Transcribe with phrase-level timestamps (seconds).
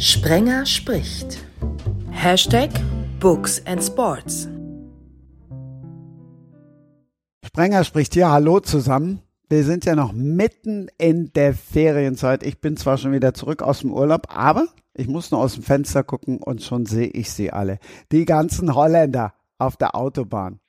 [0.00, 1.44] Sprenger spricht.
[2.12, 2.70] Hashtag
[3.18, 4.48] Books and Sports.
[7.44, 8.30] Sprenger spricht hier.
[8.30, 9.22] Hallo zusammen.
[9.48, 12.44] Wir sind ja noch mitten in der Ferienzeit.
[12.44, 15.64] Ich bin zwar schon wieder zurück aus dem Urlaub, aber ich muss nur aus dem
[15.64, 17.80] Fenster gucken und schon sehe ich sie alle.
[18.12, 20.60] Die ganzen Holländer auf der Autobahn.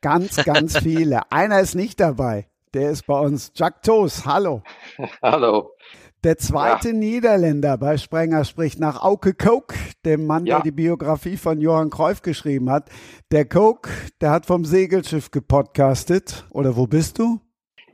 [0.00, 1.30] Ganz, ganz viele.
[1.30, 2.48] Einer ist nicht dabei.
[2.72, 3.52] Der ist bei uns.
[3.54, 4.62] Jack Toos, hallo.
[5.22, 5.72] Hallo.
[6.24, 6.94] Der zweite ja.
[6.94, 9.66] Niederländer bei Sprenger spricht nach Auke Koch,
[10.06, 10.56] dem Mann, ja.
[10.56, 12.88] der die Biografie von Johann Cruyff geschrieben hat.
[13.30, 13.80] Der Koch,
[14.22, 16.46] der hat vom Segelschiff gepodcastet.
[16.48, 17.40] Oder wo bist du?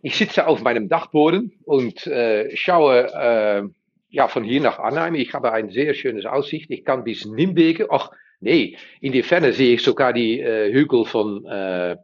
[0.03, 3.63] Ich sitze auf meinem Dachboden und äh, schaue äh,
[4.11, 5.17] ja, von hier nach Arnhem.
[5.17, 6.71] Ich habe ein sehr schönes Aussicht.
[6.71, 7.89] Ich kann bis Nimwegen.
[7.91, 11.97] Ach, nee, in die Ferne sehe ich sogar die äh, Hügel von äh,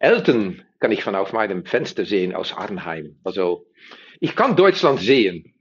[0.00, 3.20] Elten, kann ich von auf meinem Fenster sehen aus Arnhem.
[3.22, 3.66] Also,
[4.18, 5.54] ich kann Deutschland sehen.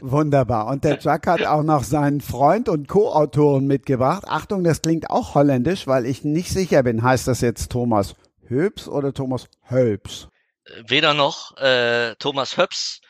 [0.00, 0.66] Wunderbar.
[0.66, 4.24] Und der Jack hat auch noch seinen Freund und Co-Autoren mitgebracht.
[4.26, 7.02] Achtung, das klingt auch holländisch, weil ich nicht sicher bin.
[7.02, 8.14] Heißt das jetzt Thomas
[8.48, 10.28] Höps oder Thomas Hölps?
[10.86, 11.56] Weder noch.
[11.56, 13.00] Äh, Thomas Höps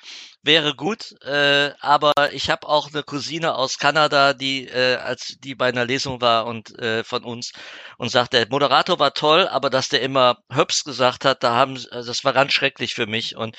[0.43, 5.55] wäre gut, äh, aber ich habe auch eine Cousine aus Kanada, die äh, als die
[5.55, 7.53] bei einer Lesung war und äh, von uns
[7.99, 11.75] und sagt, der Moderator war toll, aber dass der immer Höps gesagt hat, da haben
[11.91, 13.57] also das war ganz schrecklich für mich und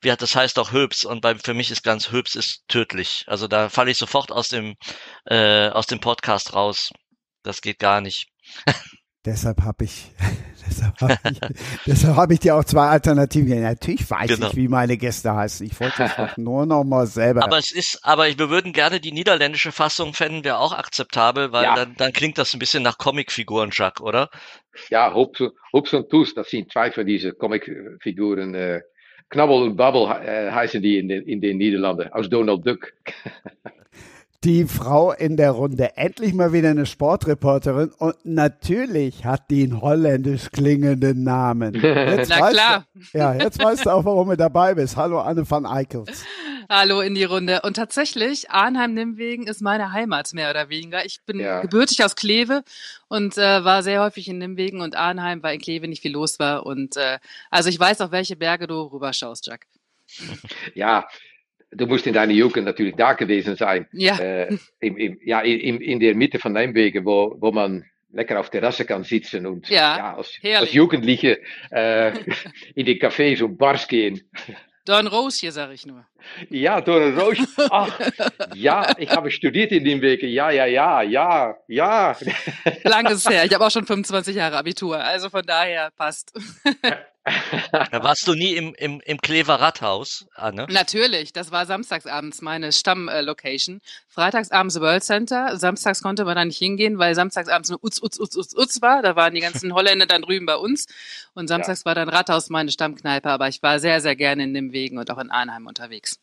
[0.00, 3.24] wie hat das heißt auch Höps und beim für mich ist ganz Höps ist tödlich.
[3.26, 4.76] Also da falle ich sofort aus dem
[5.26, 6.90] äh, aus dem Podcast raus.
[7.42, 8.28] Das geht gar nicht.
[9.24, 10.12] Deshalb habe ich,
[10.70, 11.40] deshalb habe ich,
[11.86, 13.60] deshalb hab ich dir auch zwei Alternativen.
[13.60, 14.48] Natürlich weiß genau.
[14.48, 15.66] ich, wie meine Gäste heißen.
[15.66, 17.44] Ich wollte es nur noch mal selber.
[17.44, 21.64] Aber es ist, aber wir würden gerne die niederländische Fassung fänden wir auch akzeptabel, weil
[21.64, 21.74] ja.
[21.74, 24.30] dann, dann klingt das ein bisschen nach Comicfiguren, Jacques, oder?
[24.88, 28.54] Ja, Hobbs, Hobbs und Toes, das sind zwei von diesen Comicfiguren.
[28.54, 28.80] Äh,
[29.28, 32.92] Knabbel und Babbel äh, heißen die in den, in den Niederlanden, aus Donald Duck.
[34.42, 35.96] die Frau in der Runde.
[35.96, 41.74] Endlich mal wieder eine Sportreporterin und natürlich hat die einen holländisch klingenden Namen.
[41.82, 42.86] Jetzt Na klar.
[42.94, 44.96] Du, ja, jetzt weißt du auch, warum du dabei bist.
[44.96, 46.24] Hallo Anne van Eickels.
[46.70, 47.60] Hallo in die Runde.
[47.62, 51.04] Und tatsächlich, Arnheim-Nimwegen ist meine Heimat mehr oder weniger.
[51.04, 51.60] Ich bin ja.
[51.60, 52.62] gebürtig aus Kleve
[53.08, 56.38] und äh, war sehr häufig in Nimwegen und Arnheim, weil in Kleve nicht viel los
[56.38, 56.64] war.
[56.64, 57.18] Und äh,
[57.50, 59.66] also ich weiß auch, welche Berge du rüberschaust, Jack.
[60.74, 61.06] Ja,
[61.72, 63.86] du musst in deiner Jugend natürlich da gewesen sein.
[63.92, 64.18] Ja.
[64.18, 68.50] Äh, im, im, ja in, in der Mitte von Nijmegen, wo, wo man lecker auf
[68.50, 72.12] Terrasse kann sitzen und ja, ja als, als Jugendliche äh,
[72.74, 74.20] in die Cafés und Bars gehen.
[74.86, 76.06] Dornroosje, sag ich nur.
[76.48, 77.46] Ja, Dornroosje.
[77.70, 78.00] Ach,
[78.54, 80.28] ja, ich habe studiert in Nimwegen.
[80.28, 82.16] Ja, ja, ja, ja, ja.
[82.82, 83.44] Langes her.
[83.44, 84.98] Ich habe auch schon 25 Jahre Abitur.
[84.98, 86.32] Also von daher passt.
[87.24, 90.66] Da warst du nie im, im, im Klever Rathaus, Anne?
[90.70, 93.80] Natürlich, das war samstagsabends meine Stammlocation.
[94.08, 98.36] Freitagsabends World Center, samstags konnte man da nicht hingehen, weil samstagsabends nur Utz, Utz, Utz,
[98.36, 99.02] Utz, Utz war.
[99.02, 100.86] Da waren die ganzen Holländer dann drüben bei uns.
[101.34, 101.86] Und samstags ja.
[101.86, 105.10] war dann Rathaus meine Stammkneipe, aber ich war sehr, sehr gerne in dem Wegen und
[105.10, 106.18] auch in Arnheim unterwegs.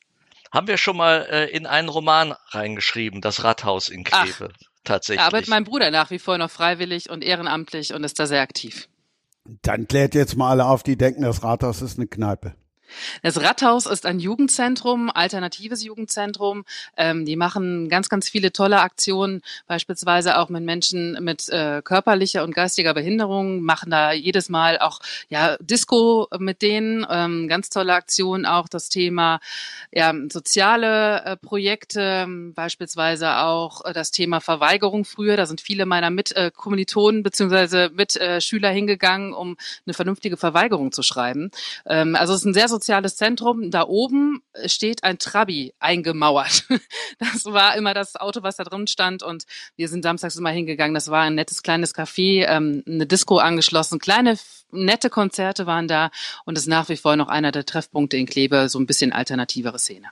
[0.51, 4.49] Haben wir schon mal äh, in einen Roman reingeschrieben, das Rathaus in Kleve.
[4.51, 5.19] Ach, tatsächlich.
[5.19, 8.41] Da arbeitet mein Bruder nach wie vor noch freiwillig und ehrenamtlich und ist da sehr
[8.41, 8.87] aktiv.
[9.61, 12.55] Dann klärt jetzt mal alle auf, die denken, das Rathaus ist eine Kneipe.
[13.23, 16.65] Das Rathaus ist ein Jugendzentrum, alternatives Jugendzentrum.
[16.95, 22.43] Ähm, die machen ganz, ganz viele tolle Aktionen, beispielsweise auch mit Menschen mit äh, körperlicher
[22.43, 24.99] und geistiger Behinderung, machen da jedes Mal auch
[25.29, 29.39] ja Disco mit denen, ähm, ganz tolle Aktionen, auch das Thema
[29.91, 35.37] ja, soziale äh, Projekte, beispielsweise auch äh, das Thema Verweigerung früher.
[35.37, 41.51] Da sind viele meiner Mitkommilitonen äh, beziehungsweise Mitschüler hingegangen, um eine vernünftige Verweigerung zu schreiben.
[41.85, 43.71] Ähm, also es ist ein sehr soziales Zentrum.
[43.71, 46.65] Da oben steht ein Trabi eingemauert.
[47.19, 49.23] Das war immer das Auto, was da drin stand.
[49.23, 49.45] Und
[49.75, 50.93] wir sind samstags immer hingegangen.
[50.93, 53.97] Das war ein nettes kleines Café, ähm, eine Disco angeschlossen.
[53.97, 54.37] Kleine,
[54.71, 56.11] nette Konzerte waren da.
[56.45, 59.79] Und ist nach wie vor noch einer der Treffpunkte in Kleve, so ein bisschen alternativere
[59.79, 60.09] Szene.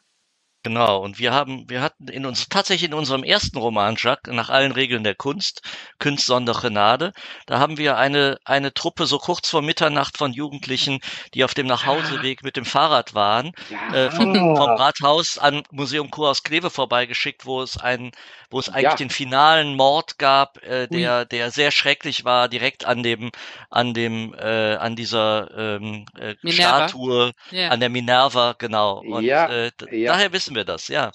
[0.65, 4.49] Genau, und wir haben, wir hatten in uns tatsächlich in unserem ersten Roman, Jacques, nach
[4.49, 5.61] allen Regeln der Kunst,
[5.99, 7.13] Kunst Sondergenade,
[7.45, 11.01] da haben wir eine, eine Truppe so kurz vor Mitternacht von Jugendlichen,
[11.35, 13.95] die auf dem Nachhauseweg mit dem Fahrrad waren, ja.
[13.95, 18.09] äh, vom, vom, Rathaus an Museum Kurhaus Kleve vorbeigeschickt, wo es ein,
[18.49, 18.95] wo es eigentlich ja.
[18.95, 23.29] den finalen Mord gab, äh, der, der sehr schrecklich war, direkt an dem,
[23.69, 27.69] an dem, äh, an dieser ähm, äh, Statue, ja.
[27.69, 29.01] an der Minerva, genau.
[29.01, 29.47] Und ja.
[29.47, 31.11] Äh, daher wissen wir das, ja.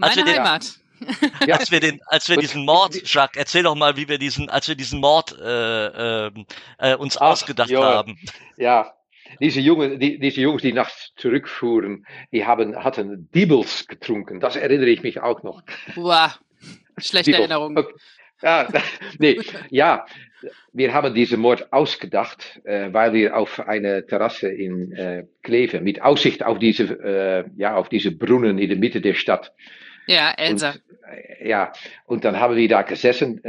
[0.00, 0.64] Als Meine wir Heimat.
[0.66, 0.78] Den,
[1.52, 4.66] als wir den, als wir diesen Mord, Jacques, erzähl doch mal, wie wir diesen, als
[4.66, 6.46] wir diesen Mord äh, ähm,
[6.78, 7.82] äh, uns Ach, ausgedacht jo.
[7.82, 8.18] haben.
[8.56, 8.92] Ja,
[9.40, 14.40] diese, Jungen, die, diese Jungs, die nachts zurückfuhren, die haben, hatten Diebels getrunken.
[14.40, 15.62] Das erinnere ich mich auch noch.
[15.94, 16.38] Wow.
[16.98, 17.50] Schlechte Diebels.
[17.50, 17.76] Erinnerung.
[17.76, 17.94] Okay.
[18.42, 18.68] Ja,
[19.18, 19.40] nee,
[19.70, 20.06] ja,
[20.72, 26.02] wir haben diesen Mord ausgedacht, äh, weil wir auf eine Terrasse in äh, Kleve mit
[26.02, 29.52] Aussicht auf diese, äh, ja, auf diese Brunnen in der Mitte der Stadt.
[30.06, 30.70] Ja, Elsa.
[30.70, 30.80] Und,
[31.10, 31.72] äh, ja,
[32.06, 33.40] und dann haben wir da gesessen.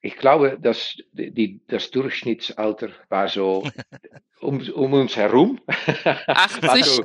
[0.00, 3.68] Ich glaube, dass die, das Durchschnittsalter war so
[4.40, 5.60] um, um uns herum.
[6.26, 6.84] 80.
[6.84, 7.04] so,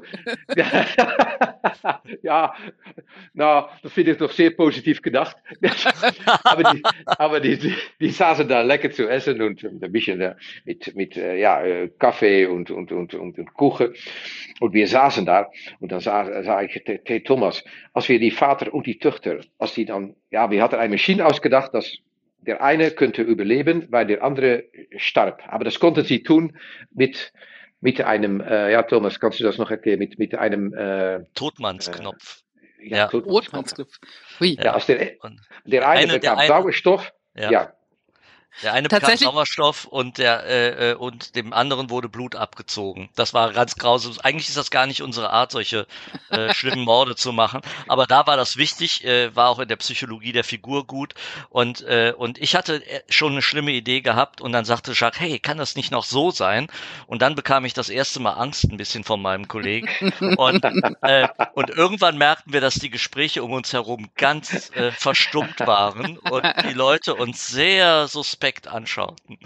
[2.21, 2.53] ja,
[3.33, 5.35] nou, das finde ich doch sehr positiv gedacht.
[6.43, 10.35] aber die, aber die, die, die saßen da lecker zu essen und ein bisschen äh,
[10.65, 13.95] mit, mit äh, ja, Kaffee und, und, und, und, und Kuchen.
[14.59, 15.49] Und wir saßen da
[15.79, 16.83] und dann sah, sah ich,
[17.25, 17.63] Thomas,
[17.93, 21.25] als wir die Vater und die Töchter, als die dann, ja, wir hatten eine Maschine
[21.25, 21.97] ausgedacht, dass
[22.45, 24.65] der eine könnte überleben, weil der andere
[24.97, 25.43] starb.
[25.47, 26.57] Aber das konnten sie tun
[26.93, 27.33] mit,
[27.81, 32.41] mit einem, äh, ja, Thomas, kannst du das noch erklären, mit, mit einem äh, Totmannsknopf.
[32.79, 33.05] äh, Ja.
[33.05, 33.97] Rotmannsknopf.
[34.39, 34.57] Hui.
[34.61, 34.97] Ja, als der,
[35.65, 37.51] der eine Eine- der bekam eine- Sauerstoff, Ja.
[37.51, 37.73] ja.
[38.61, 43.09] Der eine bekam Sauerstoff und der äh, äh, und dem anderen wurde Blut abgezogen.
[43.15, 44.13] Das war ganz grausam.
[44.21, 45.87] Eigentlich ist das gar nicht unsere Art, solche
[46.29, 47.61] äh, schlimmen Morde zu machen.
[47.87, 51.15] Aber da war das wichtig, äh, war auch in der Psychologie der Figur gut.
[51.49, 55.19] Und äh, und ich hatte äh, schon eine schlimme Idee gehabt und dann sagte Jacques,
[55.19, 56.67] hey, kann das nicht noch so sein?
[57.07, 59.89] Und dann bekam ich das erste Mal Angst ein bisschen von meinem Kollegen.
[60.37, 60.63] Und
[61.01, 66.17] äh, und irgendwann merkten wir, dass die Gespräche um uns herum ganz äh, verstummt waren
[66.19, 69.37] und die Leute uns sehr suspekt anschauten.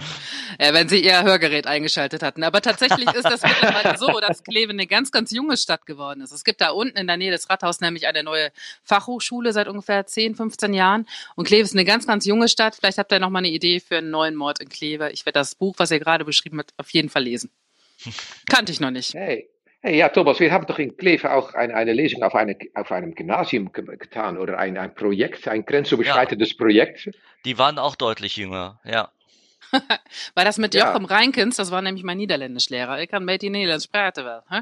[0.59, 2.44] Ja, wenn sie ihr Hörgerät eingeschaltet hatten.
[2.44, 6.31] Aber tatsächlich ist das mittlerweile so, dass Kleve eine ganz, ganz junge Stadt geworden ist.
[6.31, 8.51] Es gibt da unten in der Nähe des Rathauses nämlich eine neue
[8.83, 11.07] Fachhochschule seit ungefähr 10, 15 Jahren.
[11.35, 12.75] Und Kleve ist eine ganz, ganz junge Stadt.
[12.75, 15.11] Vielleicht habt ihr noch mal eine Idee für einen neuen Mord in Kleve.
[15.11, 17.51] Ich werde das Buch, was ihr gerade beschrieben habt, auf jeden Fall lesen.
[18.50, 19.13] Kannte ich noch nicht.
[19.13, 19.50] Hey.
[19.81, 22.91] Hey, ja, Thomas, wir haben doch in Kleve auch eine, eine Lesung auf, eine, auf
[22.91, 27.09] einem Gymnasium ge getan oder ein, ein Projekt, ein grenzüberschreitendes Projekt.
[27.45, 29.12] Die waren auch deutlich jünger, ja.
[30.33, 30.88] War das mit Ja.
[30.91, 31.57] Jochem Reinkens?
[31.57, 33.01] Das war nämlich mein Niederländischlehrer.
[33.01, 34.41] Ich kann ein beetje Nederlands praten wel.
[34.50, 34.62] Hè?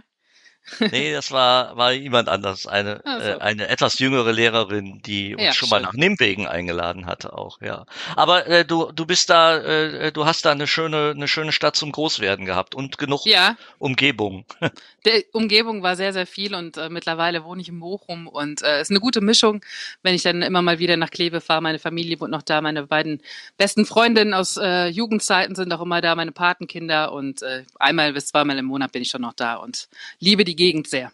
[0.91, 2.67] Nee, das war, war jemand anders.
[2.67, 3.31] Eine, Ach so.
[3.31, 5.83] äh, eine etwas jüngere Lehrerin, die uns Ja, schon mal schön.
[5.83, 7.85] nach Nimwegen eingeladen hatte auch, ja.
[8.15, 11.75] Aber äh, du, du bist da, äh, du hast da eine schöne, eine schöne Stadt
[11.75, 14.45] zum Großwerden gehabt und genug Ja, Umgebung.
[15.05, 18.81] Der Umgebung war sehr, sehr viel und äh, mittlerweile wohne ich in Bochum und äh,
[18.81, 19.63] ist eine gute Mischung,
[20.01, 21.61] wenn ich dann immer mal wieder nach Kleve fahre.
[21.61, 23.21] Meine Familie wohnt noch da, meine beiden
[23.57, 28.27] besten Freundinnen aus äh, Jugendzeiten sind auch immer da, meine Patenkinder und äh, einmal bis
[28.27, 29.87] zweimal im Monat bin ich schon noch da und
[30.19, 31.11] liebe die Gegend sehr.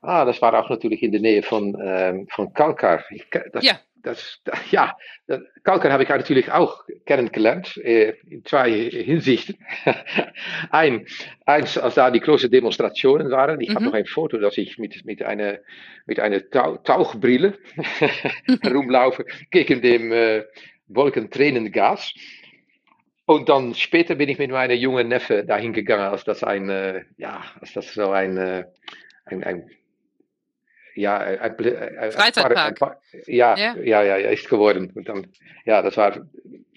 [0.00, 3.04] Ah, das war auch natürlich in der Nähe von, ähm, von Kalkar.
[3.10, 3.80] Ich, ke- das, Ja.
[4.02, 9.56] das, ja, das, Kalkar habe ich natürlich auch kennengelernt, äh, in zwei Hinsichten.
[10.70, 11.04] ein,
[11.46, 13.60] eins, als da die großen Demonstrationen waren.
[13.60, 13.86] Ich habe Mhm.
[13.86, 15.58] noch ein Foto, dass ich mit, mit einer,
[16.06, 17.58] mit einer Tau Tauchbrille
[18.62, 20.44] herumlaufe gegen dem äh,
[20.86, 22.14] Wolkentränengas.
[23.28, 27.04] Und dann später bin ich mit meiner jungen Neffe dahin gegangen, als das ein, äh,
[27.18, 28.64] ja, als das so ein, äh,
[29.26, 29.70] ein, ein
[30.94, 32.80] ja, ein, ein, ein, Freizeitpark.
[32.82, 32.96] ein, ein,
[33.26, 33.76] ja, Ja.
[33.76, 34.92] ja, ja, ja, ist geworden.
[34.94, 35.26] Und dann,
[35.66, 36.26] ja, das war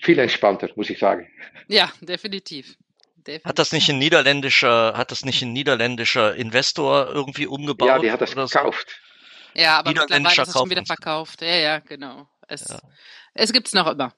[0.01, 1.25] viel entspannter, muss ich sagen.
[1.69, 2.75] Ja, definitiv.
[3.15, 3.45] definitiv.
[3.45, 7.87] Hat das nicht ein niederländischer, hat das nicht ein niederländischer Investor irgendwie umgebaut?
[7.87, 8.59] Ja, die hat das oder so?
[8.59, 8.99] gekauft.
[9.53, 11.41] Ja, aber mittlerweile ist es schon wieder verkauft.
[11.41, 12.27] Ja, ja, genau.
[12.49, 12.81] Es, Ja.
[13.35, 14.13] es gibt's noch immer.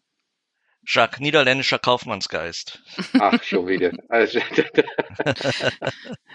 [0.86, 2.80] Jacques, niederländischer Kaufmannsgeist.
[3.20, 3.92] Ach, schon wieder.
[4.10, 4.40] Also,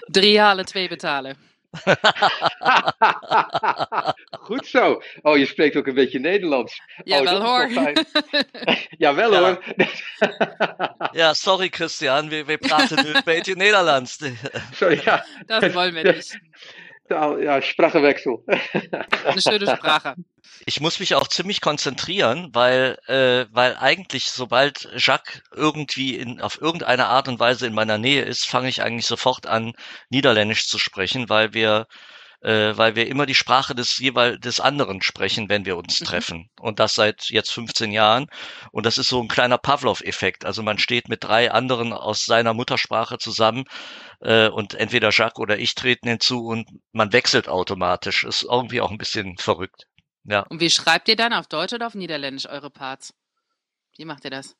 [0.08, 1.36] Drie halen, twee betalen.
[4.30, 5.02] Goed zo.
[5.22, 6.80] Oh, je spreekt ook een beetje Nederlands.
[7.04, 7.70] Ja, oh, wel dat hoor.
[8.98, 9.14] Ja.
[9.14, 9.64] hoor.
[11.12, 14.18] Ja, sorry Christian, wir, wir praten een beetje Nederlands.
[14.72, 15.24] Sorry, ja.
[15.46, 16.38] Das wollen wir nicht.
[17.10, 18.38] Ja, Sprachenwechsel.
[19.24, 20.14] Eine schöne Sprache.
[20.66, 26.60] Ich muss mich auch ziemlich konzentrieren, weil, äh, weil eigentlich, sobald Jacques irgendwie in, auf
[26.60, 29.72] irgendeine Art und Weise in meiner Nähe ist, fange ich eigentlich sofort an,
[30.10, 31.86] Niederländisch zu sprechen, weil wir,
[32.40, 36.04] äh, weil wir immer die Sprache des jeweil des anderen sprechen, wenn wir uns Mhm.
[36.04, 36.50] treffen.
[36.60, 38.26] Und das seit jetzt 15 Jahren.
[38.72, 40.44] Und das ist so ein kleiner Pavlov-Effekt.
[40.44, 43.64] Also man steht mit drei anderen aus seiner Muttersprache zusammen
[44.20, 48.24] äh, und entweder Jacques oder ich treten hinzu und man wechselt automatisch.
[48.24, 49.84] Ist irgendwie auch ein bisschen verrückt.
[50.24, 50.40] Ja.
[50.48, 53.14] Und wie schreibt ihr dann auf Deutsch oder auf Niederländisch eure Parts?
[53.96, 54.56] Wie macht ihr das?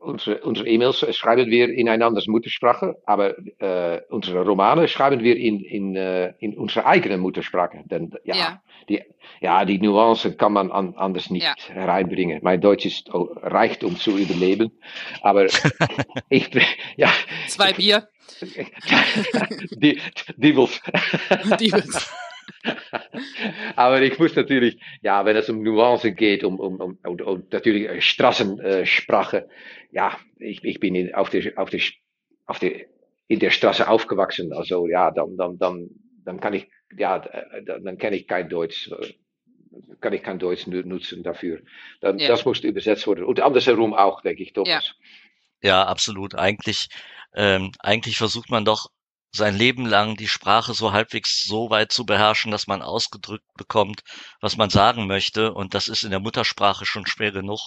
[0.00, 5.36] Unsere, unsere E-Mails schreiben wir in eine andere Muttersprache, aber äh, unsere Romane schreiben wir
[5.36, 7.84] in, in, äh, in unserer eigenen Muttersprache.
[7.84, 8.62] Denn ja, ja.
[8.88, 9.02] Die,
[9.40, 11.54] ja, die Nuancen kann man an, anders nicht ja.
[11.74, 12.40] hereinbringen.
[12.42, 14.72] Mein Deutsch ist oh, reicht, um zu überleben,
[15.22, 15.46] aber
[16.28, 16.50] ich,
[16.96, 17.10] ja.
[17.46, 18.08] Zwei Bier.
[19.70, 20.00] die,
[20.36, 20.80] Diebels.
[21.60, 22.12] Diebels.
[23.76, 27.46] Aber ich muss natürlich, ja, wenn es um Nuancen geht, um, um, um, um, um
[27.50, 29.48] natürlich Straßensprache,
[29.90, 31.80] ja, ich, ich bin in, auf der, auf der,
[32.46, 32.86] auf der,
[33.28, 35.88] in der Straße aufgewachsen, also ja, dann, dann, dann,
[36.24, 37.18] dann kann ich, ja,
[37.64, 38.90] dann, dann kenne ich kein Deutsch,
[40.00, 41.60] kann ich kein Deutsch nutzen dafür.
[42.00, 42.28] Dann, ja.
[42.28, 43.24] Das muss übersetzt werden.
[43.24, 44.94] Und andersherum auch, denke ich, Thomas.
[45.62, 46.34] Ja, ja absolut.
[46.34, 46.88] Eigentlich,
[47.34, 48.88] ähm, eigentlich versucht man doch
[49.30, 54.02] sein Leben lang die Sprache so halbwegs so weit zu beherrschen, dass man ausgedrückt bekommt,
[54.40, 55.52] was man sagen möchte.
[55.52, 57.60] Und das ist in der Muttersprache schon schwer genug.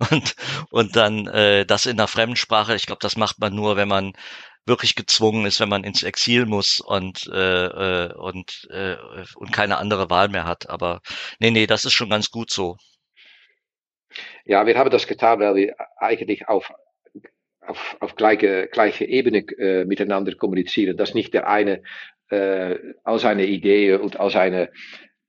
[0.10, 0.34] Und,
[0.70, 4.12] und dann äh, das in der Fremdsprache, ich glaube, das macht man nur, wenn man
[4.66, 7.66] wirklich gezwungen ist, wenn man ins Exil muss und äh,
[8.06, 8.96] äh, und äh,
[9.36, 10.68] und keine andere Wahl mehr hat.
[10.68, 11.00] Aber
[11.38, 12.76] nee, nee, das ist schon ganz gut so.
[14.44, 16.72] Ja, wir haben das getan, weil wir eigentlich auf
[17.66, 21.82] auf, auf gleiche, gleiche Ebene äh, miteinander kommunizieren, dass nicht der eine
[22.30, 24.70] äh, all seine Ideen und all seine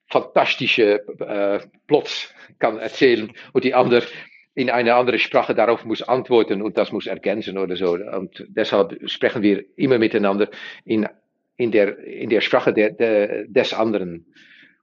[0.10, 4.04] fantastische äh, Plots kann erzählen und die andere
[4.56, 7.94] in eine andere Sprache darauf muss antworten und das muss ergänzen oder so.
[7.94, 10.50] Und deshalb sprechen wir immer miteinander
[10.84, 11.08] in,
[11.58, 14.26] in, der, in der Sprache der, der, des anderen.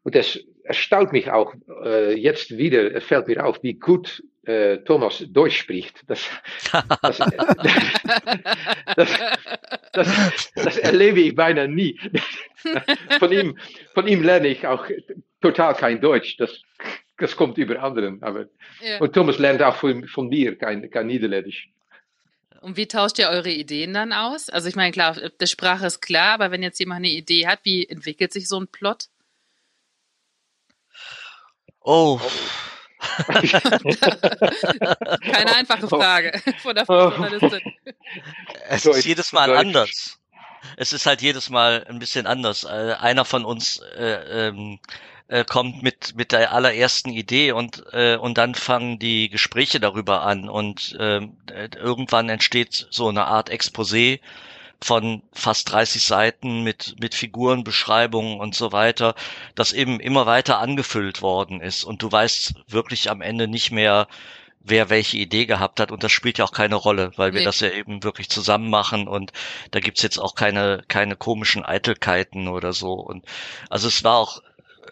[0.05, 4.79] Und das erstaunt mich auch äh, jetzt wieder, es fällt mir auf, wie gut äh,
[4.79, 6.03] Thomas Deutsch spricht.
[6.07, 6.21] Das,
[7.03, 7.19] das,
[8.97, 9.19] das,
[9.93, 11.99] das, das, erlebe ich beinahe nie.
[13.19, 13.59] Von ihm,
[13.95, 14.87] von ihm lerne ich auch
[15.41, 16.37] total kein Deutsch.
[16.37, 16.63] Das,
[17.19, 18.23] das kommt über anderen.
[18.23, 18.47] Aber,
[18.81, 18.99] ja.
[19.01, 21.69] Und Thomas lernt auch von, von mir kein, kein Niederländisch.
[22.61, 24.49] Und wie tauscht ihr eure Ideen dann aus?
[24.49, 27.61] Also ich meine, klar, die Sprache ist klar, aber wenn jetzt jemand eine Idee hat,
[27.65, 29.09] wie entwickelt sich so ein Plot?
[31.81, 32.19] Oh.
[35.33, 37.61] Keine einfache Frage von der Journalistin.
[38.69, 40.19] Es ist jedes Mal anders.
[40.77, 42.65] Es ist halt jedes Mal ein bisschen anders.
[42.65, 44.79] Äh, einer von uns äh, ähm,
[45.29, 50.23] äh, kommt mit mit der allerersten Idee und äh, und dann fangen die Gespräche darüber
[50.23, 51.21] an und äh,
[51.77, 54.21] irgendwann entsteht so eine Art Exposé
[54.85, 59.15] von fast 30 Seiten mit, mit Figurenbeschreibungen und so weiter,
[59.55, 61.85] das eben immer weiter angefüllt worden ist.
[61.85, 64.09] Und du weißt wirklich am Ende nicht mehr,
[64.61, 65.91] wer welche Idee gehabt hat.
[65.91, 67.47] Und das spielt ja auch keine Rolle, weil wir nee.
[67.47, 69.33] das ja eben wirklich zusammen machen und
[69.71, 72.93] da gibt's jetzt auch keine, keine komischen Eitelkeiten oder so.
[72.93, 73.25] Und
[73.71, 74.43] also es war auch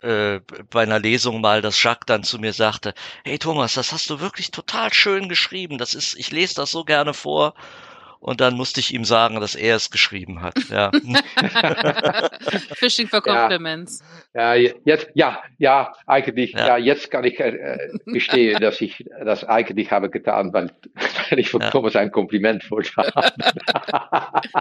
[0.01, 2.95] äh, bei einer Lesung mal, dass Jacques dann zu mir sagte,
[3.25, 5.77] hey Thomas, das hast du wirklich total schön geschrieben.
[5.77, 7.53] Das ist, ich lese das so gerne vor.
[8.23, 10.55] Und dann musste ich ihm sagen, dass er es geschrieben hat.
[10.71, 10.93] Ja.
[12.77, 14.01] Fishing for Compliments.
[14.33, 19.05] Ja, ja, jetzt, ja, ja, eigentlich, ja, ja jetzt kann ich äh, gestehen, dass ich
[19.25, 20.71] das eigentlich habe getan, weil,
[21.31, 21.71] weil ich von ja.
[21.71, 22.93] Thomas ein Kompliment wollte.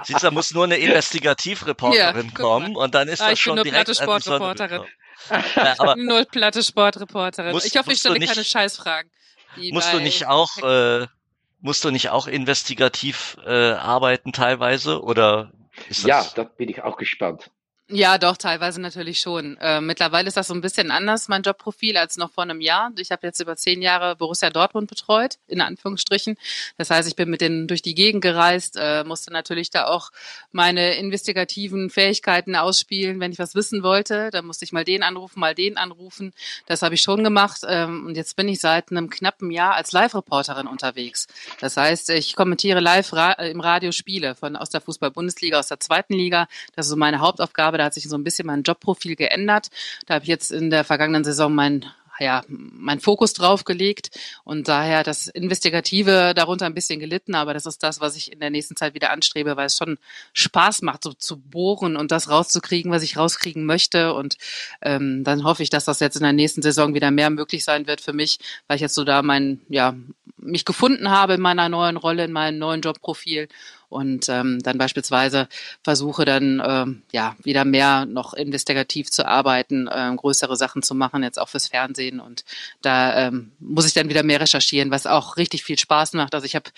[0.06, 3.58] Siehst du, da muss nur eine Investigativreporterin ja, kommen und dann ist ah, das schon
[3.58, 4.82] nur direkt platte Sportreporterin.
[5.56, 7.52] Ja, aber Null platte Sportreporterin.
[7.52, 9.12] Musst, ich hoffe, ich stelle keine Scheißfragen.
[9.70, 11.06] Musst du nicht auch äh,
[11.62, 15.52] musst du nicht auch investigativ äh, arbeiten teilweise oder
[15.90, 17.52] ist das Ja, da bin ich auch gespannt.
[17.94, 19.58] Ja, doch, teilweise natürlich schon.
[19.58, 22.90] Äh, mittlerweile ist das so ein bisschen anders, mein Jobprofil, als noch vor einem Jahr.
[22.96, 26.38] Ich habe jetzt über zehn Jahre Borussia Dortmund betreut, in Anführungsstrichen.
[26.78, 30.12] Das heißt, ich bin mit denen durch die Gegend gereist, äh, musste natürlich da auch
[30.54, 34.30] meine investigativen Fähigkeiten ausspielen, wenn ich was wissen wollte.
[34.32, 36.32] Da musste ich mal den anrufen, mal den anrufen.
[36.68, 37.60] Das habe ich schon gemacht.
[37.68, 41.28] Ähm, und jetzt bin ich seit einem knappen Jahr als Live-Reporterin unterwegs.
[41.60, 45.82] Das heißt, ich kommentiere live ra im Radio Spiele von aus der Fußball-Bundesliga, aus der
[45.82, 46.48] zweiten Liga.
[46.74, 49.70] Das ist so meine Hauptaufgabe da hat sich so ein bisschen mein Jobprofil geändert.
[50.06, 51.86] Da habe ich jetzt in der vergangenen Saison mein
[52.20, 54.12] ja, mein Fokus drauf gelegt
[54.44, 58.40] und daher das Investigative darunter ein bisschen gelitten, aber das ist das, was ich in
[58.40, 59.98] der nächsten Zeit wieder anstrebe, weil es schon
[60.34, 64.38] Spaß macht, so zu bohren und das rauszukriegen, was ich rauskriegen möchte und
[64.84, 67.88] ähm, dann hoffe ich, dass das jetzt in der nächsten Saison wieder mehr möglich sein
[67.88, 69.96] wird für mich, weil ich jetzt so da mein, ja,
[70.38, 73.48] mich gefunden habe in meiner neuen Rolle, in meinem neuen Jobprofil
[73.92, 75.48] und ähm, dann beispielsweise
[75.84, 81.24] versuche dann ähm, ja wieder mehr noch investigativ zu arbeiten, ähm, größere Sachen zu machen,
[81.24, 82.46] jetzt auch fürs Fernsehen und
[82.82, 86.34] da ähm, muss ich dann wieder mehr recherchieren, was auch richtig viel Spaß macht.
[86.34, 86.70] Also ich habe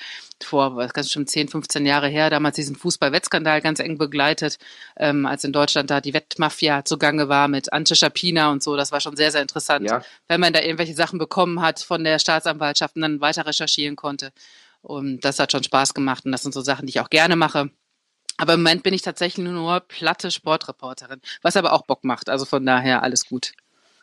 [0.43, 4.58] vor, was ganz schon 10, 15 Jahre her, damals diesen Fußball-Wettskandal ganz eng begleitet,
[4.98, 8.75] ähm, als in Deutschland da die Wettmafia zugange war mit Ante Schapina und so.
[8.75, 10.01] Das war schon sehr, sehr interessant, ja.
[10.27, 14.32] wenn man da irgendwelche Sachen bekommen hat von der Staatsanwaltschaft und dann weiter recherchieren konnte.
[14.83, 17.35] Und das hat schon Spaß gemacht und das sind so Sachen, die ich auch gerne
[17.35, 17.71] mache.
[18.37, 22.29] Aber im Moment bin ich tatsächlich nur platte Sportreporterin, was aber auch Bock macht.
[22.29, 23.53] Also von daher alles gut.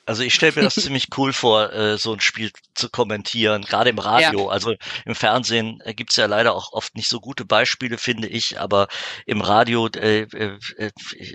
[0.06, 3.90] Also ich stelle mir das ziemlich cool vor, äh, so ein Spiel zu kommentieren, gerade
[3.90, 4.46] im Radio.
[4.46, 4.48] Ja.
[4.48, 8.58] Also im Fernsehen äh, gibt's ja leider auch oft nicht so gute Beispiele, finde ich,
[8.58, 8.88] aber
[9.26, 10.90] im Radio äh, äh, äh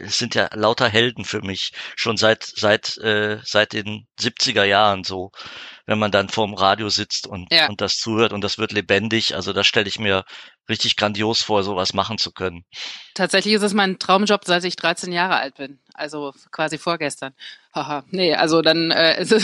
[0.07, 5.31] sind ja lauter Helden für mich, schon seit seit äh, seit den 70er Jahren so,
[5.85, 7.67] wenn man dann vorm Radio sitzt und, ja.
[7.69, 9.35] und das zuhört und das wird lebendig.
[9.35, 10.23] Also das stelle ich mir
[10.69, 12.65] richtig grandios vor, sowas machen zu können.
[13.13, 15.79] Tatsächlich ist es mein Traumjob, seit ich 13 Jahre alt bin.
[15.93, 17.33] Also quasi vorgestern.
[17.75, 18.05] Haha.
[18.09, 19.43] Nee, also dann, äh, ist es,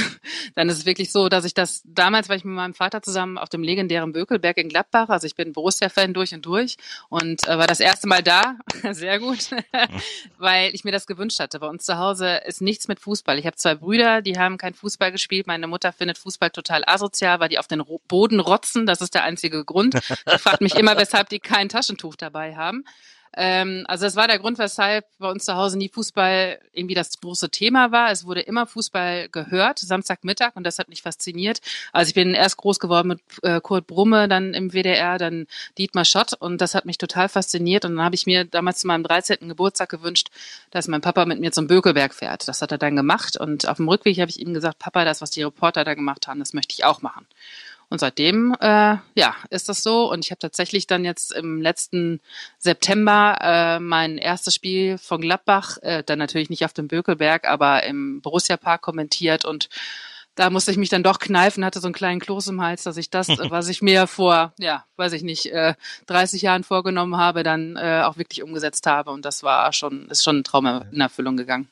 [0.55, 3.37] dann ist es wirklich so, dass ich das damals, weil ich mit meinem Vater zusammen
[3.37, 6.77] auf dem legendären Bökelberg in Gladbach, also ich bin Borussia-Fan durch und durch
[7.09, 8.55] und äh, war das erste Mal da,
[8.91, 9.49] sehr gut,
[10.37, 11.59] weil ich mir das gewünscht hatte.
[11.59, 13.37] Bei uns zu Hause ist nichts mit Fußball.
[13.37, 15.45] Ich habe zwei Brüder, die haben kein Fußball gespielt.
[15.45, 18.85] Meine Mutter findet Fußball total asozial, weil die auf den Boden rotzen.
[18.85, 19.95] Das ist der einzige Grund.
[19.95, 22.83] Ich fragt mich immer, weshalb die kein Taschentuch dabei haben.
[23.33, 27.17] Ähm, also das war der Grund, weshalb bei uns zu Hause nie Fußball irgendwie das
[27.19, 28.11] große Thema war.
[28.11, 31.61] Es wurde immer Fußball gehört, Samstagmittag, und das hat mich fasziniert.
[31.93, 36.03] Also ich bin erst groß geworden mit äh, Kurt Brumme, dann im WDR, dann Dietmar
[36.03, 37.85] Schott, und das hat mich total fasziniert.
[37.85, 39.47] Und dann habe ich mir damals zu meinem 13.
[39.47, 40.27] Geburtstag gewünscht,
[40.71, 42.47] dass mein Papa mit mir zum Bökelberg fährt.
[42.49, 43.37] Das hat er dann gemacht.
[43.37, 46.27] Und auf dem Rückweg habe ich ihm gesagt, Papa, das, was die Reporter da gemacht
[46.27, 47.25] haben, das möchte ich auch machen.
[47.91, 50.09] Und seitdem, äh, ja, ist das so.
[50.09, 52.21] Und ich habe tatsächlich dann jetzt im letzten
[52.57, 57.83] September äh, mein erstes Spiel von Gladbach, äh, dann natürlich nicht auf dem Bökelberg, aber
[57.83, 59.67] im Borussia Park kommentiert und
[60.35, 62.95] da musste ich mich dann doch kneifen, hatte so einen kleinen Kloß im Hals, dass
[62.95, 65.73] ich das, was ich mir vor, ja, weiß ich nicht, äh,
[66.05, 69.11] 30 Jahren vorgenommen habe, dann äh, auch wirklich umgesetzt habe.
[69.11, 71.67] Und das war schon, ist schon ein Traum in Erfüllung gegangen.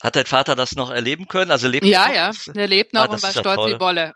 [0.00, 1.50] Hat dein Vater das noch erleben können?
[1.50, 2.14] Also lebt ja, noch?
[2.14, 3.72] ja, der lebt noch ah, und war stolz toll.
[3.72, 4.14] wie Bolle.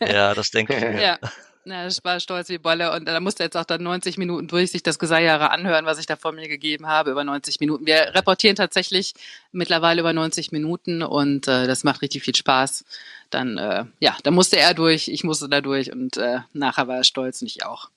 [0.00, 1.00] Ja, das denke ich.
[1.00, 1.18] ja.
[1.64, 4.72] Ja, ich war stolz wie Bolle und da musste jetzt auch dann 90 Minuten durch
[4.72, 7.86] sich das Geseiere anhören, was ich da vor mir gegeben habe, über 90 Minuten.
[7.86, 9.14] Wir reportieren tatsächlich
[9.52, 12.84] mittlerweile über 90 Minuten und äh, das macht richtig viel Spaß.
[13.30, 16.96] Dann, äh, ja, da musste er durch, ich musste da durch und äh, nachher war
[16.96, 17.90] er stolz und ich auch.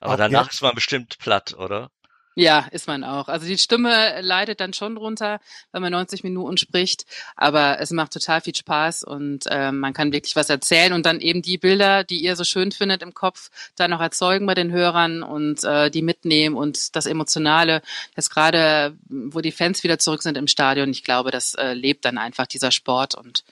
[0.00, 1.90] Aber danach ist man bestimmt platt, oder?
[2.40, 3.28] Ja, ist man auch.
[3.28, 5.40] Also die Stimme leidet dann schon drunter,
[5.72, 7.04] wenn man 90 Minuten spricht,
[7.36, 11.20] aber es macht total viel Spaß und äh, man kann wirklich was erzählen und dann
[11.20, 14.72] eben die Bilder, die ihr so schön findet im Kopf, dann auch erzeugen bei den
[14.72, 17.82] Hörern und äh, die mitnehmen und das Emotionale,
[18.16, 22.06] jetzt gerade, wo die Fans wieder zurück sind im Stadion, ich glaube, das äh, lebt
[22.06, 23.44] dann einfach dieser Sport und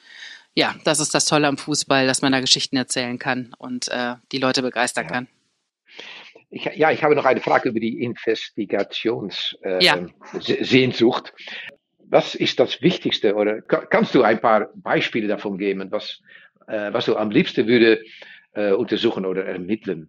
[0.55, 4.15] ja, das ist das Tolle am Fußball, dass man da Geschichten erzählen kann und äh,
[4.33, 5.11] die Leute begeistern ja.
[5.11, 5.29] kann.
[6.51, 9.59] Ich, ja, ich habe noch eine Frage über die Investigationssehnsucht.
[9.63, 10.09] Äh, ja.
[12.11, 13.35] Was ist das Wichtigste?
[13.35, 16.23] Oder kannst du ein paar Beispiele davon geben, was,
[16.67, 18.03] äh, was du am liebsten würde
[18.55, 20.09] äh, untersuchen oder ermitteln?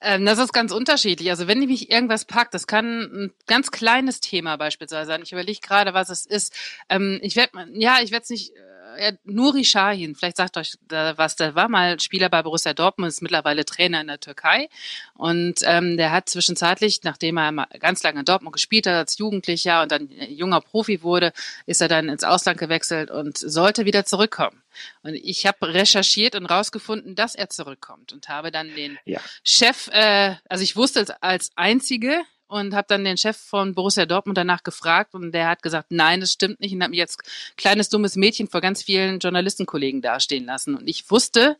[0.00, 1.30] Ähm, das ist ganz unterschiedlich.
[1.30, 5.22] Also wenn mich irgendwas packt, das kann ein ganz kleines Thema beispielsweise sein.
[5.22, 6.54] Ich überlege gerade, was es ist.
[6.88, 8.52] Ähm, ich werde, ja, ich werde es nicht
[8.96, 13.08] äh, Nuri Shahin, vielleicht sagt euch da was, der war mal Spieler bei Borussia Dortmund,
[13.08, 14.68] ist mittlerweile Trainer in der Türkei
[15.14, 19.82] und ähm, der hat zwischenzeitlich, nachdem er ganz lange in Dortmund gespielt hat als Jugendlicher
[19.82, 21.32] und dann junger Profi wurde,
[21.66, 24.61] ist er dann ins Ausland gewechselt und sollte wieder zurückkommen.
[25.02, 29.20] Und ich habe recherchiert und rausgefunden, dass er zurückkommt und habe dann den ja.
[29.44, 34.04] Chef, äh, also ich wusste es als einzige und habe dann den Chef von Borussia
[34.04, 37.22] Dortmund danach gefragt und der hat gesagt, nein, das stimmt nicht und hat mich jetzt
[37.56, 40.76] kleines dummes Mädchen vor ganz vielen Journalistenkollegen dastehen lassen.
[40.76, 41.56] Und ich wusste,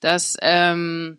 [0.00, 1.18] dass ähm,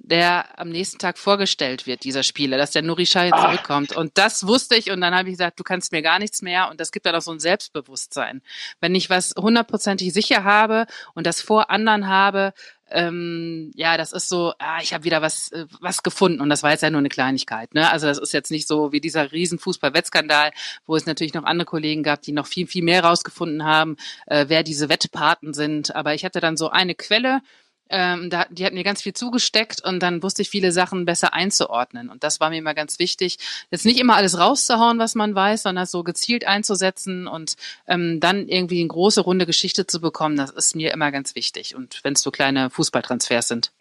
[0.00, 3.94] der am nächsten Tag vorgestellt wird, dieser Spieler, dass der Nuri Sahin zurückkommt.
[3.96, 6.70] Und das wusste ich und dann habe ich gesagt, du kannst mir gar nichts mehr
[6.70, 8.42] und das gibt dann auch so ein Selbstbewusstsein.
[8.80, 12.52] Wenn ich was hundertprozentig sicher habe und das vor anderen habe,
[12.90, 16.62] ähm, ja, das ist so, ah, ich habe wieder was, äh, was gefunden und das
[16.62, 17.74] war jetzt ja nur eine Kleinigkeit.
[17.74, 17.90] Ne?
[17.90, 20.52] Also das ist jetzt nicht so wie dieser riesen Fußball-Wettskandal,
[20.86, 24.46] wo es natürlich noch andere Kollegen gab, die noch viel, viel mehr rausgefunden haben, äh,
[24.48, 25.94] wer diese Wettpaten sind.
[25.94, 27.42] Aber ich hatte dann so eine Quelle,
[27.90, 31.34] ähm, da, die hat mir ganz viel zugesteckt und dann wusste ich viele Sachen besser
[31.34, 32.10] einzuordnen.
[32.10, 33.38] Und das war mir immer ganz wichtig,
[33.70, 38.48] jetzt nicht immer alles rauszuhauen, was man weiß, sondern so gezielt einzusetzen und ähm, dann
[38.48, 40.36] irgendwie eine große runde Geschichte zu bekommen.
[40.36, 41.74] Das ist mir immer ganz wichtig.
[41.74, 43.72] Und wenn es so kleine Fußballtransfers sind.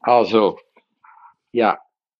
[0.00, 0.58] Also,
[1.52, 1.78] ja,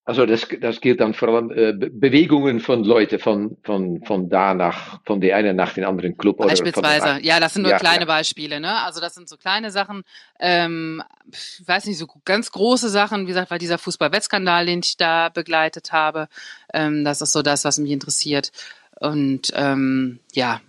[0.08, 4.54] also das, das gilt dann vor allem äh, Bewegungen von Leuten von, von, von da
[4.54, 6.38] nach, von der einen nach den anderen Club.
[6.38, 8.06] Beispielsweise, oder ja, das sind nur ja, kleine ja.
[8.06, 8.82] Beispiele, ne?
[8.84, 10.04] Also das sind so kleine Sachen,
[10.40, 14.96] ähm, ich weiß nicht, so ganz große Sachen, wie gesagt, weil dieser Fußball-Wettskandal, den ich
[14.96, 16.28] da begleitet habe,
[16.72, 18.50] ähm, das ist so das, was mich interessiert.
[19.00, 20.62] Und ähm, ja,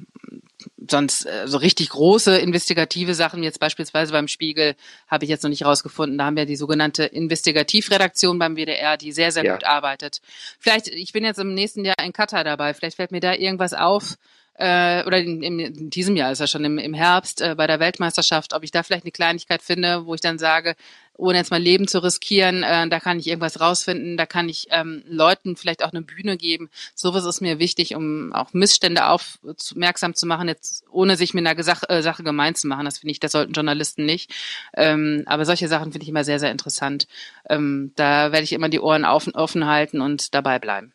[0.90, 4.76] sonst äh, so richtig große investigative Sachen, jetzt beispielsweise beim Spiegel,
[5.08, 6.18] habe ich jetzt noch nicht rausgefunden.
[6.18, 9.54] Da haben wir die sogenannte Investigativredaktion beim WDR, die sehr, sehr ja.
[9.54, 10.22] gut arbeitet.
[10.60, 13.74] Vielleicht, ich bin jetzt im nächsten Jahr in Katar dabei, vielleicht fällt mir da irgendwas
[13.74, 14.16] auf,
[14.60, 17.80] äh, oder in, in, diesem Jahr ist ja schon im, im Herbst äh, bei der
[17.80, 20.76] Weltmeisterschaft, ob ich da vielleicht eine Kleinigkeit finde, wo ich dann sage,
[21.16, 24.68] ohne jetzt mein Leben zu riskieren, äh, da kann ich irgendwas rausfinden, da kann ich
[24.72, 26.70] ähm, Leuten vielleicht auch eine Bühne geben.
[26.94, 31.56] Sowas ist mir wichtig, um auch Missstände aufmerksam zu machen, jetzt ohne sich mit einer
[31.56, 32.84] Gesach äh, Sache gemein zu machen.
[32.84, 34.30] Das finde ich, das sollten Journalisten nicht.
[34.76, 37.08] Ähm, aber solche Sachen finde ich immer sehr, sehr interessant.
[37.50, 40.92] Ähm, da werde ich immer die Ohren offen, offen halten und dabei bleiben.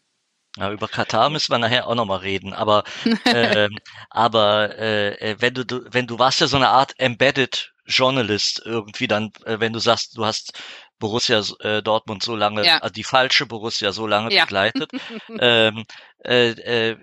[0.56, 2.52] Ja, über Katar müssen wir nachher auch nochmal reden.
[2.52, 2.84] Aber,
[3.24, 3.68] äh,
[4.10, 8.62] aber äh, äh, wenn du, du, wenn du warst ja so eine Art Embedded Journalist
[8.64, 10.52] irgendwie dann, äh, wenn du sagst, du hast
[10.98, 12.78] Borussia äh, Dortmund so lange, ja.
[12.78, 14.44] also die falsche Borussia so lange ja.
[14.44, 14.90] begleitet.
[15.40, 15.84] ähm,
[16.24, 16.96] äh, äh,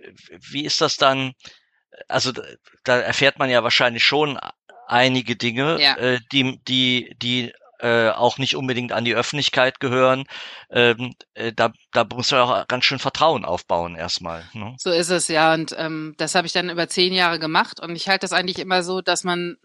[0.50, 1.34] wie ist das dann?
[2.08, 2.32] Also
[2.84, 4.40] da erfährt man ja wahrscheinlich schon
[4.88, 5.96] einige Dinge, ja.
[5.98, 10.26] äh, die, die, die äh, auch nicht unbedingt an die Öffentlichkeit gehören.
[10.70, 14.44] Ähm, äh, da, da muss man auch ganz schön Vertrauen aufbauen erstmal.
[14.54, 14.76] Ne?
[14.78, 17.96] So ist es ja und ähm, das habe ich dann über zehn Jahre gemacht und
[17.96, 19.58] ich halte das eigentlich immer so, dass man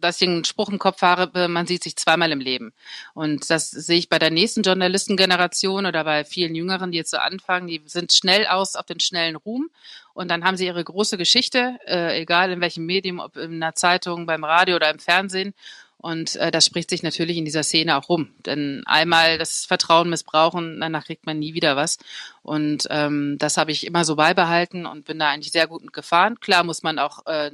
[0.00, 2.72] dass ich einen Spruch im Kopf habe, man sieht sich zweimal im Leben.
[3.12, 7.18] Und das sehe ich bei der nächsten Journalistengeneration oder bei vielen Jüngeren, die jetzt so
[7.18, 9.68] anfangen, die sind schnell aus auf den schnellen Ruhm
[10.16, 13.74] und dann haben sie ihre große Geschichte, äh, egal in welchem Medium, ob in einer
[13.74, 15.52] Zeitung, beim Radio oder im Fernsehen.
[15.98, 18.28] Und äh, das spricht sich natürlich in dieser Szene auch rum.
[18.44, 21.98] Denn einmal das Vertrauen missbrauchen, danach kriegt man nie wieder was.
[22.42, 26.38] Und ähm, das habe ich immer so beibehalten und bin da eigentlich sehr gut gefahren.
[26.40, 27.50] Klar muss man auch äh,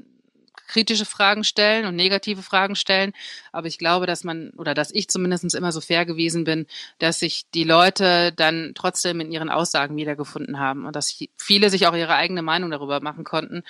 [0.72, 3.12] kritische Fragen stellen und negative Fragen stellen.
[3.52, 6.66] Aber ich glaube, dass man oder dass ich zumindest immer so fair gewesen bin,
[6.98, 11.86] dass sich die Leute dann trotzdem in ihren Aussagen wiedergefunden haben und dass viele sich
[11.86, 13.62] auch ihre eigene Meinung darüber machen konnten,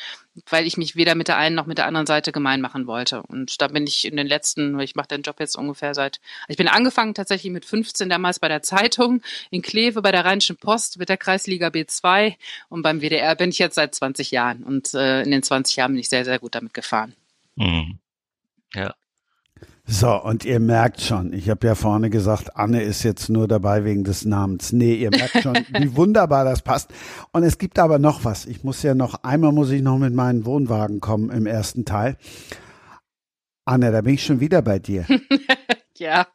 [0.48, 3.22] weil ich mich weder mit der einen noch mit der anderen Seite gemein machen wollte.
[3.22, 6.56] Und da bin ich in den letzten, ich mache den Job jetzt ungefähr seit, ich
[6.56, 10.98] bin angefangen tatsächlich mit 15 damals bei der Zeitung in Kleve bei der Rheinischen Post
[10.98, 12.36] mit der Kreisliga B2
[12.68, 15.92] und beim WDR bin ich jetzt seit 20 Jahren und äh, in den 20 Jahren
[15.92, 17.14] bin ich sehr, sehr gut damit gefahren fahren.
[17.56, 17.98] Mhm.
[18.74, 18.94] Ja.
[19.84, 23.84] So, und ihr merkt schon, ich habe ja vorne gesagt, Anne ist jetzt nur dabei
[23.84, 24.72] wegen des Namens.
[24.72, 26.90] Nee, ihr merkt schon, wie wunderbar das passt.
[27.32, 28.44] Und es gibt aber noch was.
[28.44, 32.16] Ich muss ja noch, einmal muss ich noch mit meinem Wohnwagen kommen im ersten Teil.
[33.64, 35.06] Anne, da bin ich schon wieder bei dir.
[35.96, 36.26] ja.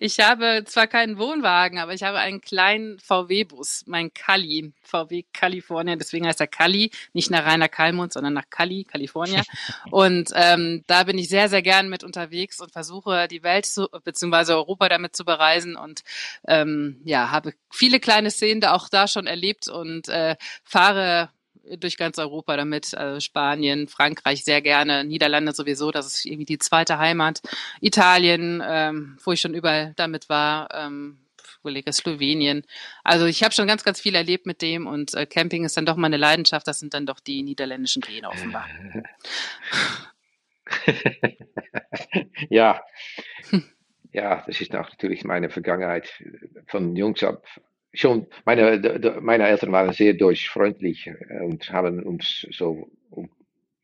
[0.00, 5.96] Ich habe zwar keinen Wohnwagen, aber ich habe einen kleinen VW-Bus, mein Cali, VW California,
[5.96, 9.42] deswegen heißt er Cali, nicht nach Rainer Kalmund, sondern nach Cali, California.
[9.90, 13.88] Und ähm, da bin ich sehr, sehr gern mit unterwegs und versuche die Welt zu,
[14.04, 16.02] beziehungsweise Europa damit zu bereisen und
[16.46, 21.30] ähm, ja, habe viele kleine Szenen da auch da schon erlebt und äh, fahre
[21.78, 26.58] durch ganz Europa damit, also Spanien, Frankreich sehr gerne, Niederlande sowieso, das ist irgendwie die
[26.58, 27.40] zweite Heimat,
[27.80, 31.18] Italien, ähm, wo ich schon überall damit war, ähm,
[31.60, 32.64] überlege Slowenien.
[33.04, 35.86] Also ich habe schon ganz, ganz viel erlebt mit dem und äh, Camping ist dann
[35.86, 38.66] doch meine Leidenschaft, das sind dann doch die niederländischen Gene offenbar.
[42.50, 42.82] ja.
[44.12, 46.10] Ja, das ist natürlich meine Vergangenheit
[46.66, 47.46] von Jungs ab
[47.92, 48.80] schon, meine,
[49.20, 51.10] meine Eltern waren sehr deutschfreundlich
[51.42, 52.88] und haben uns so,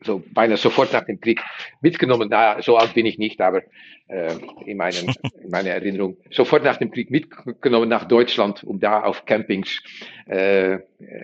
[0.02, 1.40] so beinahe sofort nach dem Krieg
[1.80, 2.28] mitgenommen.
[2.30, 3.62] Na, so alt bin ich nicht, aber
[4.08, 9.02] äh, in, meinen, in meiner Erinnerung sofort nach dem Krieg mitgenommen nach Deutschland, um da
[9.02, 9.82] auf Campings
[10.28, 10.78] äh,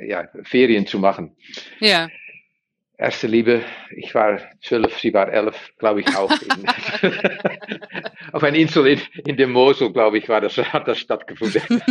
[0.06, 1.36] ja, Ferien zu machen.
[1.80, 2.08] Ja
[2.96, 6.30] erste Liebe, ich war zwölf, sie war elf, glaube ich auch.
[6.30, 6.68] In,
[8.33, 11.62] auf einer Insel in, in dem Mosel, glaube ich, war das, hat das stattgefunden.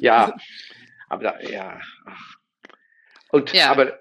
[0.00, 0.34] ja,
[1.08, 1.80] aber da, ja.
[3.30, 3.70] Und, ja.
[3.70, 3.98] aber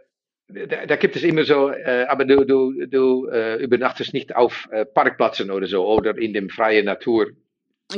[0.48, 4.68] da, da, gibt es immer so, äh, aber du, du, du äh, übernachtest nicht auf
[4.72, 7.28] äh, Parkplätzen oder so oder in dem freien Natur.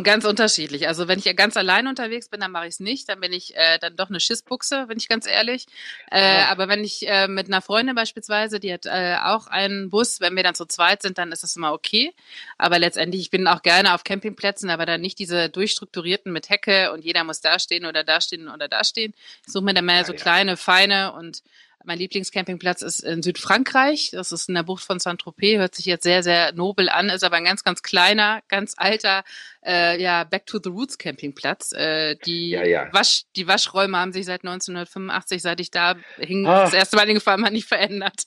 [0.04, 0.88] Ganz unterschiedlich.
[0.88, 3.10] Also wenn ich ganz allein unterwegs bin, dann mache ich es nicht.
[3.10, 5.66] Dann bin ich äh, dann doch eine Schissbuchse, bin ich ganz ehrlich.
[6.12, 10.22] Äh, aber wenn ich äh, mit einer Freundin beispielsweise, die hat äh, auch einen Bus,
[10.22, 12.14] wenn wir dann zu zweit sind, dann ist das immer okay.
[12.60, 16.92] Aber letztendlich, ich bin auch gerne auf Campingplätzen, aber dann nicht diese durchstrukturierten mit Hecke
[16.92, 19.16] und jeder muss da stehen oder da stehen oder da stehen.
[19.48, 21.42] Ich suche mir dann mehr so kleine, feine und
[21.84, 24.12] mein Lieblingscampingplatz ist in Südfrankreich.
[24.12, 25.58] Das ist in der Bucht von Saint-Tropez.
[25.58, 29.24] Hört sich jetzt sehr, sehr nobel an, ist aber ein ganz, ganz kleiner, ganz alter
[29.66, 31.72] äh, ja Back to the Roots Campingplatz.
[31.74, 32.88] Äh, die, Ja, ja.
[32.94, 36.64] Wasch, die Waschräume haben sich seit 1985, seit ich da hing, Ah.
[36.64, 38.24] das erste Mal hingefahren habe, nicht verändert.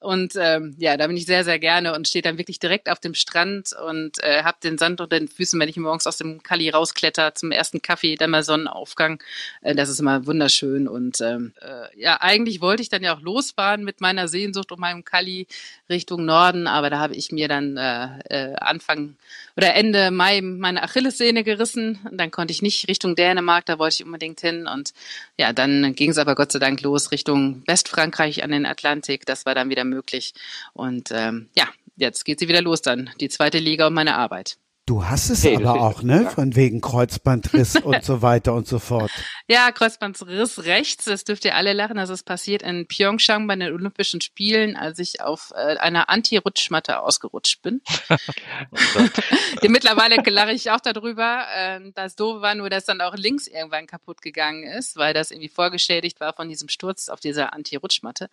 [0.00, 3.00] Und ähm, ja, da bin ich sehr, sehr gerne und stehe dann wirklich direkt auf
[3.00, 6.42] dem Strand und äh, habe den Sand unter den Füßen, wenn ich morgens aus dem
[6.42, 9.22] Kali rauskletter zum ersten Kaffee, dann mal Sonnenaufgang.
[9.62, 10.88] Äh, das ist immer wunderschön.
[10.88, 14.80] Und ähm, äh, ja, eigentlich wollte ich dann ja auch losfahren mit meiner Sehnsucht um
[14.80, 15.46] meinem Kali
[15.88, 19.16] Richtung Norden, aber da habe ich mir dann äh, äh, Anfang
[19.56, 21.98] oder Ende Mai meine Achillessehne gerissen.
[22.10, 24.66] Dann konnte ich nicht Richtung Dänemark, da wollte ich unbedingt hin.
[24.66, 24.92] Und
[25.38, 29.26] ja, dann ging es aber Gott sei Dank los Richtung Westfrankreich an den Atlantik.
[29.26, 30.34] Das war dann wieder möglich.
[30.72, 34.58] Und ähm, ja, jetzt geht sie wieder los dann, die zweite Liga und meine Arbeit.
[34.86, 36.30] Du hast es Hey, aber auch, ne?
[36.30, 39.10] Von wegen Kreuzbandriss und so weiter und so fort.
[39.48, 41.96] Ja, Kreuzbandriss rechts, das dürft ihr alle lachen.
[41.96, 47.00] Das ist passiert in Pyeongchang bei den Olympischen Spielen, als ich auf äh, einer Anti-Rutschmatte
[47.00, 47.82] ausgerutscht bin.
[49.62, 51.46] Mittlerweile lache ich auch darüber.
[51.56, 55.32] Ähm, das Doofe war nur, dass dann auch links irgendwann kaputt gegangen ist, weil das
[55.32, 58.30] irgendwie vorgeschädigt war von diesem Sturz auf dieser Anti-Rutschmatte.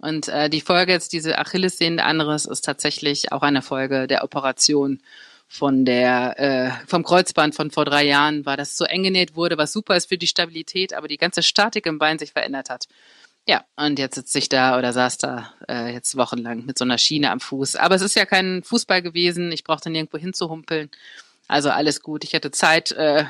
[0.00, 5.00] Und äh, die Folge jetzt, diese Achillessehne anderes, ist tatsächlich auch eine Folge der Operation
[5.48, 9.56] von der äh, vom Kreuzband von vor drei Jahren war, das so eng genäht wurde,
[9.58, 12.86] was super ist für die Stabilität, aber die ganze Statik im Bein sich verändert hat.
[13.48, 16.98] Ja, und jetzt sitze ich da oder saß da äh, jetzt wochenlang mit so einer
[16.98, 17.76] Schiene am Fuß.
[17.76, 19.52] Aber es ist ja kein Fußball gewesen.
[19.52, 20.90] Ich brauchte nirgendwo hinzuhumpeln.
[21.46, 22.24] Also alles gut.
[22.24, 23.26] Ich hatte Zeit, äh,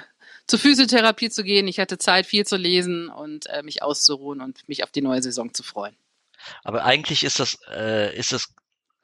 [0.46, 1.68] zur Physiotherapie zu gehen.
[1.68, 5.22] Ich hatte Zeit, viel zu lesen und äh, mich auszuruhen und mich auf die neue
[5.22, 5.96] Saison zu freuen.
[6.64, 8.55] Aber eigentlich ist das, äh, ist das,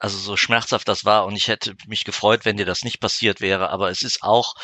[0.03, 3.39] also so schmerzhaft das war und ich hätte mich gefreut, wenn dir das nicht passiert
[3.39, 4.55] wäre, aber es ist auch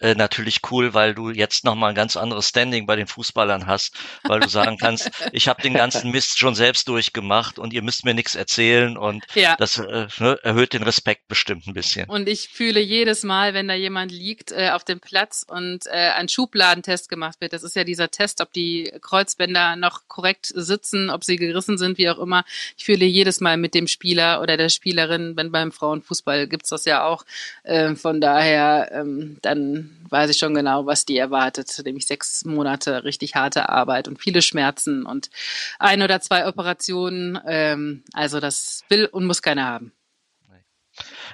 [0.00, 3.94] äh, natürlich cool, weil du jetzt nochmal ein ganz anderes Standing bei den Fußballern hast,
[4.24, 8.04] weil du sagen kannst, ich habe den ganzen Mist schon selbst durchgemacht und ihr müsst
[8.04, 9.56] mir nichts erzählen und Ja.
[9.56, 12.08] das äh, ne, erhöht den Respekt bestimmt ein bisschen.
[12.08, 15.90] Und ich fühle jedes Mal, wenn da jemand liegt äh, auf dem Platz und äh,
[16.16, 17.52] ein Schubladentest gemacht wird.
[17.52, 21.98] Das ist ja dieser Test, ob die Kreuzbänder noch korrekt sitzen, ob sie gerissen sind,
[21.98, 22.44] wie auch immer.
[22.76, 26.84] Ich fühle jedes Mal mit dem Spieler oder der Spielerin, wenn beim Frauenfußball gibt's das
[26.84, 27.24] ja auch.
[27.62, 31.80] Äh, von daher, ähm, dann weiß ich schon genau, was die erwartet.
[31.84, 35.30] Nämlich sechs Monate richtig harte Arbeit und viele Schmerzen und
[35.78, 37.38] ein oder zwei Operationen.
[37.46, 39.92] Ähm, also das will und muss keiner haben.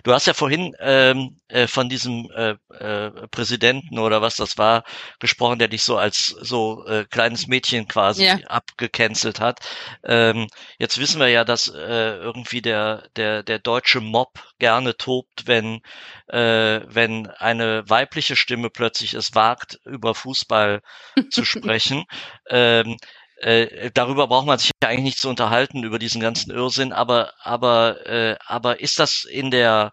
[0.05, 4.85] Du hast ja vorhin ähm, äh, von diesem äh, äh, Präsidenten oder was das war
[5.19, 8.39] gesprochen, der dich so als so äh, kleines Mädchen quasi Ja.
[8.47, 9.61] abgecancelt hat.
[10.05, 15.47] Ähm, jetzt wissen wir ja, dass äh, irgendwie der der der deutsche Mob gerne tobt,
[15.47, 15.81] wenn
[16.29, 20.81] äh, wenn eine weibliche Stimme plötzlich es wagt, über Fußball
[21.31, 22.05] zu sprechen.
[22.49, 22.97] Ähm,
[23.39, 27.33] äh, darüber braucht man sich ja eigentlich nicht zu unterhalten über diesen ganzen Irrsinn, aber
[27.43, 29.93] aber äh, aber ist das in der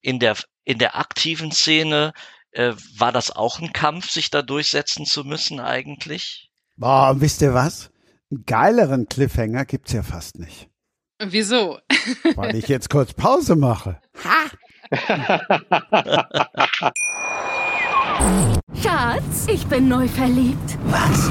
[0.00, 2.12] in der in der aktiven Szene
[2.52, 6.50] äh, war das auch ein Kampf, sich da durchsetzen zu müssen eigentlich?
[6.76, 7.90] Boah, und wisst ihr was?
[8.30, 10.68] Einen geileren Cliffhanger gibt's ja fast nicht.
[11.22, 11.78] Wieso?
[12.34, 14.00] Weil ich jetzt kurz Pause mache.
[18.82, 20.78] Schatz, ich bin neu verliebt.
[20.84, 21.30] Was?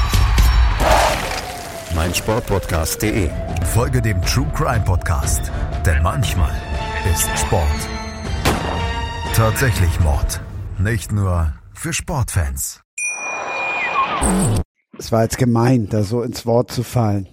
[2.01, 3.29] meinsportpodcast.de.
[3.75, 5.51] Folge dem True Crime Podcast,
[5.85, 6.51] denn manchmal
[7.11, 7.67] ist Sport
[9.35, 10.41] tatsächlich Mord.
[10.79, 12.81] Nicht nur für Sportfans.
[14.97, 17.27] Es war jetzt gemein, da so ins Wort zu fallen.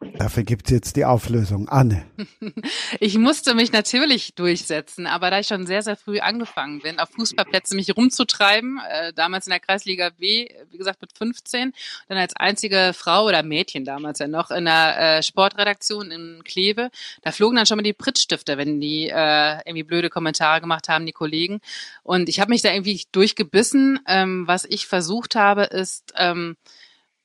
[0.00, 1.68] Dafür gibt's jetzt die Auflösung.
[1.68, 2.04] Anne.
[3.00, 7.10] Ich musste mich natürlich durchsetzen, aber da ich schon sehr, sehr früh angefangen bin, auf
[7.10, 11.72] Fußballplätzen mich rumzutreiben, äh, damals in der Kreisliga B, wie gesagt mit 15,
[12.08, 16.90] dann als einzige Frau oder Mädchen damals ja noch in der äh, Sportredaktion in Kleve,
[17.22, 21.06] da flogen dann schon mal die Pritzstifte, wenn die äh, irgendwie blöde Kommentare gemacht haben,
[21.06, 21.60] die Kollegen.
[22.02, 24.00] Und ich habe mich da irgendwie durchgebissen.
[24.06, 26.56] Ähm, was ich versucht habe, ist, ähm,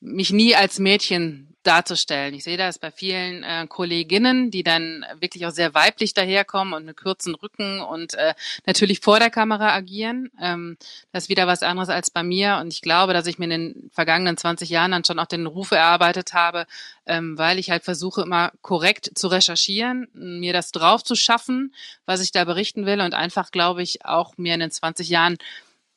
[0.03, 2.33] mich nie als Mädchen darzustellen.
[2.33, 6.85] Ich sehe das bei vielen äh, Kolleginnen, die dann wirklich auch sehr weiblich daherkommen und
[6.85, 8.33] mit kurzen Rücken und äh,
[8.65, 10.29] natürlich vor der Kamera agieren.
[10.41, 10.77] Ähm,
[11.13, 12.57] das ist wieder was anderes als bei mir.
[12.57, 15.47] Und ich glaube, dass ich mir in den vergangenen 20 Jahren dann schon auch den
[15.47, 16.65] Ruf erarbeitet habe,
[17.05, 21.73] ähm, weil ich halt versuche, immer korrekt zu recherchieren, mir das drauf zu schaffen,
[22.05, 25.37] was ich da berichten will und einfach, glaube ich, auch mir in den 20 Jahren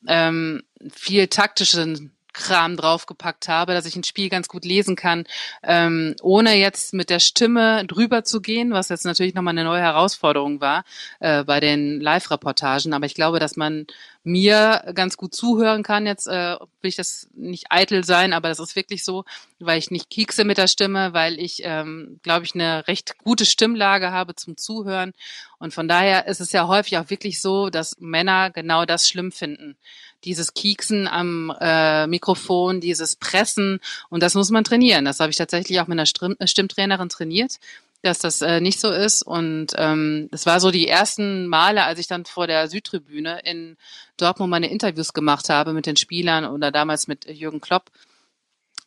[0.06, 5.24] ähm, viel taktischen Kram draufgepackt habe, dass ich ein Spiel ganz gut lesen kann,
[5.62, 9.80] ähm, ohne jetzt mit der Stimme drüber zu gehen, was jetzt natürlich nochmal eine neue
[9.80, 10.84] Herausforderung war
[11.20, 12.92] äh, bei den Live-Reportagen.
[12.92, 13.86] Aber ich glaube, dass man
[14.22, 16.04] mir ganz gut zuhören kann.
[16.04, 19.24] Jetzt äh, will ich das nicht eitel sein, aber das ist wirklich so,
[19.60, 23.46] weil ich nicht kiekse mit der Stimme, weil ich, ähm, glaube ich, eine recht gute
[23.46, 25.12] Stimmlage habe zum Zuhören.
[25.58, 29.30] Und von daher ist es ja häufig auch wirklich so, dass Männer genau das schlimm
[29.30, 29.76] finden.
[30.24, 35.04] Dieses Kieksen am äh, Mikrofon, dieses Pressen und das muss man trainieren.
[35.04, 37.58] Das habe ich tatsächlich auch mit einer Stimmtrainerin trainiert
[38.06, 39.22] dass das äh, nicht so ist.
[39.22, 43.76] Und ähm, es war so die ersten Male, als ich dann vor der Südtribüne in
[44.16, 47.90] Dortmund meine Interviews gemacht habe mit den Spielern oder damals mit Jürgen Klopp.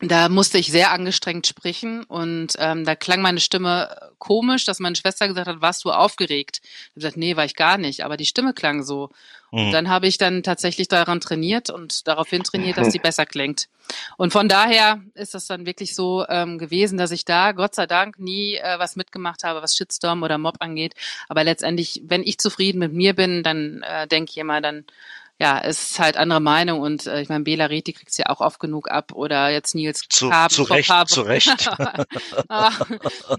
[0.02, 4.95] Da musste ich sehr angestrengt sprechen und ähm, da klang meine Stimme komisch, dass meine
[4.95, 6.60] Schwester gesagt hat, warst du aufgeregt?
[6.62, 9.10] Ich habe gesagt, nee, war ich gar nicht, aber die Stimme klang so.
[9.51, 9.71] Und mhm.
[9.71, 13.67] dann habe ich dann tatsächlich daran trainiert und daraufhin trainiert, dass die besser klingt.
[14.17, 17.88] Und von daher ist das dann wirklich so ähm, gewesen, dass ich da Gott sei
[17.88, 20.93] Dank nie äh, was mitgemacht habe, was Shitstorm oder Mob angeht.
[21.27, 24.86] Aber letztendlich, wenn ich zufrieden mit mir bin, dann äh, denke ich immer, dann
[25.39, 28.41] ja, es ist halt andere Meinung und äh, ich meine, Bela Reti kriegt's ja auch
[28.41, 30.54] oft genug ab oder jetzt Nils zu, Kaben.
[30.54, 31.47] Zu Recht, zu Recht.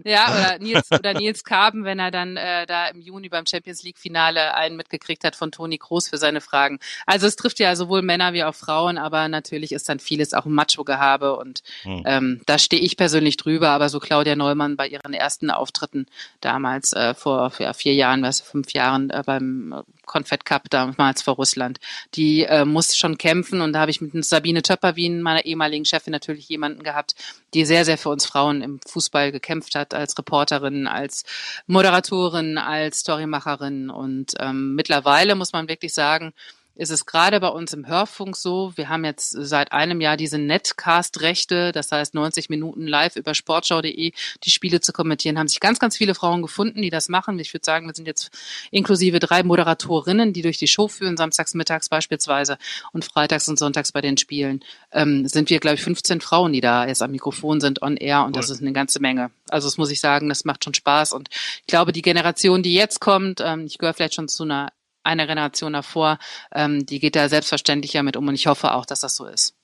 [0.05, 3.83] ja, oder Nils, oder Nils Kaben, wenn er dann äh, da im Juni beim Champions
[3.83, 6.79] League Finale einen mitgekriegt hat von Toni Kroos für seine Fragen.
[7.05, 10.47] Also es trifft ja sowohl Männer wie auch Frauen, aber natürlich ist dann vieles auch
[10.47, 12.03] Macho-Gehabe und hm.
[12.07, 16.07] ähm, da stehe ich persönlich drüber, aber so Claudia Neumann bei ihren ersten Auftritten
[16.41, 21.35] damals äh, vor ja, vier Jahren, was fünf Jahren äh, beim Confed Cup damals vor
[21.35, 21.79] Russland.
[22.15, 26.11] Die äh, muss schon kämpfen und da habe ich mit Sabine Töpperwien, meiner ehemaligen Chefin,
[26.11, 27.15] natürlich jemanden gehabt,
[27.55, 31.25] die sehr, sehr für uns Frauen im Fußball gekämpft hat, als Reporterin, als
[31.67, 36.33] Moderatorin, als Storymacherin und ähm, mittlerweile muss man wirklich sagen,
[36.75, 40.39] ist es gerade bei uns im Hörfunk so, wir haben jetzt seit einem Jahr diese
[40.39, 44.13] Netcast-Rechte, das heißt 90 Minuten live über sportschau.de
[44.45, 47.39] die Spiele zu kommentieren, haben sich ganz, ganz viele Frauen gefunden, die das machen.
[47.39, 48.31] Ich würde sagen, wir sind jetzt
[48.71, 52.57] inklusive drei Moderatorinnen, die durch die Show führen, samstags, mittags beispielsweise
[52.93, 56.61] und freitags und sonntags bei den Spielen, ähm, sind wir, glaube ich, 15 Frauen, die
[56.61, 58.41] da jetzt am Mikrofon sind, on air und cool.
[58.41, 59.31] das ist eine ganze Menge.
[59.49, 62.75] Also das muss ich sagen, das macht schon Spaß und ich glaube, die Generation, die
[62.75, 66.19] jetzt kommt, ähm, ich gehöre vielleicht schon zu einer eine Generation davor,
[66.55, 69.55] ähm, die geht da selbstverständlicher mit um und ich hoffe auch, dass das so ist.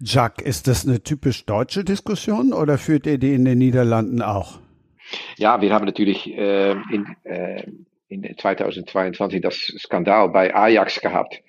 [0.00, 4.60] Jacques, ist das eine typisch deutsche Diskussion oder führt ihr die in den Niederlanden auch?
[5.36, 7.64] Ja, wir haben natürlich äh, in, äh,
[8.08, 11.42] in 2022 das Skandal bei Ajax gehabt.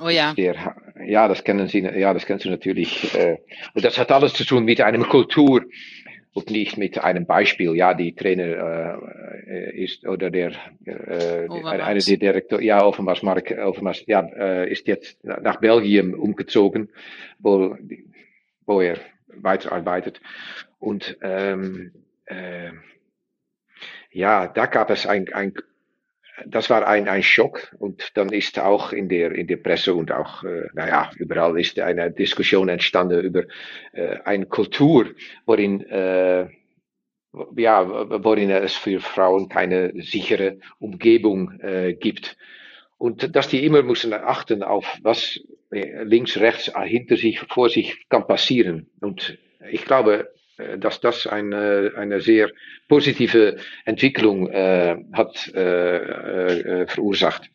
[0.00, 0.34] Oh ja.
[0.34, 0.74] Der,
[1.06, 3.14] ja, das kennen Sie, ja, das kennst du natürlich.
[3.14, 3.38] Äh,
[3.74, 5.62] und das hat alles zu tun mit einer Kultur,
[6.34, 8.98] und nicht mit einem Beispiel, ja, die Trainer
[9.46, 10.52] äh, ist oder der
[10.84, 16.88] äh, eine der Direktor, ja, Overmars Mark Overmars, ja, äh, ist jetzt nach Belgien umgezogen,
[17.38, 17.76] wo,
[18.64, 20.20] wo er weiterarbeitet.
[20.78, 21.92] Und ähm,
[22.24, 22.70] äh,
[24.10, 25.54] ja, da gab es ein, ein
[26.46, 30.12] das war ein, ein Schock und dann ist auch in der, in der Presse und
[30.12, 33.44] auch, äh, naja, überall ist eine Diskussion entstanden über
[33.92, 35.10] äh, eine Kultur,
[35.46, 36.48] worin, äh,
[37.56, 42.36] ja, worin es für Frauen keine sichere Umgebung äh, gibt.
[42.98, 45.40] Und dass die immer müssen achten auf, was
[45.70, 48.90] äh, links, rechts, hinter sich, vor sich kann passieren.
[49.00, 49.38] Und
[49.70, 50.32] ich glaube,
[50.78, 52.50] dass das eine, eine sehr
[52.88, 55.96] positive Entwicklung äh, hat äh,
[56.82, 57.50] äh, verursacht.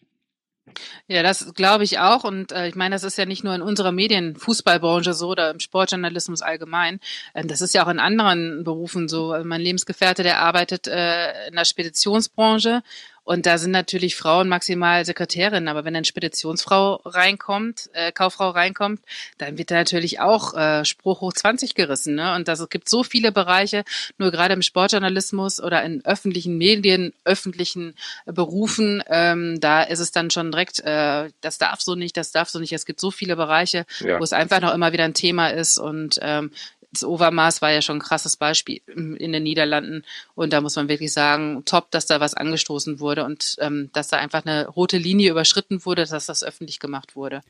[1.07, 2.23] Ja, das glaube ich auch.
[2.23, 5.59] Und äh, ich meine, das ist ja nicht nur in unserer Medienfußballbranche so oder im
[5.59, 6.99] Sportjournalismus allgemein.
[7.33, 9.35] Äh, das ist ja auch in anderen Berufen so.
[9.43, 12.81] Mein Lebensgefährte, der arbeitet äh, in der Speditionsbranche
[13.27, 19.01] und da sind natürlich Frauen maximal Sekretärinnen, aber wenn eine Speditionsfrau reinkommt, äh, Kauffrau reinkommt,
[19.37, 22.15] dann wird da natürlich auch äh, Spruch hoch 20 gerissen.
[22.15, 22.33] Ne?
[22.35, 23.83] Und das, es gibt so viele Bereiche,
[24.17, 30.31] nur gerade im Sportjournalismus oder in öffentlichen Medien, öffentlichen Berufen, ähm, da ist es dann
[30.31, 32.71] schon direkt, äh, das darf so nicht, das darf so nicht.
[32.71, 34.21] Es gibt so viele Bereiche, ja.
[34.21, 36.51] wo es einfach noch immer wieder ein Thema ist und ähm,
[36.91, 40.03] das Overmaß war ja schon ein krasses Beispiel in den Niederlanden.
[40.35, 44.07] Und da muss man wirklich sagen, top, dass da was angestoßen wurde und ähm, dass
[44.07, 47.41] da einfach eine rote Linie überschritten wurde, dass das öffentlich gemacht wurde.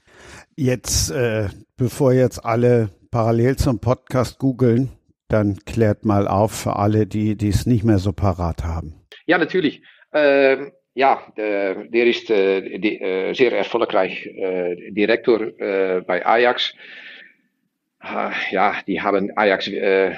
[0.56, 4.92] Jetzt, äh, bevor jetzt alle parallel zum Podcast googeln,
[5.28, 8.96] dann klärt mal auf für alle, die es nicht mehr so parat haben.
[9.26, 9.82] Ja, natürlich.
[10.14, 16.74] Ähm, ja, der, der ist äh, die, äh, sehr erfolgreich äh, Direktor äh, bei Ajax.
[18.52, 20.16] Ja, die haben Ajax äh,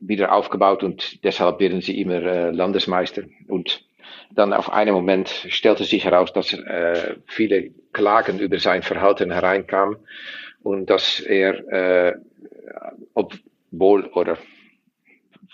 [0.00, 3.22] wieder aufgebaut und deshalb werden sie immer äh, Landesmeister.
[3.48, 3.84] Und
[4.30, 9.96] dann auf einen Moment stellte sich heraus, dass äh, viele Klagen über sein Verhalten hereinkamen.
[10.66, 12.14] und dass er, äh,
[13.14, 14.36] obwohl oder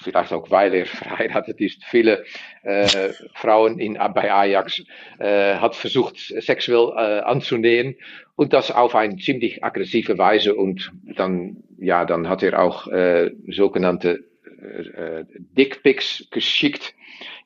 [0.02, 2.24] vielleicht auch weil er verheiratet ist, viele
[2.62, 4.82] äh, Frauen in, bei Ajax
[5.18, 7.96] äh, hat versucht, sexuell äh, anzunähen
[8.36, 13.32] und das auf eine ziemlich aggressive Weise und dann, ja, dann hat er auch äh,
[13.48, 14.24] sogenannte
[14.62, 15.24] äh,
[15.56, 16.94] Dickpics geschickt.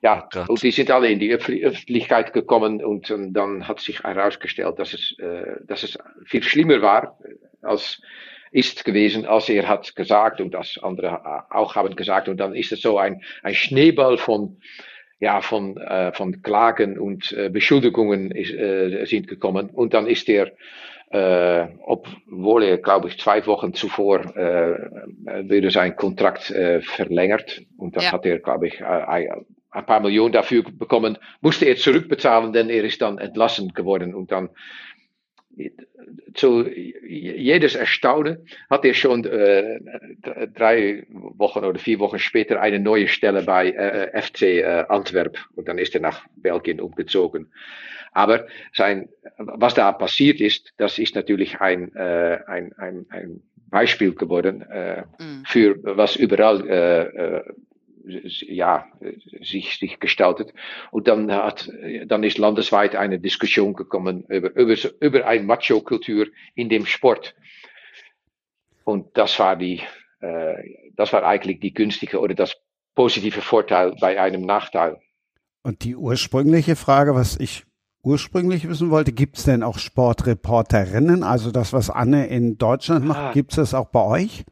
[0.01, 0.49] Ja, Gott.
[0.49, 4.93] und die sind alle in die Öffentlichkeit gekommen und, und dann hat sich herausgestellt, dass
[4.93, 7.17] es, äh, dass es viel schlimmer war
[7.61, 8.01] als
[8.51, 12.29] ist gewesen, als er hat gesagt und das andere auch haben gesagt.
[12.29, 14.57] Und dann ist es so ein, ein Schneeball von,
[15.19, 19.69] ja, von, äh, von Klagen und äh, Beschuldigungen ist, äh, sind gekommen.
[19.69, 20.51] Und dann ist er,
[21.09, 27.61] äh, obwohl er, glaube ich, zwei Wochen zuvor äh, würde sein Kontrakt äh, verlängert.
[27.77, 28.11] Und dann ja.
[28.11, 29.29] hat er, glaube ich, äh,
[29.77, 34.15] ein paar Millionen dafür bekommen, musste er zurückbezahlen, denn er ist dann entlassen geworden.
[34.15, 34.49] Und dann
[36.33, 39.79] zu jedes Erstaunen hat er schon äh,
[40.53, 45.67] drei Wochen oder vier Wochen später eine neue Stelle bei äh, FC äh, Antwerp und
[45.67, 47.51] dann ist er nach Belgien umgezogen.
[48.11, 54.15] Aber sein, was da passiert ist, das ist natürlich ein, äh, ein, ein, ein Beispiel
[54.15, 55.43] geworden äh, mm.
[55.45, 57.43] für was überall äh, äh
[58.07, 58.87] ja,
[59.41, 60.53] sich, sich gestaltet.
[60.91, 61.69] Und dann hat,
[62.05, 67.35] dann ist landesweit eine Diskussion gekommen über, über, über eine Macho-Kultur in dem Sport.
[68.83, 69.81] Und das war die,
[70.21, 70.55] äh,
[70.95, 72.55] das war eigentlich die günstige oder das
[72.95, 74.97] positive Vorteil bei einem Nachteil.
[75.63, 77.65] Und die ursprüngliche Frage, was ich
[78.03, 81.23] ursprünglich wissen wollte, gibt es denn auch Sportreporterinnen?
[81.23, 83.31] Also das, was Anne in Deutschland macht, ah.
[83.33, 84.45] gibt es das auch bei euch?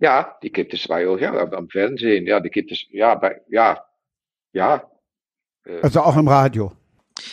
[0.00, 3.42] Ja, die gibt es bei euch, ja, am Fernsehen, ja, die gibt es, ja, bei,
[3.48, 3.84] ja,
[4.52, 4.90] ja.
[5.66, 6.72] Äh, also auch im Radio.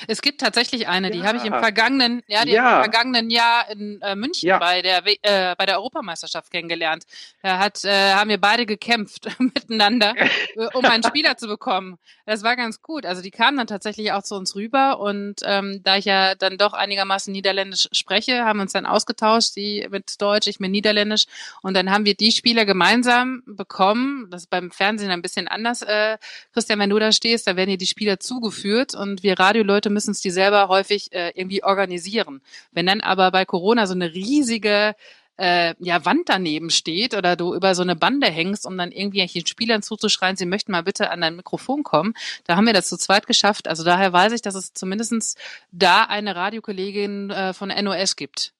[0.07, 1.25] Es gibt tatsächlich eine, die ja.
[1.25, 2.77] habe ich im vergangenen, ja, die ja.
[2.77, 4.57] im vergangenen Jahr in äh, München ja.
[4.59, 7.05] bei der äh, bei der Europameisterschaft kennengelernt.
[7.41, 11.97] Da hat äh, haben wir beide gekämpft miteinander, äh, um einen Spieler zu bekommen.
[12.25, 13.05] Das war ganz gut.
[13.05, 16.57] Also die kamen dann tatsächlich auch zu uns rüber und ähm, da ich ja dann
[16.57, 21.25] doch einigermaßen Niederländisch spreche, haben wir uns dann ausgetauscht, die mit Deutsch, ich mit Niederländisch
[21.61, 24.27] und dann haben wir die Spieler gemeinsam bekommen.
[24.29, 26.17] Das ist beim Fernsehen ein bisschen anders, äh,
[26.53, 29.91] Christian, wenn du da stehst, da werden dir die Spieler zugeführt und wir Radioleute Leute
[29.91, 32.41] müssen es die selber häufig äh, irgendwie organisieren.
[32.71, 34.95] Wenn dann aber bei Corona so eine riesige
[35.37, 39.23] äh, ja, Wand daneben steht oder du über so eine Bande hängst, um dann irgendwie
[39.23, 42.15] den Spielern zuzuschreien, sie möchten mal bitte an dein Mikrofon kommen.
[42.45, 43.67] Da haben wir das zu zweit geschafft.
[43.67, 45.35] Also daher weiß ich, dass es zumindestens
[45.71, 48.53] da eine Radiokollegin äh, von NOS gibt.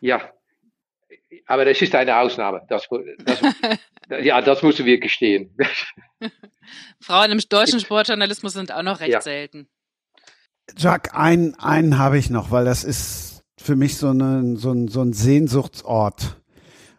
[0.00, 0.28] Ja,
[1.46, 2.62] aber das ist eine Ausnahme.
[2.68, 2.88] Das,
[3.24, 3.40] das,
[4.24, 5.56] ja, das müssen wir gestehen.
[7.00, 9.20] Frauen im deutschen Sportjournalismus sind auch noch recht ja.
[9.20, 9.68] selten.
[10.76, 14.88] Jack, einen, einen habe ich noch, weil das ist für mich so, eine, so, ein,
[14.88, 16.40] so ein Sehnsuchtsort.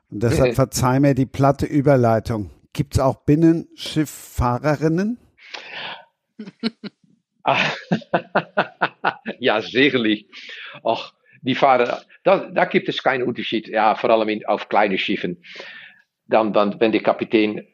[0.09, 2.51] Und deshalb verzeih mir die platte Überleitung.
[2.73, 5.17] Gibt es auch Binnenschifffahrerinnen?
[9.39, 10.27] ja, sicherlich.
[10.83, 11.89] Ach, die fahren,
[12.23, 13.67] da, da gibt es keinen Unterschied.
[13.67, 15.43] Ja, vor allem in, auf kleine Schiffen.
[16.27, 17.67] Dann, dann, wenn der Kapitän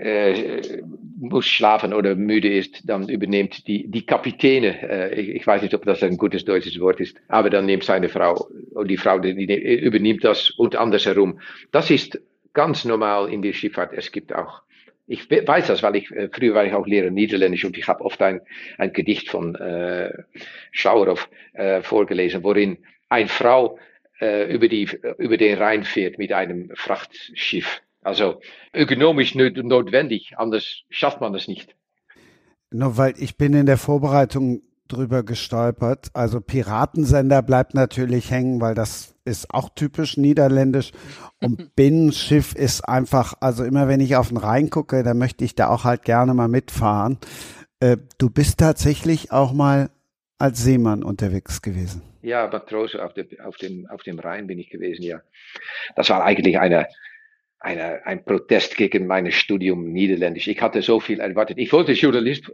[0.00, 0.82] äh,
[1.18, 5.74] muss schlafen oder müde ist, dann übernimmt die, die Kapitäne, äh, ich, ich, weiß nicht,
[5.74, 8.48] ob das ein gutes deutsches Wort ist, aber dann nimmt seine Frau,
[8.84, 11.40] die Frau die, die übernimmt das und andersherum.
[11.70, 12.20] Das ist
[12.54, 13.92] ganz normal in der Schifffahrt.
[13.92, 14.62] Es gibt auch,
[15.06, 18.04] ich weiß das, weil ich, äh, früher war ich auch Lehrer Niederländisch und ich habe
[18.04, 18.40] oft ein,
[18.78, 20.10] ein Gedicht von äh,
[20.70, 22.78] Schauerhoff äh, vorgelesen, worin
[23.10, 23.78] eine Frau
[24.20, 24.88] äh, über, die,
[25.18, 27.82] über den Rhein fährt mit einem Frachtschiff.
[28.02, 28.40] Also
[28.72, 31.76] ökonomisch notwendig, anders schafft man es nicht.
[32.70, 36.08] Nur weil ich bin in der Vorbereitung drüber gestolpert.
[36.14, 40.92] Also Piratensender bleibt natürlich hängen, weil das ist auch typisch niederländisch.
[41.40, 45.54] Und Binnenschiff ist einfach, also immer wenn ich auf den Rhein gucke, dann möchte ich
[45.54, 47.18] da auch halt gerne mal mitfahren.
[47.80, 49.90] Äh, du bist tatsächlich auch mal
[50.38, 52.02] als Seemann unterwegs gewesen.
[52.22, 55.20] Ja, Matrose auf, de, auf, dem, auf dem Rhein bin ich gewesen, ja.
[55.96, 56.86] Das war eigentlich eine,
[57.60, 60.48] eine, ein Protest gegen mein Studium Niederländisch.
[60.48, 61.58] Ich hatte so viel erwartet.
[61.58, 62.50] Ich wollte Journalist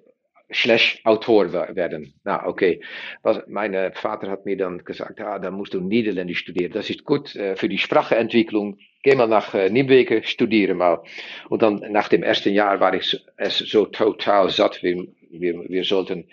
[0.53, 2.15] slash Autor werden.
[2.25, 2.81] Na, okay.
[3.23, 6.73] Was, mein Vater hat mir dann gesagt, ah, dann musst du Niederländisch studieren.
[6.73, 8.79] Das ist gut äh, für die Spracheentwicklung.
[9.03, 11.03] Geh mal nach äh, Nimwegen, studiere mal.
[11.49, 14.83] Und dann nach dem ersten Jahr war ich es so total satt.
[14.83, 16.29] Wir, wir, wir sollten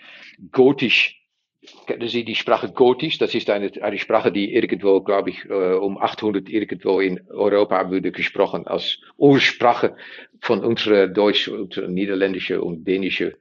[0.50, 1.23] Gotisch
[1.86, 3.18] kennen Sie die Sprache Gotisch?
[3.18, 7.90] Das ist eine, eine Sprache, die irgendwo, glaube ich, äh, um 800 irgendwo in Europa
[7.90, 9.96] wurde gesprochen als Ursprache
[10.40, 13.36] von unserer Deutsch- und Niederländische und Dänische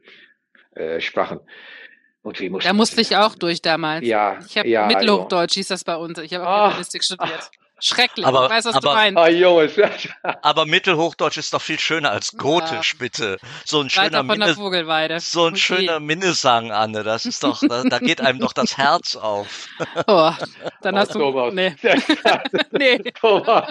[0.75, 1.39] äh, Sprachen.
[2.21, 4.05] Und wir mussten, da musste ich auch durch damals.
[4.05, 6.17] Ja, ich habe ja, Mittelhochdeutsch, hieß das bei uns.
[6.19, 7.51] Ich habe auch Germanistik studiert.
[7.85, 9.17] Schrecklich, aber, ich weiß, was aber, du meinst.
[9.17, 9.73] Ah, Jungs.
[10.41, 13.37] aber Mittelhochdeutsch ist doch viel schöner als Gotisch, bitte.
[13.65, 15.19] So ein schöner Weiter von der Minne, Vogelweide.
[15.19, 15.59] so ein Okay.
[15.61, 19.67] schöner Minnesang, Anne, das ist doch, da, da geht einem doch das Herz auf.
[20.07, 20.31] Oh,
[20.81, 21.19] dann Oh, hast du.
[21.19, 21.53] Thomas.
[21.53, 21.75] Nee,
[22.71, 22.97] nee.
[23.19, 23.67] Thomas.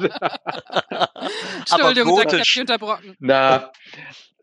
[1.61, 3.17] Entschuldigung, da Gotisch- hab ich unterbrochen.
[3.19, 3.71] Na,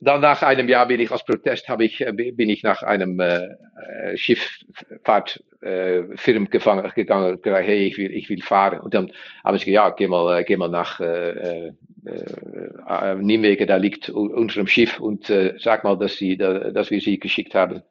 [0.01, 3.19] dann nach einem Jahr bin ich als Protest habe ich, äh, bin ich nach einem
[3.19, 8.79] äh, äh, Schifffahrtfirm äh, Firm gefangen, gegangen und gesagt, hey, ich will, ich will fahren.
[8.79, 9.11] Und dann
[9.43, 11.73] habe ich gesagt, ja, geh mal, äh, geh mal nach äh, äh,
[12.05, 17.01] äh, Nimwegen, da liegt unserem Schiff und äh, sag mal, dass, sie, da, dass wir
[17.01, 17.81] sie geschickt haben.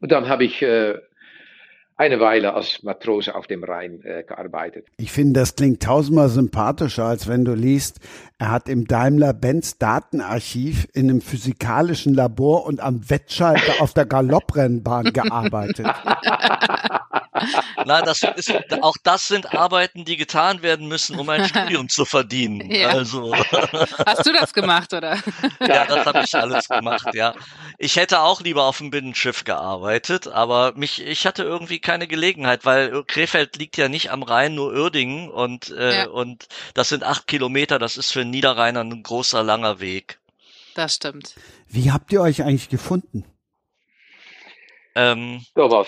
[0.00, 0.98] Und dann habe ich äh,
[1.96, 4.86] eine Weile als Matrose auf dem Rhein äh, gearbeitet.
[4.98, 8.00] Ich finde, das klingt tausendmal sympathischer, als wenn du liest,
[8.38, 15.12] er hat im Daimler-Benz Datenarchiv in einem physikalischen Labor und am Wettschalter auf der Galopprennbahn
[15.12, 15.86] gearbeitet.
[17.84, 22.04] Na, das ist, auch das sind Arbeiten, die getan werden müssen, um ein Studium zu
[22.04, 22.70] verdienen.
[22.76, 22.88] Ja.
[22.88, 23.32] Also,
[24.06, 25.18] Hast du das gemacht, oder?
[25.60, 27.32] ja, das habe ich alles gemacht, ja.
[27.78, 32.64] Ich hätte auch lieber auf dem Binnenschiff gearbeitet, aber mich, ich hatte irgendwie keine Gelegenheit,
[32.64, 36.08] weil Krefeld liegt ja nicht am Rhein, nur Uerdingen und, äh, Ja.
[36.08, 40.18] und das sind acht Kilometer, das ist für einen Niederrheiner ein großer, langer Weg.
[40.74, 41.34] Das stimmt.
[41.68, 43.24] Wie habt ihr euch eigentlich gefunden?
[44.94, 45.86] Ähm, Thomas.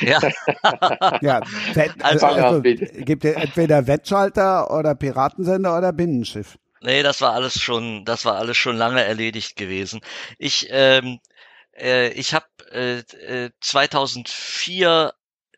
[0.00, 0.18] ja,
[1.20, 1.40] Ja,
[1.74, 6.58] Wett, Also- also, gibt ihr entweder Wettschalter oder Piratensender oder Binnenschiff?
[6.82, 10.00] Nee, das war alles schon, das war alles schon lange erledigt gewesen.
[10.38, 11.20] Ich, ähm,
[11.78, 12.98] äh, ich habe äh,
[13.44, 15.12] äh, 2004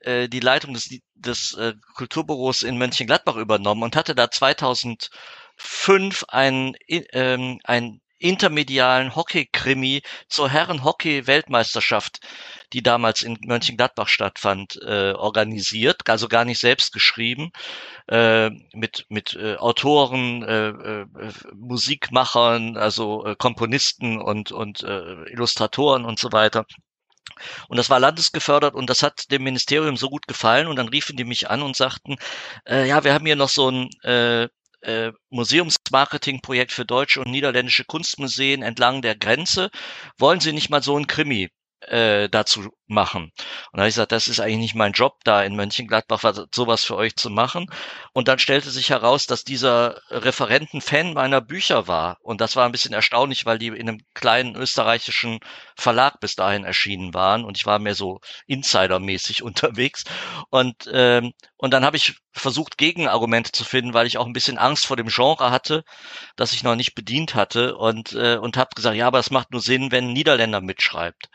[0.05, 6.75] äh, die Leitung des, des äh, Kulturbüros in Mönchengladbach übernommen und hatte da 2005 einen,
[6.89, 12.21] ähm, einen intermedialen Hockey-Krimi zur Herren-Hockey-Weltmeisterschaft,
[12.73, 17.51] die damals in Mönchengladbach stattfand, äh, organisiert, also gar nicht selbst geschrieben
[18.09, 21.07] äh, mit mit äh, Autoren, äh, äh,
[21.55, 26.65] Musikmachern, also äh, Komponisten und und Illustratoren und so weiter.
[27.69, 31.17] Und das war landesgefördert und das hat dem Ministerium so gut gefallen und dann riefen
[31.17, 32.17] die mich an und sagten,
[32.69, 34.49] äh, ja, wir haben hier noch so ein äh,
[34.83, 39.71] äh, Museumsmarketingprojekt für deutsche und niederländische Kunstmuseen entlang der Grenze.
[40.19, 43.33] Wollen Sie nicht mal so ein Krimi äh, dazu machen?
[43.73, 46.43] Und da habe ich gesagt, das ist eigentlich nicht mein Job, da in Mönchengladbach was,
[46.55, 47.67] sowas für euch zu machen.
[48.13, 52.19] Und dann stellte sich heraus, dass dieser Referenten Fan meiner Bücher war.
[52.21, 55.41] Und das war ein bisschen erstaunlich, weil die in einem kleinen österreichischen
[55.77, 57.45] Verlag bis dahin erschienen waren.
[57.45, 60.05] Und ich war mehr so Insidermäßig unterwegs.
[60.51, 64.59] Und, ähm, und dann habe ich versucht, Gegenargumente zu finden, weil ich auch ein bisschen
[64.59, 65.85] Angst vor dem Genre hatte,
[66.37, 67.77] das ich noch nicht bedient hatte.
[67.77, 71.29] Und, äh, und habe gesagt, ja, aber es macht nur Sinn, wenn ein Niederländer mitschreibt.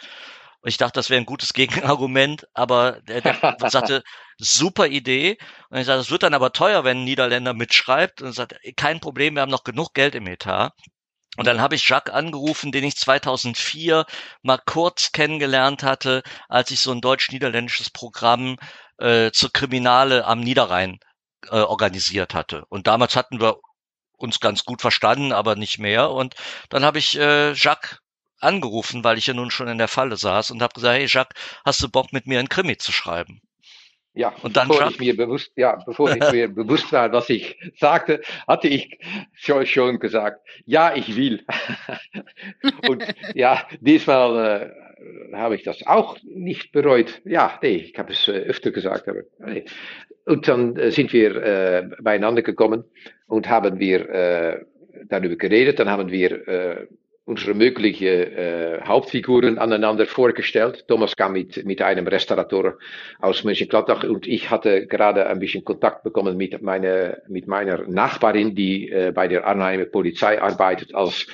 [0.62, 4.04] Und ich dachte, das wäre ein gutes Gegenargument, aber der, der sagte,
[4.38, 5.38] super Idee.
[5.70, 8.22] Und ich sagte, das wird dann aber teuer, wenn ein Niederländer mitschreibt.
[8.22, 10.74] Und er sagte, kein Problem, wir haben noch genug Geld im Etat.
[11.38, 14.06] Und dann habe ich Jacques angerufen, den ich 2004
[14.42, 18.58] mal kurz kennengelernt hatte, als ich so ein deutsch-niederländisches Programm
[18.98, 21.00] äh, zur Kriminale am Niederrhein
[21.50, 22.66] äh, organisiert hatte.
[22.70, 23.58] Und damals hatten wir
[24.18, 26.10] uns ganz gut verstanden, aber nicht mehr.
[26.10, 26.34] Und
[26.70, 28.00] dann habe ich äh, Jacques
[28.40, 31.40] angerufen, weil ich ja nun schon in der Falle saß und habe gesagt, hey Jacques,
[31.66, 33.42] hast du Bock mit mir ein Krimi zu schreiben?
[34.14, 34.96] Ja, Und dann bevor Jacques?
[34.96, 38.98] ich mir bewusst, ja, bevor ich mir bewusst war, was ich sagte, hatte ich
[39.34, 41.46] schon, schon gesagt, ja, ich will.
[42.88, 44.74] Und ja, diesmal
[45.32, 47.22] äh, habe ich das auch nicht bereut.
[47.26, 49.66] Ja, nee, ich habe es äh, öfter gesagt, aber nee.
[50.26, 52.84] Und dann äh, sind wir äh, beieinander gekommen
[53.28, 54.66] und haben wir äh,
[55.06, 55.80] darüber geredet.
[55.80, 56.88] Dann haben wir äh,
[57.28, 60.86] unsere möglichen äh, Hauptfiguren aneinander vorgestellt.
[60.88, 62.78] Thomas kam mit, mit einem Restaurator
[63.20, 68.56] aus Mönchengladbach und ich hatte gerade ein bisschen Kontakt bekommen mit, meine, mit meiner Nachbarin,
[68.56, 71.28] die äh, bei der Arnheimer Polizei arbeitet als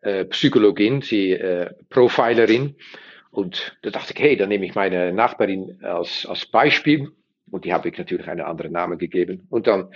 [0.00, 2.74] äh, Psychologin, sie äh, Profilerin.
[3.30, 7.12] Und da dachte ich, hey, dann nehme ich meine Nachbarin als, als Beispiel.
[7.52, 9.46] Und die habe ich natürlich einen anderen Namen gegeben.
[9.48, 9.92] Und dann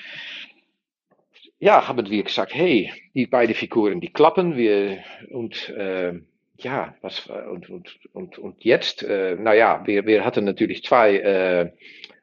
[1.60, 4.98] ja, haben wir gesagt, hey, die beiden Figuren, die klappen wir
[5.30, 6.14] und äh,
[6.56, 11.70] ja, was und und und und jetzt, äh, naja, wir wir hatten natürlich zwei äh,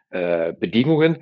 [0.10, 1.18] äh, Bedingungen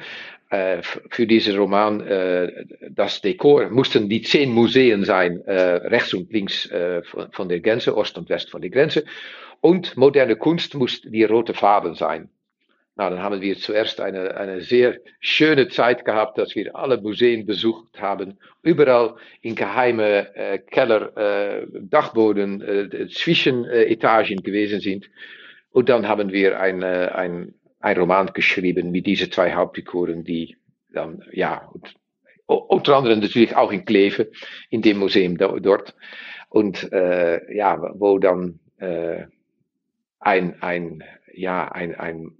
[0.50, 2.02] äh, für diesen Roman.
[2.02, 7.50] Äh, das Dekor mussten die zehn Museen sein, äh, rechts und links äh, von, von
[7.50, 9.06] der Grenze, Ost und West von der Grenze.
[9.62, 12.30] Und moderne Kunst muss die rote Farben sein.
[12.98, 17.46] Nou, dann haben wir zuerst eine, eine sehr schöne Zeit gehabt, dass wir alle Museen
[17.46, 25.10] besucht haben, überall in geheime äh, Keller, äh, Dachboden, äh, Zwischenetagen gewesen sind.
[25.72, 30.56] Und dann haben wir ein, äh, ein, ein Roman geschrieben mit diesen zwei Hauptfiguren, die
[30.94, 31.96] dann, ja, und
[32.46, 34.32] unter anderem natürlich auch in Kleve,
[34.70, 35.96] in dem Museum dort.
[36.48, 39.26] Und äh, ja, wo dann äh,
[40.20, 42.38] ein, ein, ja, ein, ein,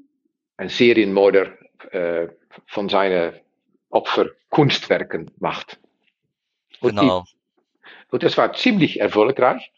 [0.58, 1.54] ein Serienmörder
[1.92, 2.28] äh,
[2.68, 3.34] von seinen
[3.90, 5.80] Opfer Kunstwerken macht.
[6.80, 7.26] Und genau.
[7.28, 7.36] Die,
[8.12, 9.72] und das war ziemlich erfolgreich.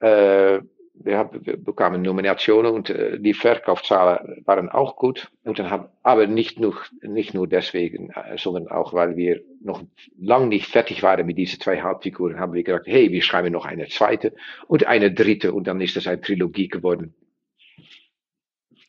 [0.00, 0.60] Äh,
[0.94, 5.30] wir, haben, wir bekamen Nominationen und äh, die Verkaufszahlen waren auch gut.
[5.44, 9.82] Und dann haben, aber nicht nur, nicht nur deswegen, sondern auch, weil wir noch
[10.18, 13.64] lang nicht fertig waren mit diesen zwei Hauptfiguren, haben wir gesagt, hey, wir schreiben noch
[13.64, 14.34] eine zweite
[14.66, 17.14] und eine dritte und dann ist das eine Trilogie geworden.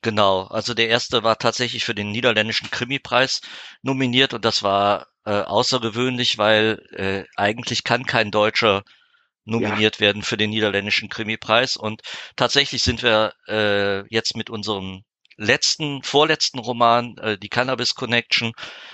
[0.03, 3.41] Genau, also der erste war tatsächlich für den niederländischen Krimipreis
[3.83, 8.83] nominiert und das war äh, außergewöhnlich, weil äh, eigentlich kann kein Deutscher
[9.45, 10.01] nominiert ja.
[10.01, 11.77] werden für den niederländischen Krimipreis.
[11.77, 12.01] Und
[12.35, 15.03] tatsächlich sind wir äh, jetzt mit unserem
[15.37, 18.53] letzten, vorletzten Roman, äh, die Cannabis Connection,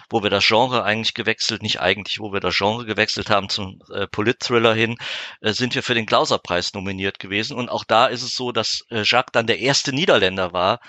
[0.09, 3.81] wo wir das Genre eigentlich gewechselt, nicht eigentlich, wo wir das Genre gewechselt haben zum
[3.93, 4.97] äh, Polit-Thriller hin,
[5.41, 7.57] äh, sind wir für den Klauser-Preis nominiert gewesen.
[7.57, 10.79] Und auch da ist es so, dass äh, Jacques dann der erste Niederländer war,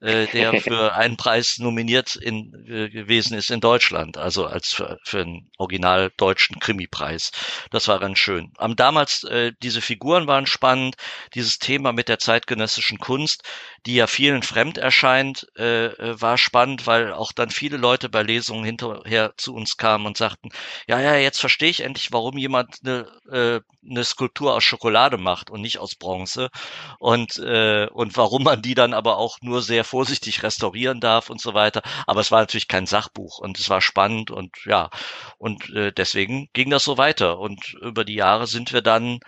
[0.00, 4.98] äh, der für einen Preis nominiert in, äh, gewesen ist in Deutschland, also als für,
[5.04, 7.30] für einen original deutschen Krimi-Preis.
[7.70, 8.52] Das war ganz schön.
[8.58, 10.96] Am damals äh, diese Figuren waren spannend,
[11.34, 13.42] dieses Thema mit der zeitgenössischen Kunst,
[13.86, 18.22] die ja vielen fremd erscheint, äh, äh, war spannend, weil auch dann viele Leute bei
[18.22, 20.50] Lesungen hinterher zu uns kamen und sagten,
[20.86, 25.50] ja, ja, jetzt verstehe ich endlich, warum jemand eine, äh, eine Skulptur aus Schokolade macht
[25.50, 26.50] und nicht aus Bronze
[26.98, 31.40] und, äh, und warum man die dann aber auch nur sehr vorsichtig restaurieren darf und
[31.40, 31.82] so weiter.
[32.06, 34.90] Aber es war natürlich kein Sachbuch und es war spannend und ja,
[35.38, 37.38] und äh, deswegen ging das so weiter.
[37.38, 39.20] Und über die Jahre sind wir dann,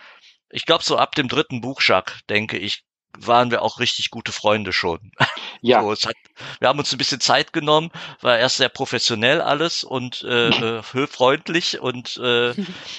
[0.51, 2.85] ich glaube, so ab dem dritten Buch, Jacques, denke ich,
[3.19, 5.13] waren wir auch richtig gute Freunde schon.
[5.63, 5.83] Ja.
[5.83, 6.15] So, hat,
[6.59, 7.91] wir haben uns ein bisschen Zeit genommen,
[8.23, 12.55] war erst sehr professionell alles und äh, freundlich und äh,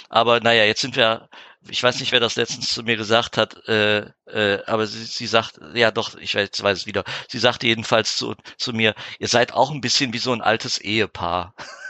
[0.10, 1.28] aber naja, jetzt sind wir
[1.70, 5.28] ich weiß nicht, wer das letztens zu mir gesagt hat, äh, äh, aber sie, sie
[5.28, 9.28] sagt, ja doch, ich weiß, weiß es wieder, sie sagte jedenfalls zu, zu mir, ihr
[9.28, 11.54] seid auch ein bisschen wie so ein altes Ehepaar.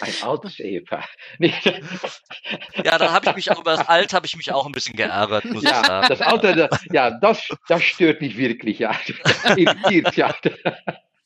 [0.00, 1.08] ein altes Ehepaar.
[1.38, 4.96] ja, da habe ich mich auch über das Alt habe ich mich auch ein bisschen
[4.96, 6.08] geärgert, muss ja, ich sagen.
[6.08, 8.94] Das Alter, ja, das, das stört mich wirklich, ja.
[9.56, 10.34] Irritiert, ja.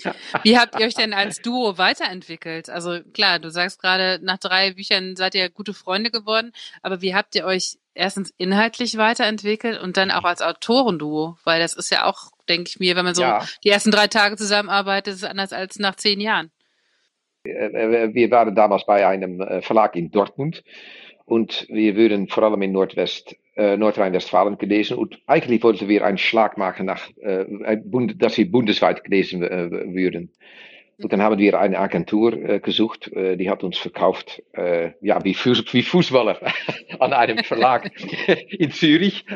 [0.43, 2.69] Wie habt ihr euch denn als Duo weiterentwickelt?
[2.69, 7.15] Also klar, du sagst gerade, nach drei Büchern seid ihr gute Freunde geworden, aber wie
[7.15, 11.37] habt ihr euch erstens inhaltlich weiterentwickelt und dann auch als Autorenduo?
[11.45, 13.45] Weil das ist ja auch, denke ich mir, wenn man so ja.
[13.65, 16.51] die ersten drei Tage zusammenarbeitet, ist es anders als nach zehn Jahren.
[17.47, 20.63] Äh, äh, wir waren damals bei einem äh, Verlag in Dortmund
[21.25, 24.99] und wir würden vor allem in Nordwest äh, Nordrhein-Westfalen gelesen.
[24.99, 27.09] Und eigentlich wollten wir einen Schlag machen, nach,
[28.17, 30.31] dass sie bundesweit gelesen würden.
[30.99, 35.35] Und dann haben wir eine Agentur äh, gesucht, die hat uns verkauft, äh, ja, wie,
[35.35, 36.39] wie Fußballer
[37.01, 37.91] an einem Verlag
[38.51, 39.27] in Zürich.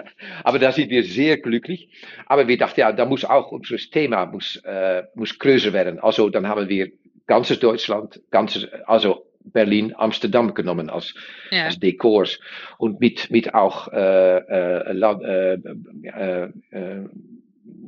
[0.43, 1.91] Aber da sind wir sehr glücklich.
[2.27, 5.99] Aber wir dachten, ja, da muss auch unser Thema muss, äh, muss größer werden.
[5.99, 6.93] Also dann haben wir
[7.27, 11.15] ganzes Deutschland, ganzes, also Berlin, Amsterdam genommen als,
[11.51, 11.65] ja.
[11.65, 12.41] als Dekors
[12.79, 17.09] und mit, mit auch äh, äh, land, äh, äh, äh,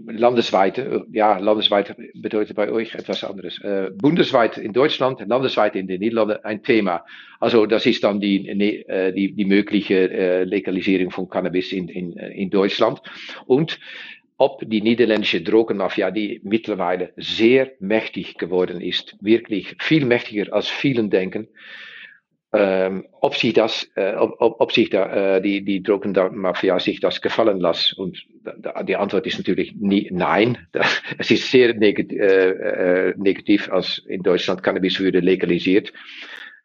[0.06, 3.60] landesweite, ja, landesweit bedeutet bei euch etwas anderes.
[3.60, 7.04] Äh, bundesweit in Deutschland, landesweit in den Niederlanden ein Thema.
[7.40, 8.42] Also das ist dann die,
[9.14, 13.00] die, die mögliche äh, Legalisierung von Cannabis in, in, in Deutschland.
[13.46, 13.78] Und
[14.42, 21.10] ob die niederländische Drogenmafia, die mittlerweile sehr mächtig geworden ist, wirklich viel mächtiger als vielen
[21.10, 21.46] denken,
[22.52, 27.22] ähm, ob sich das, äh, ob, ob sich da, äh, die, die Drogenmafia sich das
[27.22, 27.96] gefallen lässt.
[27.96, 28.26] Und
[28.88, 30.58] die Antwort ist natürlich nie, nein.
[31.20, 32.50] Sehr negativ, äh,
[33.10, 35.92] äh, negativ, als in Deutschland Cannabis würde legalisiert.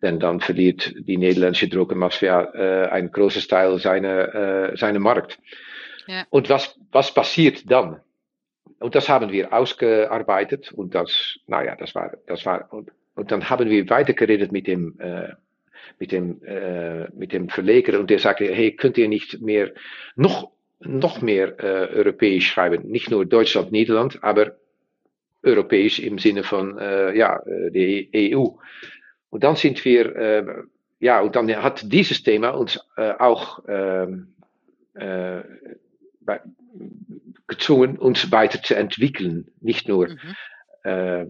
[0.02, 5.38] Denn dann verliert die niederländische Drogenmafia äh, ein großes äh, seiner Markt.
[6.08, 6.26] Ja.
[6.30, 8.02] Und was, was passiert dann?
[8.80, 13.50] Und das haben wir ausgearbeitet und das, naja, das war, das war, und, und dann
[13.50, 15.30] haben wir weitergeredet mit dem, äh,
[16.00, 19.72] mit dem, äh, mit dem Verleger und der sagte, hey, könnt ihr nicht mehr,
[20.16, 22.88] noch, noch mehr äh, europäisch schreiben?
[22.90, 24.58] Nicht nur Deutschland, Niederland, aber
[25.44, 28.50] europäisch im Sinne von, äh, ja, äh, die EU.
[29.30, 30.46] Und dann sind wir, äh,
[31.00, 34.34] ja, und dann hat dieses Thema uns äh, auch, ähm,
[34.94, 35.42] äh,
[37.48, 39.52] gezwungen, uns weiterzuentwickeln.
[39.62, 40.36] Nicht nur, mhm.
[40.84, 41.26] äh,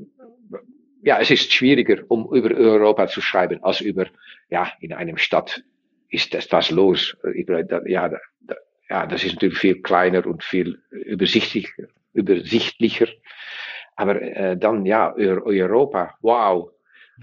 [1.04, 4.08] ja, es ist schwieriger, um über Europa zu schreiben, als über,
[4.50, 5.64] ja, in einem Stadt
[6.10, 7.16] ist etwas los.
[7.86, 8.12] Ja,
[8.90, 11.88] ja, das ist natürlich viel kleiner und viel übersichtlicher.
[12.14, 13.08] übersichtlicher.
[13.96, 16.72] Aber äh, dann, ja, Europa, wow.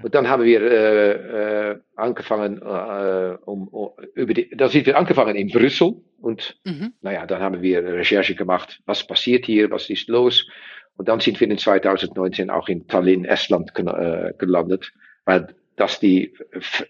[0.03, 4.99] Und dann haben wir äh, äh, angefangen, äh, um, um, über die, dann sind wir
[4.99, 5.95] angefangen in Brüssel
[6.25, 6.95] und mhm.
[7.03, 10.49] naja, dann haben wir Recherche gemacht, was passiert hier, was ist los.
[10.97, 14.93] Und dann sind wir in 2019 auch in Tallinn, Estland äh, gelandet,
[15.25, 16.33] weil das die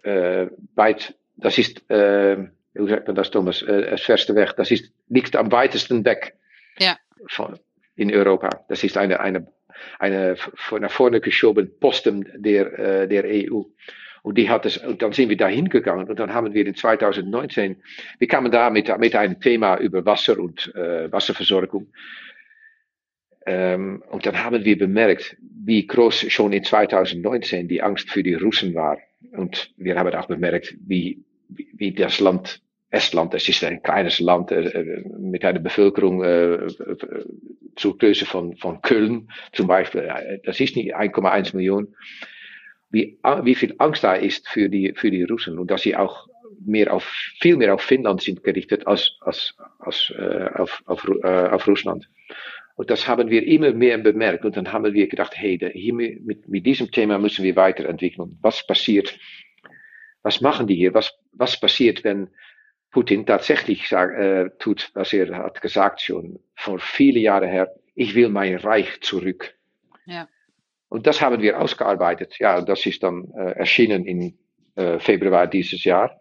[0.02, 2.36] äh, weit, das ist, äh,
[2.78, 6.36] hoe sagt man das, Thomas, äh, das verste Weg, das ist, liegt am weitesten weg
[6.78, 6.96] ja.
[7.28, 7.58] von,
[7.96, 8.64] in Europa.
[8.68, 9.46] Das ist eine, eine
[9.98, 10.36] eine
[10.80, 13.62] nach vorne geschoben Posten der, äh, der EU.
[14.24, 16.74] Und die hat es, und dann sind wir da hingegangen und dann haben wir in
[16.74, 17.76] 2019,
[18.18, 21.88] wir kamen da mit, mit einem Thema über Wasser und äh, Wasserversorgung.
[23.44, 28.32] Ähm, und dann haben wir bemerkt, wie groß schon in 2019 die Angst für die
[28.32, 28.96] Russen war.
[29.32, 34.20] Und wir haben auch bemerkt, wie, wie, wie das Land Estland, es ist ein kleines
[34.20, 36.66] Land äh, mit einer Bevölkerung äh,
[37.76, 40.10] zur Größe von, von Köln zum Beispiel.
[40.44, 41.94] Das ist nicht 1,1 Millionen.
[42.94, 46.28] Wie, wie viel Angst da ist für die, für die Russen und dass sie auch
[46.64, 47.04] mehr auf,
[47.40, 52.08] viel mehr auf Finnland sind gerichtet als, als, als äh, auf, auf, äh, auf Russland.
[52.76, 54.44] Und das haben wir immer mehr bemerkt.
[54.44, 58.38] Und dann haben wir gedacht, hey, hier mit, mit diesem Thema müssen wir weiterentwickeln.
[58.42, 59.18] Was passiert?
[60.22, 60.94] Was machen die hier?
[60.94, 62.30] Was, was passiert, wenn
[62.90, 68.14] Putin tatsächlich sag, äh, tut, was er hat gesagt schon vor viele Jahre her, ich
[68.14, 69.54] will mein Reich zurück.
[70.06, 70.28] Ja.
[70.94, 72.38] Und das haben wir ausgearbeitet.
[72.38, 74.38] Ja, das ist dann äh, erschienen im
[74.76, 76.20] äh, Februar dieses Jahr.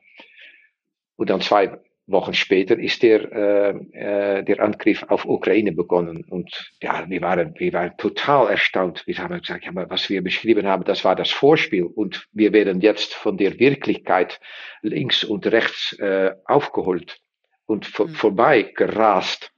[1.16, 3.70] Und dann zwei Wochen später ist der, äh,
[4.40, 6.26] äh, der Angriff auf Ukraine begonnen.
[6.28, 9.04] Und ja, wir waren, wir waren total erstaunt.
[9.06, 11.84] Wir haben gesagt, ja, aber was wir beschrieben haben, das war das Vorspiel.
[11.84, 14.40] Und wir werden jetzt von der Wirklichkeit
[14.82, 17.20] links und rechts äh, aufgeholt
[17.68, 18.16] und vor, mhm.
[18.16, 19.52] vorbei gerast.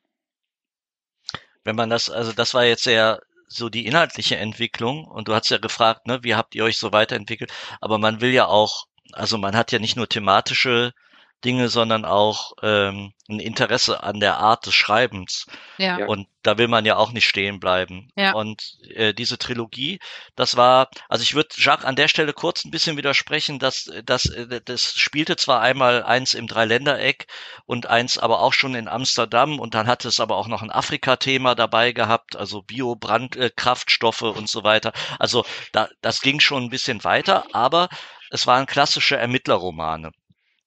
[1.64, 5.50] Wenn man das, also das war jetzt sehr so die inhaltliche Entwicklung und du hast
[5.50, 7.52] ja gefragt, ne, wie habt ihr euch so weiterentwickelt?
[7.82, 10.94] Aber man will ja auch, also man hat ja nicht nur thematische
[11.44, 15.46] Dinge, sondern auch ähm, ein Interesse an der Art des Schreibens.
[15.78, 16.06] Ja.
[16.06, 18.10] Und da will man ja auch nicht stehen bleiben.
[18.16, 18.34] Ja.
[18.34, 20.00] Und äh, diese Trilogie,
[20.36, 24.32] das war, also ich würde Jacques an der Stelle kurz ein bisschen widersprechen, dass das,
[24.66, 27.28] das spielte zwar einmal eins im Dreiländereck
[27.66, 30.72] und eins aber auch schon in Amsterdam und dann hatte es aber auch noch ein
[30.72, 34.94] Afrika-Thema dabei gehabt, also Biobrandkraftstoffe äh, und so weiter.
[35.20, 37.90] Also da, das ging schon ein bisschen weiter, aber
[38.30, 40.12] es waren klassische Ermittlerromane.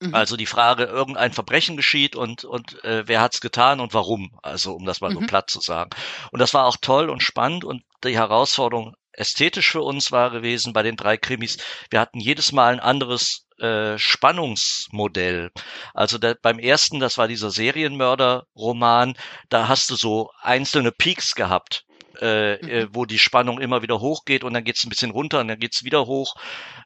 [0.01, 0.15] Mhm.
[0.15, 4.75] Also die Frage, irgendein Verbrechen geschieht und, und äh, wer hat's getan und warum, also
[4.75, 5.15] um das mal mhm.
[5.15, 5.91] so platt zu sagen.
[6.31, 10.73] Und das war auch toll und spannend und die Herausforderung ästhetisch für uns war gewesen
[10.73, 11.59] bei den drei Krimis,
[11.91, 15.51] wir hatten jedes Mal ein anderes äh, Spannungsmodell.
[15.93, 19.15] Also der, beim ersten, das war dieser Serienmörder-Roman,
[19.49, 21.85] da hast du so einzelne Peaks gehabt.
[22.21, 22.89] Äh, äh mhm.
[22.95, 25.85] wo die Spannung immer wieder hochgeht und dann geht's ein bisschen runter und dann geht's
[25.85, 26.35] wieder hoch.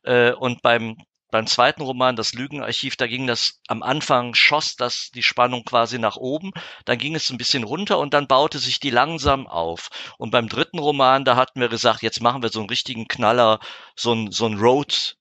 [0.02, 0.96] Äh, und beim
[1.33, 5.99] beim zweiten Roman, das Lügenarchiv, da ging das am Anfang schoss das die Spannung quasi
[5.99, 6.53] nach oben,
[6.85, 9.89] dann ging es ein bisschen runter und dann baute sich die langsam auf.
[10.18, 13.61] Und beim dritten Roman, da hatten wir gesagt, jetzt machen wir so einen richtigen Knaller,
[13.97, 15.16] so ein so ein Road,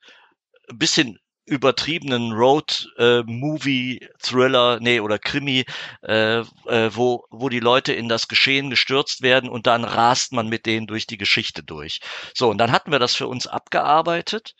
[0.69, 5.63] ein bisschen übertriebenen Road-Movie-Thriller, äh, nee, oder Krimi,
[6.03, 6.45] äh, äh,
[6.93, 10.87] wo, wo die Leute in das Geschehen gestürzt werden und dann rast man mit denen
[10.87, 12.01] durch die Geschichte durch.
[12.33, 14.55] So, und dann hatten wir das für uns abgearbeitet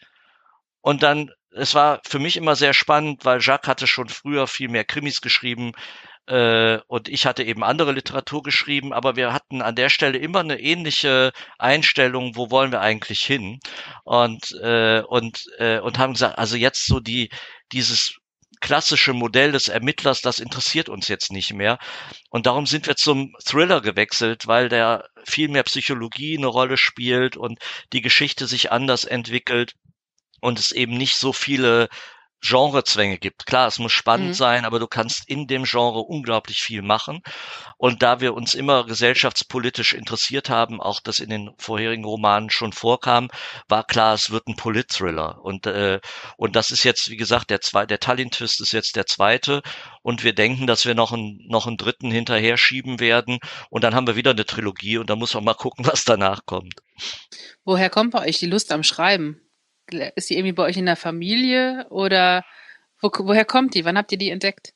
[0.82, 4.70] und dann es war für mich immer sehr spannend, weil Jacques hatte schon früher viel
[4.70, 5.74] mehr Krimis geschrieben
[6.28, 10.40] äh, und ich hatte eben andere Literatur geschrieben, aber wir hatten an der Stelle immer
[10.40, 13.60] eine ähnliche Einstellung, wo wollen wir eigentlich hin?
[14.04, 17.30] Und äh, und äh, und haben gesagt, also jetzt so die
[17.72, 18.16] dieses
[18.62, 21.80] klassische Modell des Ermittlers, das interessiert uns jetzt nicht mehr.
[22.30, 27.38] Und darum sind wir zum Thriller gewechselt, weil der viel mehr Psychologie eine Rolle spielt
[27.38, 27.60] und
[27.94, 29.74] die Geschichte sich anders entwickelt
[30.42, 31.88] und es eben nicht so viele
[32.42, 33.46] Genrezwänge gibt.
[33.46, 34.34] Klar, es muss spannend mhm.
[34.34, 37.22] sein, aber du kannst in dem Genre unglaublich viel machen.
[37.78, 42.74] Und da wir uns immer gesellschaftspolitisch interessiert haben, auch das in den vorherigen Romanen schon
[42.74, 43.30] vorkam,
[43.68, 45.40] war klar, es wird ein Polit-Thriller.
[45.44, 46.00] Und, äh,
[46.36, 49.62] und das ist jetzt, wie gesagt, der zweite, der Tallinn-Twist ist jetzt der zweite.
[50.02, 53.38] Und wir denken, dass wir noch einen, noch einen dritten hinterher schieben werden.
[53.70, 56.46] Und dann haben wir wieder eine Trilogie und da muss man mal gucken, was danach
[56.48, 56.74] kommt.
[57.64, 59.40] Woher kommt bei euch die Lust am Schreiben?
[59.94, 62.44] Ist die irgendwie bei euch in der Familie oder
[63.00, 63.86] wo, woher kommt die?
[63.86, 64.74] Wann habt ihr die entdeckt?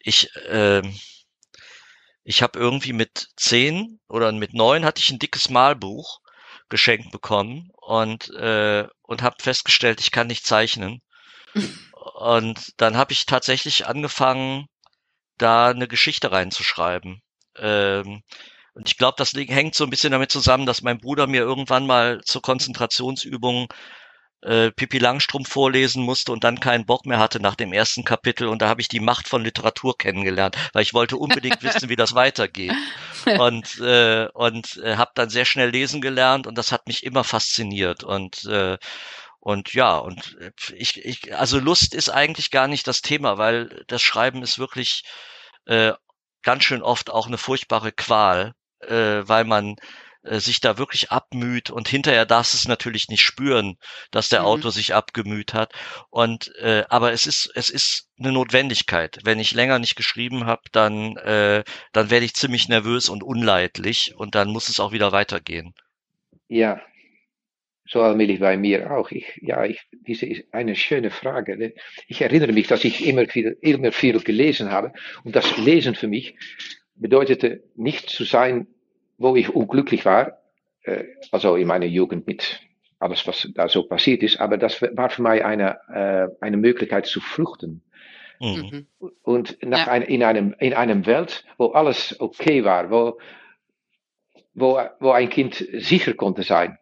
[0.00, 0.82] Ich, äh,
[2.24, 6.20] ich habe irgendwie mit zehn oder mit neun hatte ich ein dickes Malbuch
[6.68, 11.00] geschenkt bekommen und äh, und habe festgestellt, ich kann nicht zeichnen.
[12.14, 14.66] und dann habe ich tatsächlich angefangen,
[15.38, 17.22] da eine Geschichte reinzuschreiben.
[17.56, 18.22] Ähm,
[18.76, 21.86] Und ich glaube, das hängt so ein bisschen damit zusammen, dass mein Bruder mir irgendwann
[21.86, 23.68] mal zur Konzentrationsübung
[24.42, 28.48] äh, Pippi Langstrumpf vorlesen musste und dann keinen Bock mehr hatte nach dem ersten Kapitel.
[28.48, 31.96] Und da habe ich die Macht von Literatur kennengelernt, weil ich wollte unbedingt wissen, wie
[31.96, 32.74] das weitergeht.
[33.38, 37.24] Und, äh, und äh, habe dann sehr schnell lesen gelernt und das hat mich immer
[37.24, 38.04] fasziniert.
[38.04, 38.76] Und äh,
[39.40, 43.84] und ja, und äh, ich, ich, also Lust ist eigentlich gar nicht das Thema, weil
[43.86, 45.04] das Schreiben ist wirklich
[45.64, 45.92] äh,
[46.42, 49.76] ganz schön oft auch eine furchtbare Qual, äh, weil man
[50.26, 53.76] äh, sich da wirklich abmüht und hinterher darfst es natürlich nicht spüren,
[54.10, 54.46] dass der mhm.
[54.46, 55.72] Autor sich abgemüht hat.
[56.10, 59.18] Und äh, aber es ist es ist eine Notwendigkeit.
[59.24, 64.14] Wenn ich länger nicht geschrieben habe, dann äh, dann werde ich ziemlich nervös und unleidlich
[64.16, 65.74] und dann muss es auch wieder weitergehen.
[66.48, 66.80] Ja,
[67.88, 69.10] so allmählich bei mir auch.
[69.10, 71.74] Ich, ja, ich, diese ist eine schöne Frage.
[72.08, 74.92] Ich erinnere mich, dass ich immer viel, immer viel gelesen habe.
[75.22, 76.34] Und das Lesen für mich
[76.96, 78.66] bedeutete nicht zu sein,
[79.18, 80.38] wo ich unglücklich war,
[80.82, 82.60] äh, also in meiner Jugend mit
[82.98, 87.06] alles, was da so passiert ist, aber das war für mich eine, äh, eine Möglichkeit
[87.06, 87.82] zu fluchten.
[88.40, 88.86] Mhm.
[89.22, 89.92] Und nach ja.
[89.92, 93.18] ein, in, einem, in einem Welt, wo alles okay war, wo,
[94.54, 96.78] wo, wo ein Kind sicher konnte sein.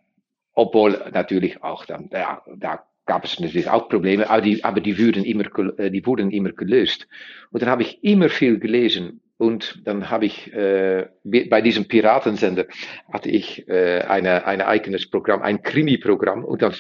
[0.52, 4.98] Obwohl natürlich auch dann, ja, da gab es natürlich auch Probleme, aber die, aber die,
[4.98, 5.44] wurden immer,
[5.78, 7.08] äh, die wurden immer gelöst.
[7.50, 9.20] Und dann habe ich immer viel gelesen.
[9.36, 12.66] Und dann habe ich äh, bei diesem Piratensender
[13.12, 16.44] hatte ich äh, eine, ein eigenes Programm, ein Krimi-Programm.
[16.44, 16.74] Und dann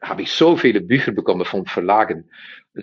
[0.00, 2.30] habe ich so viele Bücher bekommen von Verlagen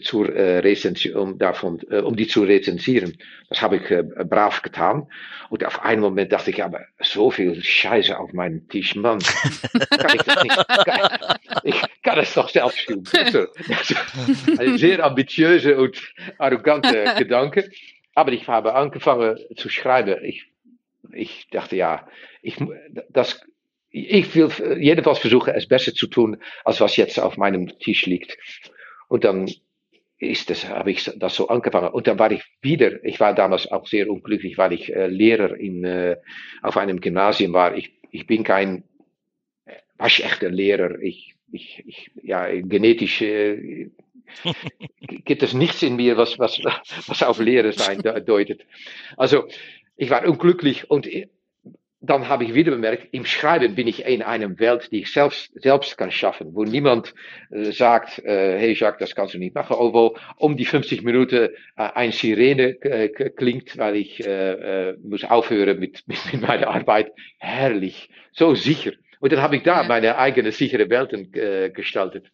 [0.02, 3.18] zur äh, Rezension, um, davon, äh, um die zu rezensieren.
[3.50, 5.08] Das habe ich äh, brav getan.
[5.50, 9.20] Und auf einen Moment dachte ich, aber so viel Scheiße auf meinem Tisch, Mann.
[9.20, 13.04] kann ich das nicht, kann, ich kann es doch selbst schreiben.
[14.58, 16.02] Ein sehr ambitiöse und
[16.40, 17.70] arrogante Gedanke.
[18.16, 20.24] Aber ich habe angefangen zu schreiben.
[20.24, 20.46] Ich,
[21.12, 22.08] ich dachte, ja,
[22.42, 22.58] ich,
[23.10, 23.42] das,
[23.90, 28.38] ich will jedenfalls versuchen, es besser zu tun, als was jetzt auf meinem Tisch liegt.
[29.08, 29.50] Und dann
[30.20, 31.90] ist das, habe ich das so angefangen.
[31.90, 35.56] Und dann war ich wieder, ich war damals auch sehr unglücklich, weil ich äh, Lehrer
[35.56, 36.18] in, äh,
[36.62, 37.76] auf einem Gymnasium war.
[37.76, 38.84] Ich, ich bin kein
[39.98, 41.00] waschechter Lehrer.
[41.00, 43.90] Ich, ich, ich ja, genetisch äh,
[45.26, 46.60] gibt es nichts in mir, was, was,
[47.08, 48.66] was auf Lehrer sein deutet.
[49.18, 49.48] Also,
[49.96, 51.08] ich war unglücklich und
[52.06, 55.52] dann habe ich wieder bemerkt, im Schreiben bin ich in einer Welt, die ich selbst,
[55.56, 57.14] selbst kann schaffen, wo niemand
[57.50, 61.46] äh, sagt, äh, hey Jacques, das kannst du nicht machen, obwohl um die 50 Minuten
[61.46, 66.68] äh, ein Sirene äh, klingt, weil ich äh, äh, muss aufhören mit, mit, mit meiner
[66.68, 67.14] Arbeit.
[67.38, 68.92] Herrlich, so sicher.
[69.22, 72.26] Und dann habe ich da meine eigene sichere Welten äh, gestaltet.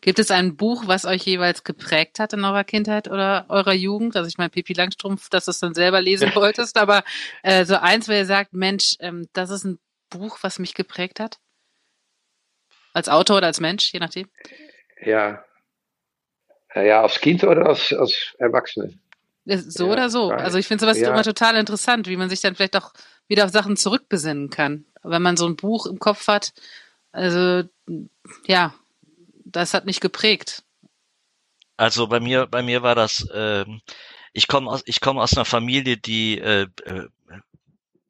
[0.00, 4.16] Gibt es ein Buch, was euch jeweils geprägt hat in eurer Kindheit oder eurer Jugend?
[4.16, 7.04] Also ich meine, Pipi Langstrumpf, dass du es dann selber lesen wolltest, aber
[7.42, 9.78] äh, so eins, wo ihr sagt, Mensch, ähm, das ist ein
[10.10, 11.38] Buch, was mich geprägt hat?
[12.92, 14.28] Als Autor oder als Mensch, je nachdem?
[15.02, 15.44] Ja.
[16.74, 18.98] Äh, ja, als Kind oder als, als Erwachsene?
[19.46, 20.30] So ja, oder so.
[20.30, 21.10] Also ich finde sowas ja.
[21.10, 22.92] immer total interessant, wie man sich dann vielleicht auch
[23.26, 24.84] wieder auf Sachen zurückbesinnen kann.
[25.02, 26.52] Wenn man so ein Buch im Kopf hat,
[27.12, 27.68] also
[28.46, 28.74] ja,
[29.44, 30.62] das hat mich geprägt.
[31.76, 33.64] Also bei mir, bei mir war das, äh,
[34.32, 37.08] ich komme aus, ich komme aus einer Familie, die äh, äh,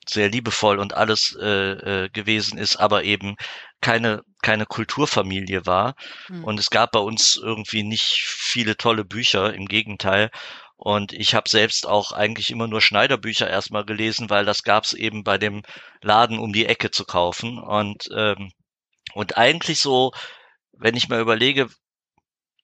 [0.08, 3.36] sehr liebevoll und alles äh, äh, gewesen ist, aber eben
[3.80, 5.94] keine keine Kulturfamilie war.
[6.26, 6.44] Hm.
[6.44, 10.30] Und es gab bei uns irgendwie nicht viele tolle Bücher, im Gegenteil.
[10.76, 15.24] Und ich habe selbst auch eigentlich immer nur Schneiderbücher erstmal gelesen, weil das gab's eben
[15.24, 15.62] bei dem
[16.00, 17.58] Laden um die Ecke zu kaufen.
[17.58, 18.50] Und ähm,
[19.14, 20.12] und eigentlich so
[20.80, 21.68] wenn ich mal überlege,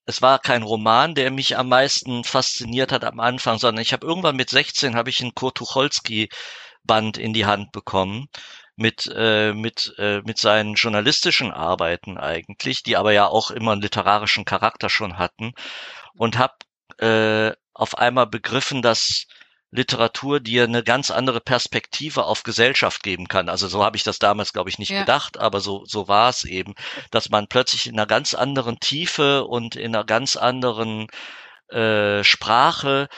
[0.07, 4.07] es war kein Roman, der mich am meisten fasziniert hat am Anfang, sondern ich habe
[4.07, 6.29] irgendwann mit 16 habe ich einen Kurt Tucholsky
[6.85, 8.29] Band in die Hand bekommen
[8.77, 13.83] mit äh, mit äh, mit seinen journalistischen Arbeiten eigentlich, die aber ja auch immer einen
[13.83, 15.53] literarischen Charakter schon hatten.
[16.15, 16.55] Und habe
[16.99, 19.27] äh, auf einmal begriffen, dass
[19.77, 23.49] Literatur dir eine ganz andere Perspektive auf Gesellschaft geben kann.
[23.49, 25.01] Also so habe ich das damals, glaube ich, nicht ja.
[25.01, 26.75] gedacht, aber so, so war es eben,
[27.11, 31.07] dass man plötzlich in einer ganz anderen Tiefe und in einer ganz anderen
[31.69, 33.09] äh, Sprache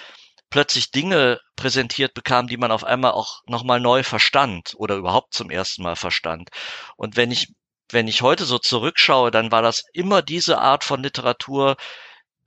[0.50, 5.50] plötzlich Dinge präsentiert bekam, die man auf einmal auch nochmal neu verstand oder überhaupt zum
[5.50, 6.50] ersten Mal verstand.
[6.96, 7.52] Und wenn ich,
[7.90, 11.76] wenn ich heute so zurückschaue, dann war das immer diese Art von Literatur,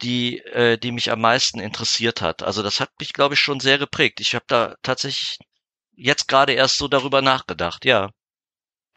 [0.02, 2.44] die, äh, die mich am meisten interessiert hat.
[2.44, 4.20] Also das hat mich, glaube ich, schon sehr geprägt.
[4.20, 5.40] Ich habe da tatsächlich
[5.96, 8.10] jetzt gerade erst so darüber nachgedacht, ja.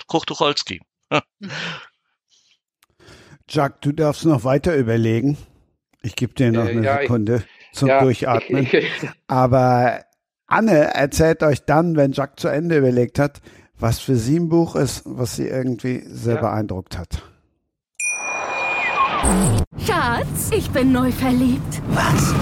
[0.06, 0.80] Kurt Tucholsky.
[3.48, 5.36] Jack, du darfst noch weiter überlegen.
[6.02, 8.64] Ich gebe dir noch äh, eine ja, Sekunde ich, zum ja, Durchatmen.
[8.64, 10.04] Ich, ich, Aber
[10.46, 13.40] Anne erzählt euch dann, wenn Jacques zu Ende überlegt hat,
[13.78, 16.40] was für sie ein Buch ist, was sie irgendwie sehr ja.
[16.40, 17.22] beeindruckt hat.
[19.86, 21.82] Schatz, ich bin neu verliebt.
[21.88, 22.34] Was?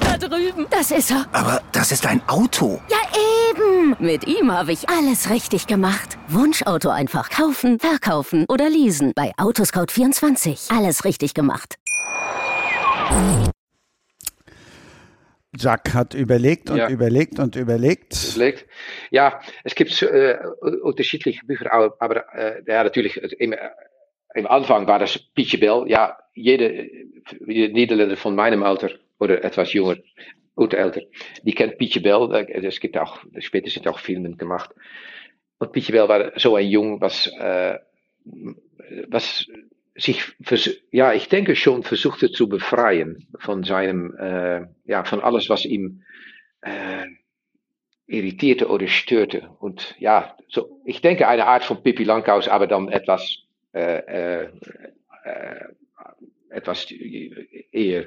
[0.00, 0.66] Da drüben.
[0.70, 1.26] Das ist er.
[1.32, 2.80] Aber das ist ein Auto.
[2.88, 2.98] Ja,
[3.50, 3.96] eben.
[3.98, 6.18] Mit ihm habe ich alles richtig gemacht.
[6.28, 9.12] Wunschauto einfach kaufen, verkaufen oder leasen.
[9.14, 10.76] Bei Autoscout24.
[10.76, 11.76] Alles richtig gemacht.
[15.56, 16.88] Jack hat überlegt und ja.
[16.88, 18.34] überlegt und überlegt.
[18.34, 18.66] überlegt.
[19.10, 20.38] Ja, es gibt äh,
[20.82, 23.56] unterschiedliche Bücher, aber äh, ja, natürlich, äh,
[24.34, 25.04] im Anfang war
[25.34, 25.84] Pietje Bell.
[25.86, 26.90] Ja, jede,
[27.46, 29.96] jede Niederländer von meinem Alter oder etwas jünger
[30.56, 31.02] oder älter,
[31.42, 32.46] die kennt Pietje Bell.
[32.64, 34.70] Es gibt auch, später sind auch Filme gemacht.
[35.58, 37.78] Und Pietje Bell war so ein Jung, was, äh,
[39.08, 39.46] was
[39.94, 40.24] sich,
[40.90, 46.02] ja, ich denke schon versuchte zu befreien von seinem, äh, ja, von alles, was ihm
[46.62, 47.06] äh,
[48.06, 49.50] irritierte oder störte.
[49.60, 53.43] Und ja, so, ich denke eine Art von Pippi Langkous, aber dann etwas,
[53.74, 54.48] äh, äh,
[55.24, 55.64] äh,
[56.50, 56.90] etwas
[57.72, 58.06] eher.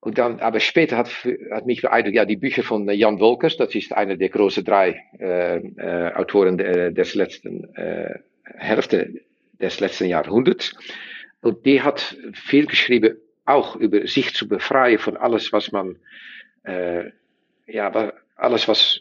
[0.00, 1.08] Und dann, aber später hat,
[1.50, 5.02] hat mich beeindruckt, ja, die Bücher von Jan Wolkers, das ist einer der großen drei
[5.18, 9.22] äh, äh, Autoren des letzten äh, Hälfte
[9.60, 10.76] des letzten Jahrhunderts.
[11.40, 15.98] Und die hat viel geschrieben, auch über sich zu befreien von alles, was man,
[16.64, 17.10] äh,
[17.66, 19.00] ja, alles, was,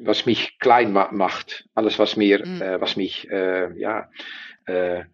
[0.00, 2.62] was mich klein ma macht, alles, was mir, mhm.
[2.62, 4.08] äh, was mich, äh, ja,
[4.66, 5.04] äh,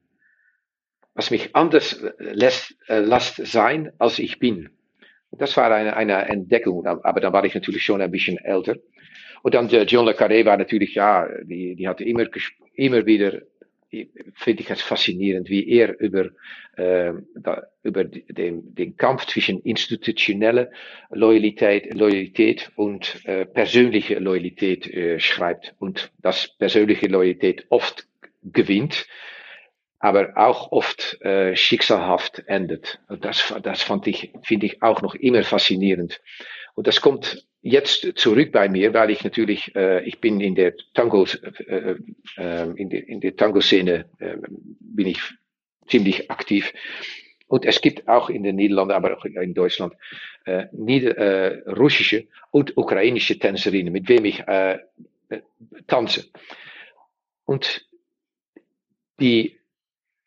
[1.15, 4.71] was mich anders lässt, äh, lässt sein, als ich bin.
[5.33, 8.77] Das war eine, eine Entdeckung, aber dann war ich natürlich schon ein bisschen älter.
[9.43, 12.25] Und dann äh, John Le Carré war natürlich, ja, die, die hatte immer,
[12.75, 13.43] immer wieder
[14.35, 16.31] finde ich es faszinierend, wie er über,
[16.77, 20.71] äh, da, über den, den Kampf zwischen institutioneller
[21.11, 28.07] Loyalität, Loyalität und äh, persönliche Loyalität äh, schreibt und dass persönliche Loyalität oft
[28.43, 29.07] gewinnt,
[29.99, 33.01] aber auch oft äh, schicksalhaft endet.
[33.09, 36.21] Und das, das fand ich, finde ich auch noch immer faszinierend.
[36.75, 40.75] Und das kommt jetzt zurück bei mir, weil ich natürlich, äh, ich bin in der
[40.93, 41.25] Tango,
[41.67, 41.97] äh,
[42.37, 44.37] äh, in der, in der Tango-Szene äh,
[44.81, 45.21] bin ich
[45.89, 46.73] ziemlich aktiv.
[47.47, 49.95] Und es gibt auch in den Niederlanden, aber auch in Deutschland,
[50.45, 54.79] äh, Nieder, äh, russische und ukrainische Tänzerinnen, mit wem ich äh,
[55.87, 56.27] tanze.
[57.45, 57.87] Und
[59.21, 59.59] die,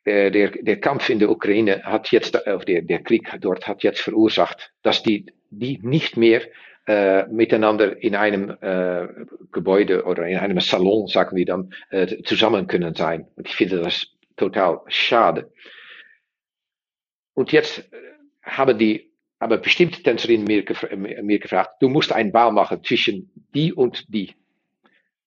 [0.05, 3.83] äh, der, der Kampf in der Ukraine hat jetzt, äh, der, der Krieg dort hat
[3.83, 6.41] jetzt verursacht, dass die, die nicht mehr
[6.87, 9.07] äh, miteinander in einem äh,
[9.51, 13.27] Gebäude oder in einem Salon, sagen wir dann, äh, zusammen können sein.
[13.35, 15.51] Und ich finde das total schade.
[17.33, 17.83] Und jetzt äh,
[18.41, 23.29] haben die, aber bestimmte Tänzerinnen mir, gefra mir gefragt, du musst einen Wahl machen zwischen
[23.53, 24.33] die und die.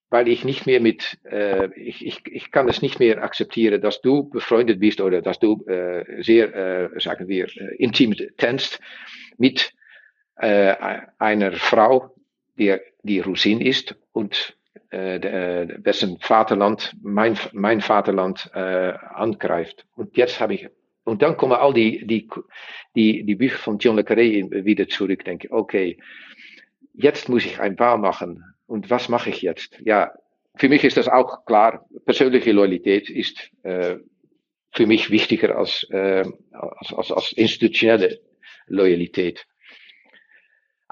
[0.09, 4.01] Weil ich nicht mehr mit, äh, ich, ich, ich kann es nicht mehr akzeptieren, dass
[4.01, 8.81] du befreundet bist oder dass du äh, sehr, äh, sagen wir, äh, intim tänzt
[9.37, 9.73] mit
[10.41, 10.75] äh,
[11.19, 12.15] einer Frau,
[12.59, 14.57] die, die Russin ist und
[14.91, 19.87] äh, dessen Vaterland, mein, mein Vaterland, äh, angreift.
[19.95, 20.69] Und jetzt habe ich,
[21.05, 22.29] und dann kommen all die, die,
[22.95, 25.99] die, die Bücher von John le Carré wieder zurück, denke okay,
[26.95, 28.45] jetzt muss ich ein Wahl machen.
[28.67, 29.79] Und was mache ich jetzt?
[29.85, 30.13] Ja,
[30.57, 31.87] für mich ist das auch klar.
[32.05, 33.97] Persönliche Loyalität ist äh,
[34.73, 38.21] für mich wichtiger als, äh, als, als, als institutionelle
[38.67, 39.47] Loyalität.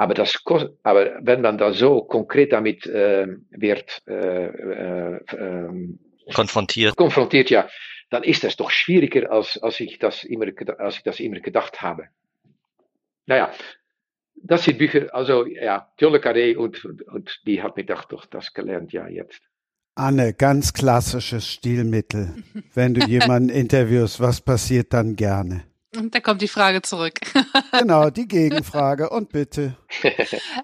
[0.01, 0.41] Aber, das,
[0.85, 5.99] aber wenn man da so konkret damit äh, wird äh, äh, ähm,
[6.33, 6.95] konfrontiert.
[6.95, 7.69] konfrontiert, ja,
[8.09, 10.47] dann ist das doch schwieriger, als, als, ich, das immer,
[10.79, 12.11] als ich das immer gedacht habe.
[13.27, 13.51] Naja,
[14.37, 18.55] das sind Bücher, also ja, Jolle Carré und, und die hat mir gedacht, doch, das
[18.55, 19.43] gelernt, ja, jetzt.
[19.97, 22.37] Anne, ganz klassisches Stilmittel.
[22.73, 25.65] Wenn du jemanden interviewst, was passiert dann gerne?
[25.97, 27.15] Und da kommt die Frage zurück.
[27.79, 29.77] genau, die Gegenfrage und bitte.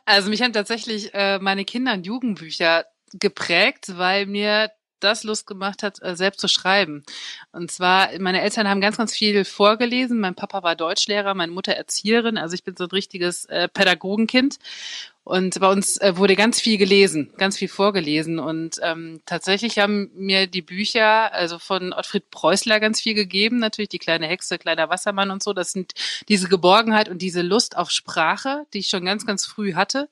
[0.04, 4.70] Also mich haben tatsächlich äh, meine Kinder- und Jugendbücher geprägt, weil mir
[5.04, 7.04] das Lust gemacht hat, äh, selbst zu schreiben.
[7.52, 10.20] Und zwar, meine Eltern haben ganz, ganz viel vorgelesen.
[10.20, 12.38] Mein Papa war Deutschlehrer, meine Mutter Erzieherin.
[12.38, 14.58] Also ich bin so ein richtiges äh, Pädagogenkind.
[15.24, 18.38] Und bei uns äh, wurde ganz viel gelesen, ganz viel vorgelesen.
[18.38, 23.88] Und ähm, tatsächlich haben mir die Bücher, also von Ottfried Preußler ganz viel gegeben, natürlich
[23.88, 25.54] die kleine Hexe, kleiner Wassermann und so.
[25.54, 25.94] Das sind
[26.28, 30.10] diese Geborgenheit und diese Lust auf Sprache, die ich schon ganz, ganz früh hatte.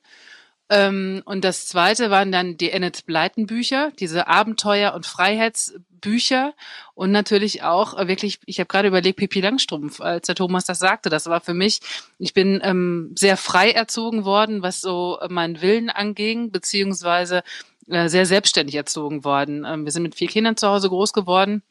[0.69, 6.53] Ähm, und das zweite waren dann die Enid Blyton Bücher, diese Abenteuer- und Freiheitsbücher
[6.93, 10.79] und natürlich auch äh, wirklich, ich habe gerade überlegt, Pipi Langstrumpf, als der Thomas das
[10.79, 11.81] sagte, das war für mich,
[12.17, 17.43] ich bin ähm, sehr frei erzogen worden, was so meinen Willen anging, beziehungsweise
[17.89, 19.65] äh, sehr selbstständig erzogen worden.
[19.67, 21.61] Ähm, wir sind mit vier Kindern zu Hause groß geworden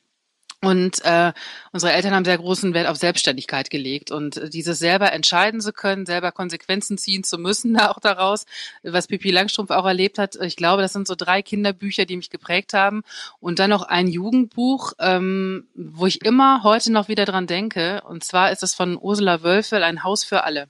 [0.64, 1.32] und äh,
[1.72, 5.72] unsere Eltern haben sehr großen Wert auf Selbstständigkeit gelegt und äh, dieses selber entscheiden zu
[5.72, 8.46] können, selber Konsequenzen ziehen zu müssen, da auch daraus,
[8.84, 10.36] was Pipi Langstrumpf auch erlebt hat.
[10.36, 13.02] Ich glaube, das sind so drei Kinderbücher, die mich geprägt haben
[13.40, 18.02] und dann noch ein Jugendbuch, ähm, wo ich immer heute noch wieder dran denke.
[18.06, 20.68] Und zwar ist es von Ursula Wölfel, ein Haus für alle.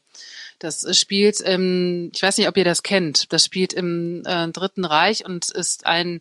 [0.58, 4.84] Das spielt, ähm, ich weiß nicht, ob ihr das kennt, das spielt im äh, Dritten
[4.84, 6.20] Reich und ist ein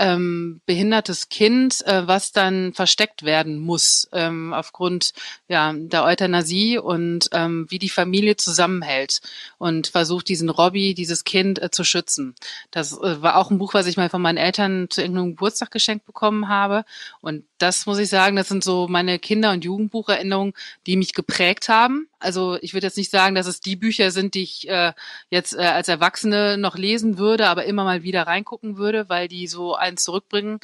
[0.00, 5.12] ähm, behindertes Kind, äh, was dann versteckt werden muss ähm, aufgrund
[5.46, 9.20] ja, der Euthanasie und ähm, wie die Familie zusammenhält
[9.58, 12.34] und versucht, diesen Robbie, dieses Kind äh, zu schützen.
[12.70, 15.70] Das äh, war auch ein Buch, was ich mal von meinen Eltern zu irgendeinem Geburtstag
[15.70, 16.84] geschenkt bekommen habe.
[17.20, 20.54] Und das muss ich sagen, das sind so meine Kinder- und Jugendbucherinnerungen,
[20.86, 22.08] die mich geprägt haben.
[22.18, 24.92] Also ich würde jetzt nicht sagen, dass es die Bücher sind, die ich äh,
[25.30, 29.46] jetzt äh, als Erwachsene noch lesen würde, aber immer mal wieder reingucken würde, weil die
[29.46, 30.60] so ein zurückbringen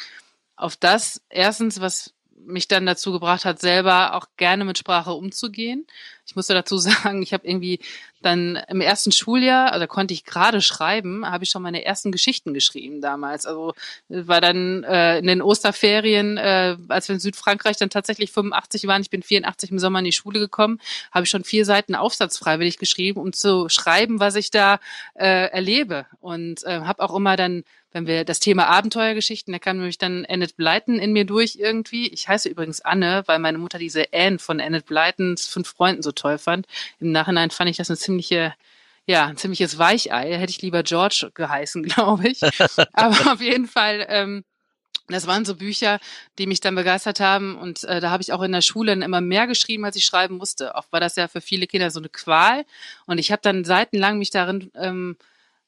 [0.56, 5.86] auf das erstens, was mich dann dazu gebracht hat, selber auch gerne mit Sprache umzugehen.
[6.26, 7.80] Ich musste dazu sagen, ich habe irgendwie
[8.22, 12.54] dann im ersten Schuljahr, also konnte ich gerade schreiben, habe ich schon meine ersten Geschichten
[12.54, 13.46] geschrieben damals.
[13.46, 13.74] Also
[14.08, 19.02] war dann äh, in den Osterferien, äh, als wir in Südfrankreich dann tatsächlich 85 waren,
[19.02, 20.80] ich bin 84 im Sommer in die Schule gekommen,
[21.12, 24.80] habe ich schon vier Seiten Aufsatz freiwillig geschrieben, um zu schreiben, was ich da
[25.14, 26.06] äh, erlebe.
[26.20, 27.62] Und äh, habe auch immer dann
[27.96, 32.08] wenn wir das Thema Abenteuergeschichten, da kam nämlich dann Annette Blyton in mir durch irgendwie.
[32.08, 36.12] Ich heiße übrigens Anne, weil meine Mutter diese Anne von Annette Blytons fünf Freunden so
[36.16, 36.66] toll fand.
[36.98, 38.54] Im Nachhinein fand ich das eine ziemliche
[39.06, 40.36] ja, ein ziemliches Weichei.
[40.36, 42.40] Hätte ich lieber George geheißen, glaube ich.
[42.92, 44.44] Aber auf jeden Fall, ähm,
[45.08, 46.00] das waren so Bücher,
[46.38, 47.56] die mich dann begeistert haben.
[47.56, 50.36] Und äh, da habe ich auch in der Schule immer mehr geschrieben, als ich schreiben
[50.36, 50.74] musste.
[50.74, 52.64] Oft war das ja für viele Kinder so eine Qual.
[53.06, 55.16] Und ich habe dann seitenlang mich darin ähm,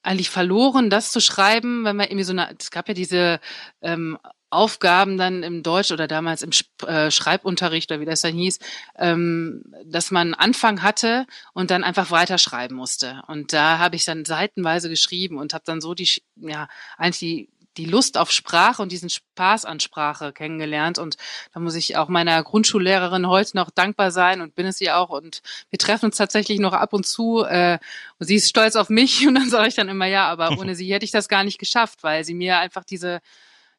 [0.02, 3.40] eigentlich verloren, das zu schreiben, wenn man irgendwie so eine, es gab ja diese
[3.82, 4.18] ähm,
[4.50, 6.50] Aufgaben dann im Deutsch oder damals im
[6.86, 8.58] äh, Schreibunterricht oder wie das dann hieß,
[8.96, 13.22] ähm, dass man Anfang hatte und dann einfach weiterschreiben musste.
[13.26, 17.48] Und da habe ich dann seitenweise geschrieben und habe dann so die, ja, eigentlich die
[17.78, 20.98] die Lust auf Sprache und diesen Spaß an Sprache kennengelernt.
[20.98, 21.16] Und
[21.54, 25.10] da muss ich auch meiner Grundschullehrerin heute noch dankbar sein und bin es ihr auch.
[25.10, 27.44] Und wir treffen uns tatsächlich noch ab und zu.
[27.44, 27.78] Äh,
[28.18, 30.74] und sie ist stolz auf mich und dann sage ich dann immer ja, aber ohne
[30.74, 33.20] sie hätte ich das gar nicht geschafft, weil sie mir einfach diese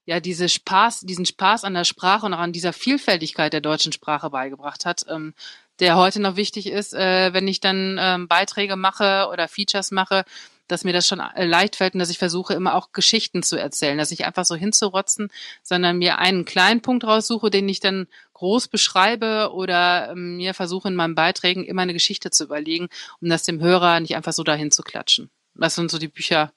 [0.06, 3.92] ja diese Spaß, diesen Spaß an der Sprache und auch an dieser Vielfältigkeit der deutschen
[3.92, 5.34] Sprache beigebracht hat, ähm,
[5.80, 10.26] der heute noch wichtig ist, äh, wenn ich dann ähm, Beiträge mache oder Features mache,
[10.70, 13.58] dass mir das schon äh, leicht fällt und dass ich versuche, immer auch Geschichten zu
[13.58, 15.30] erzählen, dass ich einfach so hinzurotzen,
[15.64, 20.88] sondern mir einen kleinen Punkt raussuche, den ich dann groß beschreibe oder ähm, mir versuche
[20.88, 22.88] in meinen Beiträgen immer eine Geschichte zu überlegen,
[23.20, 25.30] um das dem Hörer nicht einfach so dahin zu klatschen.
[25.56, 26.54] Das sind so die Bücher,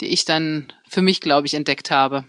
[0.00, 2.24] die ich dann für mich, glaube ich, entdeckt habe.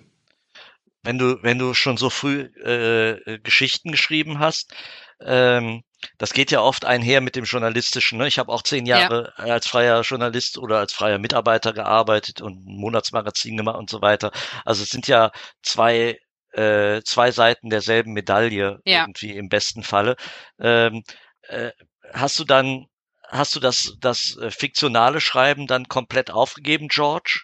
[1.04, 4.74] Wenn du, wenn du schon so früh äh, Geschichten geschrieben hast,
[5.22, 5.84] ähm,
[6.18, 8.18] das geht ja oft einher mit dem Journalistischen.
[8.18, 8.28] Ne?
[8.28, 9.46] Ich habe auch zehn Jahre ja.
[9.46, 14.32] als freier Journalist oder als freier Mitarbeiter gearbeitet und ein Monatsmagazin gemacht und so weiter.
[14.66, 15.32] Also es sind ja
[15.62, 16.20] zwei
[16.54, 19.02] äh, zwei Seiten derselben Medaille ja.
[19.02, 20.16] irgendwie im besten Falle.
[20.60, 21.04] Ähm,
[21.44, 21.72] äh,
[22.14, 22.86] hast du dann
[23.28, 27.42] hast du das das äh, fiktionale Schreiben dann komplett aufgegeben, George?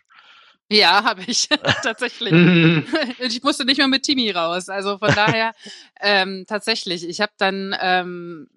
[0.71, 1.49] Ja, habe ich
[1.83, 2.31] tatsächlich.
[3.19, 4.69] ich musste nicht mehr mit Timi raus.
[4.69, 5.53] Also von daher
[5.99, 7.07] ähm, tatsächlich.
[7.07, 8.47] Ich habe dann ähm,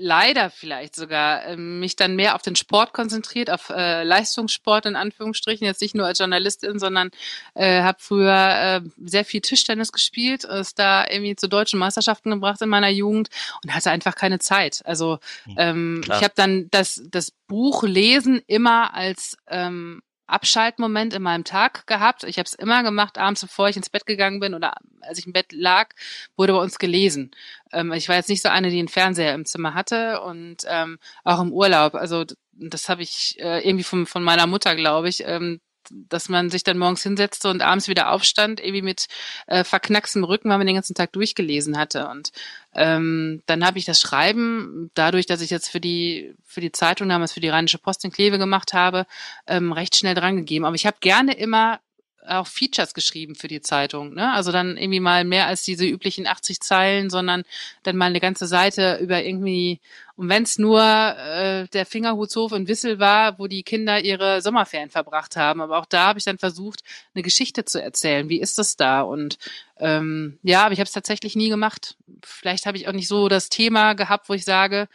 [0.00, 4.96] leider vielleicht sogar ähm, mich dann mehr auf den Sport konzentriert, auf äh, Leistungssport in
[4.96, 7.10] Anführungsstrichen, jetzt nicht nur als Journalistin, sondern
[7.54, 12.62] äh, habe früher äh, sehr viel Tischtennis gespielt, ist da irgendwie zu deutschen Meisterschaften gebracht
[12.62, 13.28] in meiner Jugend
[13.62, 14.80] und hatte einfach keine Zeit.
[14.86, 16.18] Also hm, ähm, Klar.
[16.18, 20.00] ich habe dann das, das Buch lesen immer als ähm,
[20.32, 22.24] Abschaltmoment in meinem Tag gehabt.
[22.24, 25.26] Ich habe es immer gemacht, abends bevor ich ins Bett gegangen bin oder als ich
[25.26, 25.90] im Bett lag,
[26.36, 27.30] wurde bei uns gelesen.
[27.72, 30.98] Ähm, ich war jetzt nicht so eine, die einen Fernseher im Zimmer hatte und ähm,
[31.24, 31.94] auch im Urlaub.
[31.94, 35.60] Also das habe ich äh, irgendwie von, von meiner Mutter, glaube ich, ähm,
[35.90, 39.06] dass man sich dann morgens hinsetzte und abends wieder aufstand, irgendwie mit
[39.46, 42.08] äh, verknackstem Rücken, weil man den ganzen Tag durchgelesen hatte.
[42.08, 42.30] Und
[42.74, 47.08] ähm, dann habe ich das Schreiben, dadurch, dass ich jetzt für die für die Zeitung
[47.08, 49.06] damals für die Rheinische Post in Kleve gemacht habe,
[49.46, 50.64] ähm, recht schnell drangegeben.
[50.64, 51.80] Aber ich habe gerne immer
[52.26, 54.14] auch Features geschrieben für die Zeitung.
[54.14, 54.32] Ne?
[54.32, 57.44] Also dann irgendwie mal mehr als diese üblichen 80 Zeilen, sondern
[57.82, 59.80] dann mal eine ganze Seite über irgendwie,
[60.16, 64.90] und wenn es nur äh, der Fingerhutshof in Wissel war, wo die Kinder ihre Sommerferien
[64.90, 65.60] verbracht haben.
[65.60, 66.82] Aber auch da habe ich dann versucht,
[67.14, 68.28] eine Geschichte zu erzählen.
[68.28, 69.00] Wie ist das da?
[69.00, 69.38] Und
[69.78, 71.96] ähm, ja, aber ich habe es tatsächlich nie gemacht.
[72.22, 74.88] Vielleicht habe ich auch nicht so das Thema gehabt, wo ich sage,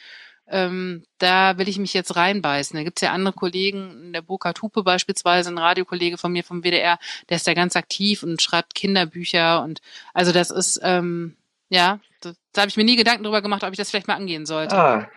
[0.47, 2.77] ähm, da will ich mich jetzt reinbeißen.
[2.77, 6.99] Da gibt's ja andere Kollegen, der Burkhard Hupe beispielsweise, ein Radiokollege von mir vom WDR,
[7.30, 9.81] der ist da ganz aktiv und schreibt Kinderbücher und
[10.13, 11.35] also das ist, ähm,
[11.69, 14.15] ja, da, da habe ich mir nie Gedanken drüber gemacht, ob ich das vielleicht mal
[14.15, 14.76] angehen sollte.
[14.76, 15.09] Ah,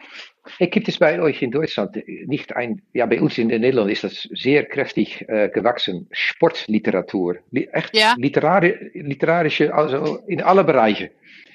[0.59, 1.97] gibt es bei euch in Deutschland
[2.27, 7.37] nicht ein, ja, bei uns in Nederland ist das sehr kräftig äh, gewachsen, Sportliteratur.
[7.53, 8.15] Echt Ja.
[8.17, 11.11] literari literarische, also in alle Bereiche.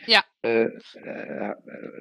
[0.05, 0.23] Ja.
[0.43, 0.69] Äh, äh,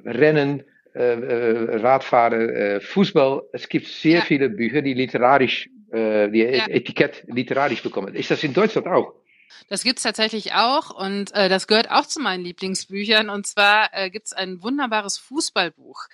[0.05, 3.43] Rennen, äh, äh, Radfahren, äh, Fußball.
[3.51, 4.21] Es gibt sehr Ja.
[4.25, 6.67] viele Bücher, die literarisch, die Ja.
[6.67, 8.15] Etikett literarisch bekommen.
[8.15, 9.13] Ist das in Deutschland auch?
[9.69, 13.29] Das gibt's tatsächlich auch und äh, das gehört auch zu meinen Lieblingsbüchern.
[13.29, 16.07] Und zwar äh, gibt's ein wunderbares Fußballbuch.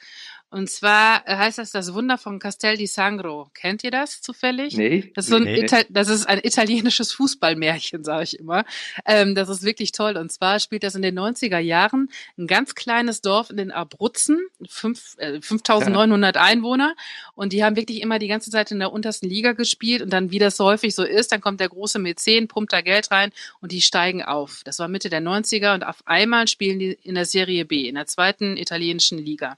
[0.52, 3.52] Und zwar äh, heißt das Das Wunder von Castel di Sangro.
[3.54, 4.76] Kennt ihr das zufällig?
[4.76, 5.12] Nee.
[5.14, 5.62] Das ist, so ein Nee.
[5.62, 8.66] Ital das ist ein italienisches Fußballmärchen, sage ich immer.
[9.06, 10.18] Ähm, das ist wirklich toll.
[10.18, 14.40] Und zwar spielt das in den 90er Jahren ein ganz kleines Dorf in den Abruzzen,
[14.68, 16.96] fünf, äh, 5900 Einwohner.
[17.36, 20.02] Und die haben wirklich immer die ganze Zeit in der untersten Liga gespielt.
[20.02, 22.82] Und dann, wie das so häufig so ist, dann kommt der große Mäzen, pumpt da
[22.82, 23.32] Geld rein
[23.62, 24.62] und die steigen auf.
[24.66, 27.96] Das war Mitte der 90er und auf einmal spielen die in der Serie B, in
[27.96, 29.58] der zweiten italienischen Liga.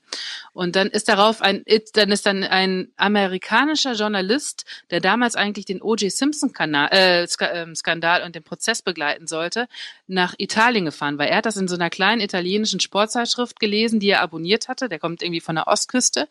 [0.51, 1.63] Und dann ist darauf ein,
[1.93, 6.11] dann ist dann ein amerikanischer Journalist, der damals eigentlich den O.J.
[6.11, 9.67] Simpson Kanal, äh, ähm, Skandal und den Prozess begleiten sollte,
[10.07, 14.09] nach Italien gefahren, weil er hat das in so einer kleinen italienischen Sportzeitschrift gelesen, die
[14.09, 14.89] er abonniert hatte.
[14.89, 16.27] Der kommt irgendwie von der Ostküste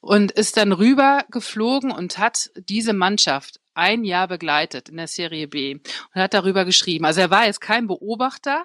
[0.00, 5.48] und ist dann rüber geflogen und hat diese Mannschaft ein Jahr begleitet in der Serie
[5.48, 5.82] B und
[6.14, 7.04] hat darüber geschrieben.
[7.04, 8.64] Also er war jetzt kein Beobachter,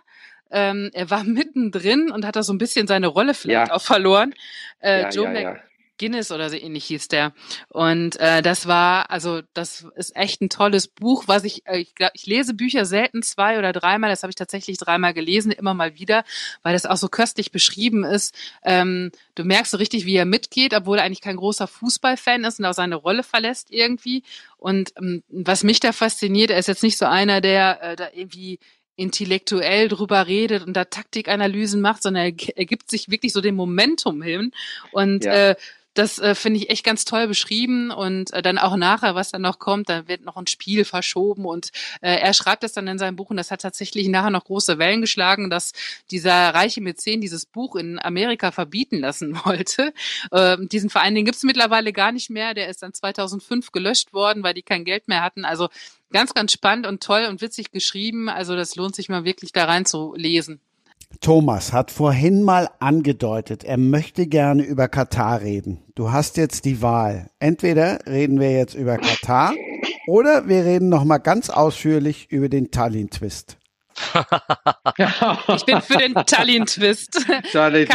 [0.52, 3.76] ähm, er war mittendrin und hat da so ein bisschen seine Rolle vielleicht Ja.
[3.76, 4.34] auch verloren.
[4.80, 5.58] Äh, ja, Joe ja.
[6.00, 7.32] McGuinness oder so ähnlich hieß der.
[7.70, 11.94] Und äh, das war, also das ist echt ein tolles Buch, was ich, äh, ich,
[11.94, 15.74] glaub, ich lese Bücher selten zwei oder dreimal, das habe ich tatsächlich dreimal gelesen, immer
[15.76, 16.24] mal wieder,
[16.64, 18.34] weil das auch so köstlich beschrieben ist.
[18.64, 22.60] Ähm, du merkst so richtig, wie er mitgeht, obwohl er eigentlich kein großer Fußballfan ist
[22.60, 24.24] und auch seine Rolle verlässt irgendwie.
[24.58, 28.08] Und ähm, was mich da fasziniert, er ist jetzt nicht so einer, der äh, da
[28.14, 28.58] irgendwie
[28.96, 33.56] intellektuell drüber redet und da Taktikanalysen macht, sondern er, er gibt sich wirklich so dem
[33.56, 34.52] Momentum hin.
[34.92, 35.52] Und Ja.
[35.52, 35.56] äh,
[35.94, 39.42] das äh, finde ich echt ganz toll beschrieben und äh, dann auch nachher, was dann
[39.42, 42.98] noch kommt, da wird noch ein Spiel verschoben und äh, er schreibt das dann in
[42.98, 45.74] seinem Buch und das hat tatsächlich nachher noch große Wellen geschlagen, dass
[46.10, 49.94] dieser reiche Mäzen dieses Buch in Amerika verbieten lassen wollte.
[50.32, 54.44] Ähm, diesen Verein, den gibt's mittlerweile gar nicht mehr, der ist dann 2005 gelöscht worden,
[54.44, 55.46] weil die kein Geld mehr hatten.
[55.46, 55.70] Also
[56.12, 58.30] ganz, ganz spannend und toll und witzig geschrieben.
[58.30, 60.62] Also das lohnt sich mal wirklich da rein zu lesen.
[61.20, 65.84] Thomas hat vorhin mal angedeutet, er möchte gerne über Katar reden.
[65.96, 67.30] Du hast jetzt die Wahl.
[67.40, 69.54] Entweder reden wir jetzt über Katar
[70.08, 73.58] oder wir reden noch mal ganz ausführlich über den Tallinn-Twist.
[75.56, 77.26] Ich bin für den Tallinn-Twist.
[77.52, 77.88] Tallinn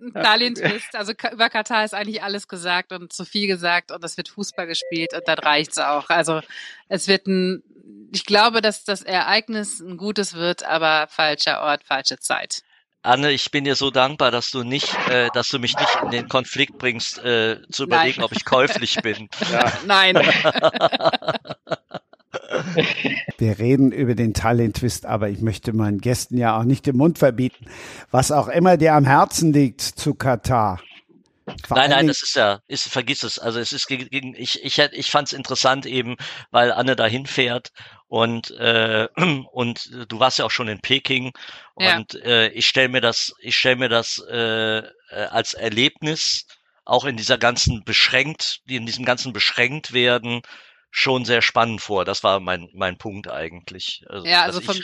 [0.12, 0.24] Katar- Twist.
[0.24, 0.96] Tallinn-Twist.
[0.96, 4.66] Also über Katar ist eigentlich alles gesagt und zu viel gesagt und es wird Fußball
[4.66, 6.08] gespielt und dann reicht's auch.
[6.10, 6.40] Also
[6.88, 7.62] es wird ein,
[8.12, 12.62] ich glaube, dass das Ereignis ein gutes wird, aber falscher Ort, falsche Zeit.
[13.02, 16.10] Anne, ich bin dir so dankbar, dass du nicht, äh, dass du mich nicht in
[16.10, 17.88] den Konflikt bringst, äh, zu Nein.
[17.88, 19.28] überlegen, ob ich käuflich bin.
[19.50, 19.72] Ja.
[19.86, 20.16] Nein.
[23.38, 27.18] Wir reden über den Tallinn-Twist, aber ich möchte meinen Gästen ja auch nicht den Mund
[27.18, 27.66] verbieten.
[28.10, 30.80] Was auch immer dir am Herzen liegt zu Katar.
[31.66, 33.38] Vor Nein, nein, das ist ja, ist, vergiss es.
[33.38, 36.16] Also es ist gegen, ich, ich, ich fand es interessant eben,
[36.50, 37.72] weil Anne dahin fährt
[38.06, 39.08] und äh,
[39.52, 41.32] und du warst ja auch schon in Peking
[41.78, 41.96] Ja.
[41.96, 44.82] und äh, ich stelle mir das, ich stelle mir das äh, äh,
[45.30, 46.46] als Erlebnis
[46.84, 50.42] auch in dieser ganzen beschränkt, in diesem ganzen beschränkt werden
[50.90, 52.04] schon sehr spannend vor.
[52.04, 54.04] Das war mein mein Punkt eigentlich.
[54.08, 54.76] Also, Ja, also von,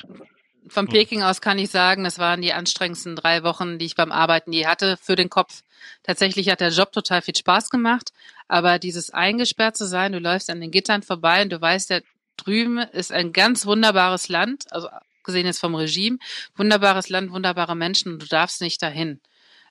[0.69, 0.93] von Hm.
[0.93, 4.53] Peking aus kann ich sagen, das waren die anstrengendsten drei Wochen, die ich beim Arbeiten
[4.53, 5.63] je hatte für den Kopf.
[6.03, 8.13] Tatsächlich hat der Job total viel Spaß gemacht,
[8.49, 12.01] aber dieses eingesperrt zu sein, du läufst an den Gittern vorbei und du weißt, da
[12.37, 14.89] drüben ist ein ganz wunderbares Land, also
[15.25, 16.19] gesehen jetzt vom Regime,
[16.57, 19.21] wunderbares Land, wunderbare Menschen und du darfst nicht dahin.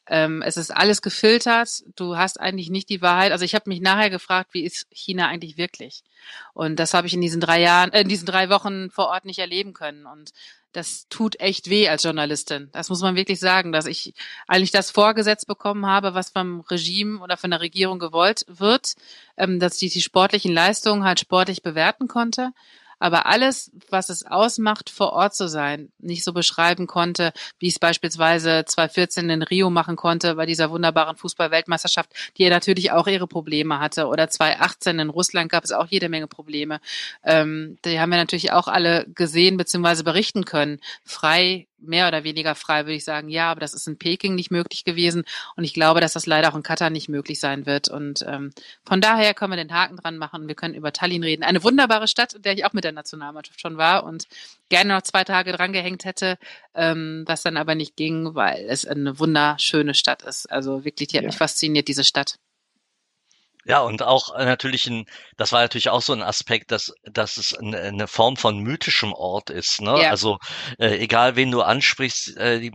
[0.08, 1.84] Ähm, es ist alles gefiltert.
[1.96, 3.32] Du hast eigentlich nicht die Wahrheit.
[3.32, 6.04] Also ich habe mich nachher gefragt, wie ist China eigentlich wirklich?
[6.54, 9.26] Und das habe ich in diesen drei Jahren, äh, in diesen drei Wochen vor Ort
[9.26, 10.06] nicht erleben können.
[10.06, 10.32] Und
[10.76, 12.70] das tut echt weh als Journalistin.
[12.74, 14.14] Das muss man wirklich sagen, dass ich
[14.48, 18.96] eigentlich das vorgesetzt bekommen habe, was vom Regime oder von der Regierung gewollt wird,
[19.38, 22.52] ähm, dass ich die sportlichen Leistungen halt sportlich bewerten konnte.
[23.00, 27.80] Aber alles, was es ausmacht, vor Ort zu sein, nicht so beschreiben konnte, wie es
[27.80, 33.28] beispielsweise 2014 in Rio machen konnte bei dieser wunderbaren Fußball-Weltmeisterschaft, die ja natürlich auch ihre
[33.28, 34.08] Probleme hatte.
[34.08, 36.80] Oder 2018 in Russland gab es auch jede Menge Probleme.
[37.24, 40.04] Ähm, die haben wir natürlich auch alle gesehen bzw.
[40.04, 40.80] berichten können.
[41.04, 44.52] Frei mehr oder weniger frei, würde ich sagen, ja, aber das ist in Peking nicht
[44.52, 45.24] möglich gewesen.
[45.56, 47.90] Und ich glaube, dass das leider auch in Katar nicht möglich sein wird.
[47.90, 48.52] Und ähm,
[48.84, 50.48] von daher können wir den Haken dran machen.
[50.48, 51.44] Wir können über Tallinn reden.
[51.44, 54.28] Eine wunderbare Stadt, in der ich auch mit der Nationalmannschaft schon war und
[54.70, 56.38] gerne noch zwei Tage dran gehängt hätte,
[56.74, 60.52] ähm, was dann aber nicht ging, weil es eine wunderschöne Stadt ist.
[60.52, 61.30] Also wirklich, die hat ja.
[61.30, 62.38] mich fasziniert, diese Stadt.
[63.68, 65.06] Ja, und auch äh, natürlich ein,
[65.38, 69.50] das war natürlich auch so ein Aspekt, dass, dass es eine, Form von mythischem Ort
[69.50, 69.82] ist.
[69.82, 70.04] Ne?
[70.04, 70.12] Ja.
[70.12, 70.38] Also
[70.78, 72.72] äh, egal wen du ansprichst, äh, die,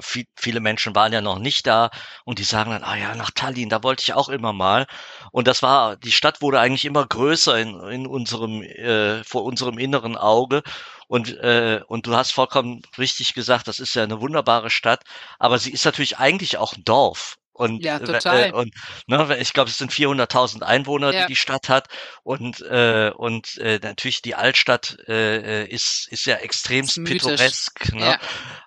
[0.00, 1.90] viel, viele Menschen waren ja noch nicht da
[2.24, 4.86] und die sagen dann, ah ja, nach Tallinn, da wollte ich auch immer mal.
[5.32, 9.76] Und das war, die Stadt wurde eigentlich immer größer in, in unserem, äh, vor unserem
[9.78, 10.62] inneren Auge.
[11.08, 15.02] Und, äh, und du hast vollkommen richtig gesagt, das ist ja eine wunderbare Stadt,
[15.40, 17.37] aber sie ist natürlich eigentlich auch ein Dorf.
[17.58, 18.50] Und, ja, total.
[18.50, 18.72] Äh, und
[19.08, 21.22] ne, ich glaube, es sind 400.000 Einwohner, ja.
[21.22, 21.88] die die Stadt hat.
[22.22, 27.92] Und, äh, und äh, natürlich die Altstadt äh, äh ist, ist ja extremst pittoresk.
[27.94, 28.10] Ne?
[28.10, 28.18] Ja.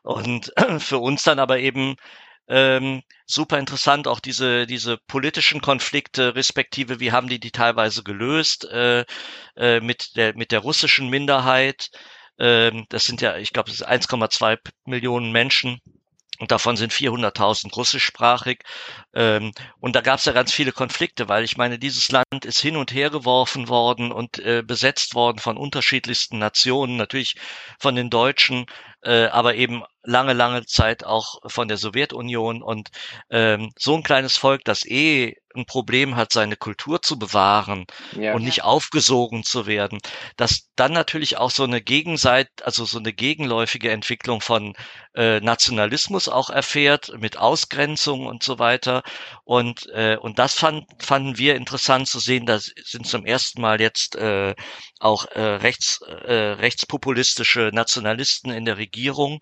[0.04, 1.96] Und äh, für uns dann aber eben
[2.50, 8.66] ähm, super interessant, auch diese, diese politischen Konflikte, respektive wie haben die die teilweise gelöst
[8.66, 9.06] äh,
[9.56, 11.92] äh, mit, der, mit der russischen Minderheit.
[12.40, 15.80] Ähm, das sind ja, ich glaube, es ist 1,2 Millionen Menschen
[16.42, 18.64] und davon sind 400.000 russischsprachig.
[19.14, 22.60] Ähm, und da gab es ja ganz viele Konflikte, weil ich meine, dieses Land ist
[22.60, 27.36] hin und her geworfen worden und äh, besetzt worden von unterschiedlichsten Nationen, natürlich
[27.80, 28.66] von den Deutschen,
[29.04, 32.62] äh, aber eben lange, lange Zeit auch von der Sowjetunion.
[32.62, 32.90] Und
[33.30, 38.34] ähm, so ein kleines Volk, das eh ein Problem hat, seine Kultur zu bewahren ja.
[38.34, 40.00] und nicht aufgesogen zu werden,
[40.38, 44.74] dass dann natürlich auch so eine Gegenseit, also so eine gegenläufige Entwicklung von
[45.14, 49.04] äh, Nationalismus auch erfährt, mit Ausgrenzung und so weiter.
[49.44, 52.46] Und, äh, und das fand, fanden wir interessant zu sehen.
[52.46, 54.56] Da sind zum ersten Mal jetzt äh,
[55.02, 59.40] auch äh, rechts, äh, rechtspopulistische Nationalisten in der Regierung.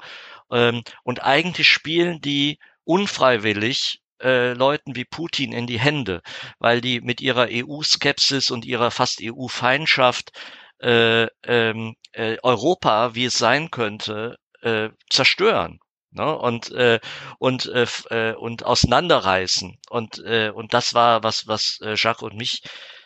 [0.52, 6.22] Ähm, und eigentlich spielen die unfreiwillig äh, Leuten wie Putin in die Hände,
[6.60, 10.32] weil die mit ihrer EU-Skepsis und ihrer fast EU-Feindschaft
[10.80, 15.80] äh, ähm, äh, Europa, wie es sein könnte, äh, zerstören.
[16.12, 16.36] Ne?
[16.38, 17.00] Und äh,
[17.38, 22.36] und äh, äh, und auseinanderreißen und äh, und das war was was äh, Jacques und
[22.36, 22.64] mich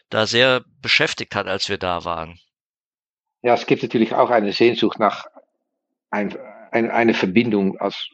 [0.10, 2.40] da sehr beschäftigt hat, als wir da waren.
[3.44, 5.26] Ja, es gibt natürlich auch eine Sehnsucht nach
[6.10, 6.34] ein,
[6.72, 8.10] ein, eine Verbindung als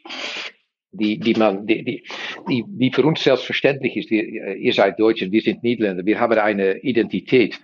[0.92, 2.04] die, die, man, die, die,
[2.50, 4.10] die, die für uns selbstverständlich ist.
[4.10, 7.60] Wir, ihr seid Deutsche, wir sind Niederländer, wir haben eine Identität.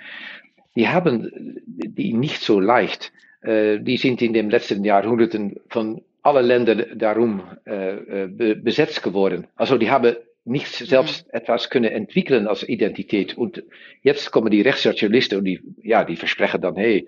[0.75, 3.11] Die haben die nicht so leicht.
[3.41, 9.47] Äh, die sind in den letzten Jahrhunderten von allen Ländern darum äh, äh besetzt geworden.
[9.55, 11.33] Also die haben nicht selbst mhm.
[11.33, 13.37] etwas können entwickeln als Identität.
[13.37, 13.63] Und
[14.03, 17.05] jetzt kommen die Rechtssozialisten und die, ja, die versprechen dann, hey,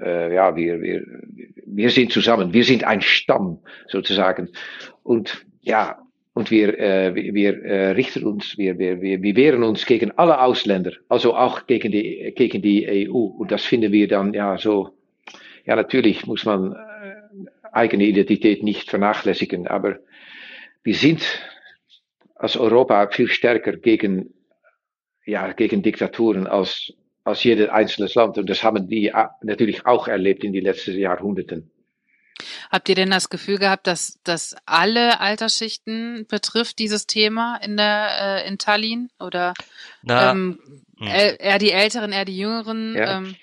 [0.00, 1.02] äh, ja, wir, wir,
[1.66, 3.58] wir sind zusammen, wir sind ein Stamm
[3.88, 4.50] sozusagen.
[5.02, 5.98] Und ja,
[6.34, 10.40] und wir, äh, wir äh, richten uns, wir, wir, wir, wir wehren uns gegen alle
[10.40, 13.14] Ausländer, also auch gegen die, gegen die EU.
[13.14, 14.90] Und das finden wir dann ja so,
[15.64, 20.00] ja, natürlich muss man äh, eigene Identität nicht vernachlässigen, aber
[20.82, 21.22] wir sind
[22.44, 24.34] als Europa viel stärker gegen,
[25.24, 26.92] ja, gegen Diktaturen als,
[27.24, 28.36] als jedes einzelne Land.
[28.36, 29.10] Und das haben die
[29.42, 31.70] natürlich auch erlebt in den letzten Jahrhunderten.
[32.70, 38.42] Habt ihr denn das Gefühl gehabt, dass das alle Altersschichten betrifft, dieses Thema in der
[38.44, 39.08] äh, in Tallinn?
[39.18, 39.54] Oder
[40.02, 40.58] Na, ähm,
[40.98, 41.06] hm.
[41.06, 42.94] eher die Älteren, eher die Jüngeren?
[42.94, 43.36] Ja, ähm?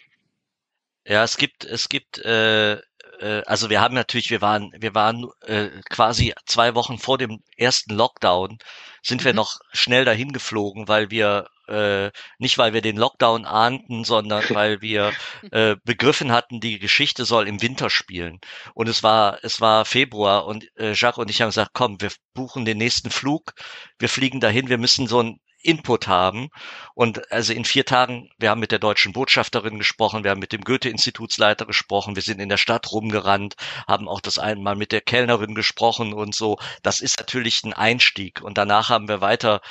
[1.08, 2.78] ja es gibt, es gibt äh,
[3.22, 7.42] äh, also wir haben natürlich, wir waren, wir waren äh, quasi zwei Wochen vor dem
[7.58, 8.58] ersten Lockdown,
[9.02, 9.26] sind mhm.
[9.26, 14.44] wir noch schnell dahin geflogen, weil wir äh, nicht weil wir den Lockdown ahnten, sondern
[14.50, 15.14] weil wir
[15.52, 18.40] äh, begriffen hatten, die Geschichte soll im Winter spielen.
[18.74, 22.12] Und es war, es war Februar und äh, Jacques und ich haben gesagt, komm, wir
[22.34, 23.54] buchen den nächsten Flug,
[24.00, 26.50] wir fliegen dahin, wir müssen so ein Input haben.
[26.94, 30.54] Und also in vier Tagen, wir haben mit der deutschen Botschafterin gesprochen, wir haben mit
[30.54, 33.56] dem Goethe-Institutsleiter gesprochen, wir sind in der Stadt rumgerannt,
[33.88, 36.58] haben auch das einmal mit der Kellnerin gesprochen und so.
[36.84, 38.42] Das ist natürlich ein Einstieg.
[38.42, 39.62] Und danach haben wir weiter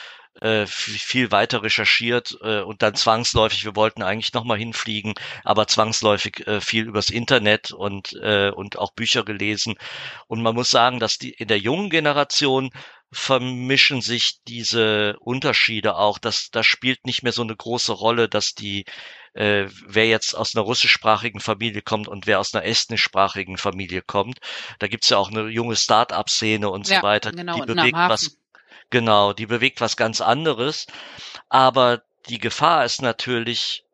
[0.41, 5.15] äh, viel weiter recherchiert äh, und dann zwangsläufig, wir wollten eigentlich nochmal hinfliegen,
[5.45, 9.75] aber zwangsläufig äh, viel übers Internet und, und auch Bücher gelesen.
[10.29, 12.71] Und man muss sagen, dass die in der jungen Generation
[13.13, 16.19] vermischen sich diese Unterschiede auch.
[16.19, 18.85] Das, das spielt nicht mehr so eine große Rolle, dass die,
[19.35, 24.39] äh, wer jetzt aus einer russischsprachigen Familie kommt und wer aus einer estnischsprachigen Familie kommt.
[24.79, 28.37] Da gibt's ja auch eine junge Start-up-Szene und Ja, so weiter, genau, die bewegt was,
[28.91, 30.87] genau, die bewegt was ganz anderes.
[31.49, 33.85] Aber die Gefahr ist natürlich,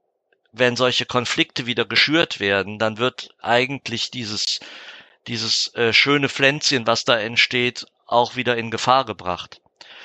[0.53, 4.61] wenn solche Konflikte wieder geschürt werden, dann wird eigentlich dieses,
[5.27, 9.61] dieses äh, schöne Pflänzchen, was da entsteht, auch wieder in Gefahr gebracht.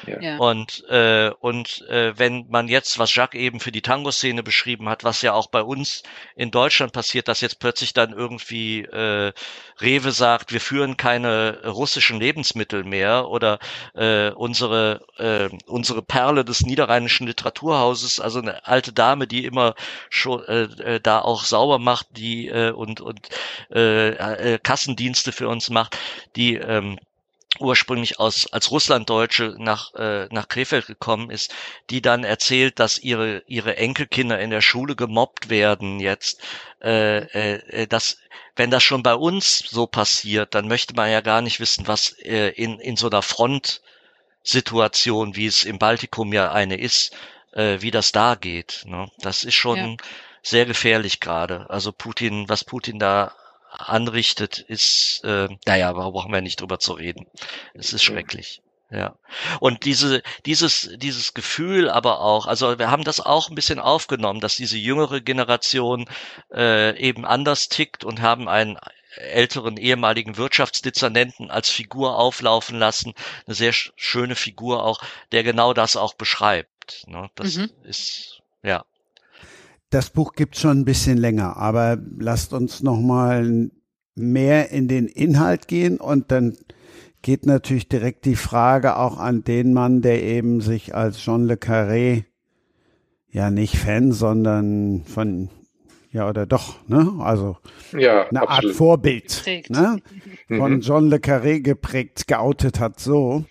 [0.08, 0.38] Ja.
[0.38, 5.04] Und, äh, und äh, wenn man jetzt, was Jacques eben für die Tango-Szene beschrieben hat,
[5.04, 6.04] was ja auch bei uns
[6.36, 9.32] in Deutschland passiert, dass jetzt plötzlich dann irgendwie äh,
[9.80, 13.60] Rewe sagt, wir führen keine russischen Lebensmittel mehr oder
[13.94, 19.76] äh, unsere, äh, unsere Perle des niederrheinischen Literaturhauses, also eine alte Dame, die immer
[20.10, 23.30] schon äh, äh, da auch sauber macht, die äh, und, und
[23.72, 25.98] äh, äh, Kassendienste für uns macht,
[26.36, 26.98] die ähm,
[27.60, 31.54] ursprünglich aus als Russlanddeutsche nach äh, nach Krefeld gekommen ist,
[31.90, 36.42] die dann erzählt, dass ihre ihre Enkelkinder in der Schule gemobbt werden jetzt,
[36.82, 37.18] äh,
[37.58, 38.18] äh, dass
[38.56, 42.12] wenn das schon bei uns so passiert, dann möchte man ja gar nicht wissen, was
[42.20, 47.14] äh, in in so einer Frontsituation, wie es im Baltikum ja eine ist,
[47.54, 48.84] äh, wie das da geht.
[48.86, 49.10] Ne?
[49.20, 49.98] Das ist schon Ja.
[50.44, 51.70] sehr gefährlich gerade.
[51.70, 53.36] Also Putin, was Putin da
[53.90, 57.26] anrichtet, ist, äh, naja, aber brauchen wir nicht drüber zu reden.
[57.74, 58.62] Es ist schrecklich.
[58.90, 59.16] Ja.
[59.62, 64.42] Und diese, dieses, dieses Gefühl aber auch, also wir haben das auch ein bisschen aufgenommen,
[64.42, 66.10] dass diese jüngere Generation
[66.54, 68.78] äh, eben anders tickt und haben einen
[69.16, 73.14] älteren ehemaligen Wirtschaftsdezernenten als Figur auflaufen lassen,
[73.46, 75.02] eine sehr sch- schöne Figur auch,
[75.32, 77.08] der genau das auch beschreibt.
[77.08, 77.30] Ne?
[77.36, 77.70] Das Mhm.
[77.84, 78.84] ist, ja.
[79.92, 83.70] Das Buch gibt schon ein bisschen länger, aber lasst uns noch mal
[84.16, 86.58] mehr in den Inhalt gehen und dann
[87.22, 91.56] geht natürlich direkt die Frage auch an den Mann, der eben sich als Jean Le
[91.56, 92.24] Carré
[93.30, 95.50] ja nicht Fan, sondern von
[96.12, 97.14] ja oder doch, ne?
[97.20, 97.58] Also
[97.92, 98.76] Ja, eine Art absolut.
[98.76, 99.70] Vorbild, Prägt.
[99.70, 99.98] ne?
[100.48, 100.82] Von Mhm.
[100.82, 103.46] John Le Carré geprägt, geoutet hat, so.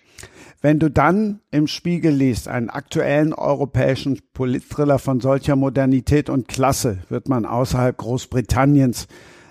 [0.61, 6.99] Wenn du dann im Spiegel liest, einen aktuellen europäischen Politthriller von solcher Modernität und Klasse,
[7.09, 9.07] wird man außerhalb Großbritanniens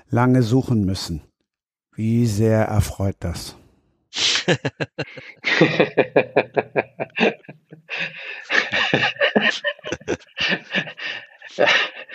[0.09, 1.23] lange suchen müssen.
[1.97, 3.57] Wie sehr erfreut das?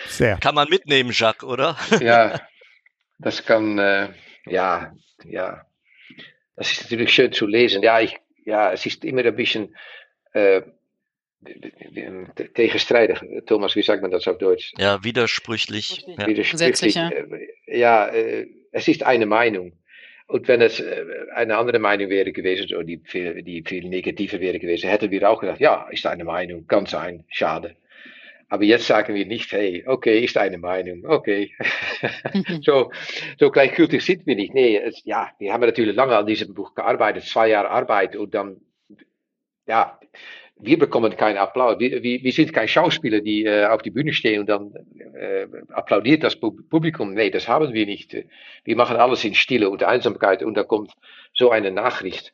[0.07, 0.37] Sehr.
[0.37, 1.75] Kann man mitnehmen, Jacques, oder?
[1.99, 2.39] ja,
[3.19, 4.13] das kann, äh,
[4.45, 4.93] ja,
[5.25, 5.65] ja.
[6.55, 7.83] Das ist natürlich schön zu lesen.
[7.83, 8.15] Ja, ich,
[8.45, 9.75] ja es ist immer ein bisschen
[10.33, 10.61] äh,
[12.55, 13.19] tegenstrijdig.
[13.45, 14.73] Thomas, wie sagt man das auf Deutsch?
[14.77, 16.05] Ja, widersprüchlich.
[16.07, 16.27] Ja.
[16.27, 16.95] Widersprüchlich.
[16.95, 17.11] ja.
[17.67, 19.73] Ja, äh, es ist eine Meinung.
[20.27, 20.83] Und wenn es
[21.35, 25.39] eine andere Meinung wäre gewesen, die viel, die viel negativer wäre gewesen, hätten wir auch
[25.39, 27.75] gedacht, ja, ist eine Meinung, kann sein, schade.
[28.49, 31.51] Aber jetzt sagen wir nicht, hey, okay, ist eine Meinung, okay.
[32.61, 32.91] so,
[33.39, 34.53] so gleichgültig sind wir nicht.
[34.53, 38.33] Nee, es, ja, wir haben natürlich lange an diesem Buch gearbeitet, zwei Jahre Arbeit und
[38.35, 38.57] dann,
[39.67, 39.99] ja,
[40.57, 41.79] wir bekommen keinen Applaus.
[41.79, 44.73] Wir, wir, wir sind kein Schauspieler, die äh, auf die Bühne stehen und dann
[45.15, 47.13] äh, applaudiert das Pub- Publikum.
[47.13, 48.15] Nee, das haben wir nicht.
[48.63, 50.93] Wir machen alles in Stille und Einsamkeit und da kommt
[51.33, 52.33] so eine Nachricht.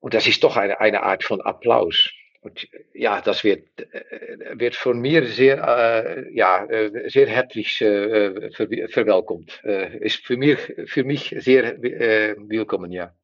[0.00, 2.10] Und das ist doch eine, eine Art von Applaus.
[2.44, 8.50] Und ja, das wird, äh, wird von mir sehr, äh, ja, äh, sehr herzlich äh,
[8.50, 9.62] ver verwelkommt.
[9.64, 13.14] Äh, ist für mich, für mich sehr äh, willkommen, ja.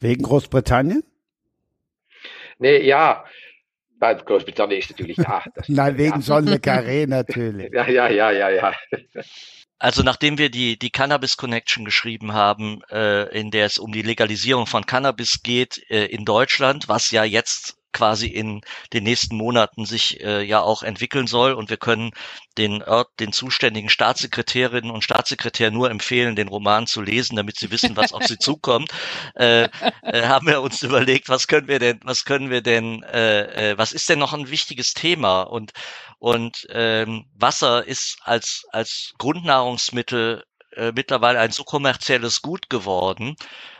[0.00, 1.02] Wegen Großbritannien?
[2.58, 3.24] Nee, ja,
[3.98, 5.42] bei Großbritannien ist natürlich ja.
[5.54, 6.38] Das, Nein, wegen ja.
[6.40, 7.72] Le Carré natürlich.
[7.72, 8.74] Ja, ja, ja, ja, ja.
[9.78, 14.02] Also nachdem wir die, die Cannabis Connection geschrieben haben, äh, in der es um die
[14.02, 18.60] Legalisierung von Cannabis geht äh, in Deutschland, was ja jetzt quasi in
[18.92, 22.10] den nächsten Monaten sich äh, ja auch entwickeln soll und wir können
[22.58, 27.70] den Ort, den zuständigen Staatssekretärinnen und Staatssekretär nur empfehlen, den Roman zu lesen, damit sie
[27.70, 28.90] wissen, was auf sie zukommt.
[29.34, 29.68] Äh,
[30.02, 33.78] äh, haben wir uns überlegt, was können wir denn, was können wir denn, äh, äh,
[33.78, 35.72] was ist denn noch ein wichtiges Thema und
[36.18, 40.44] und ähm, Wasser ist als als Grundnahrungsmittel
[40.76, 43.36] äh, mittlerweile ein so kommerzielles Gut geworden,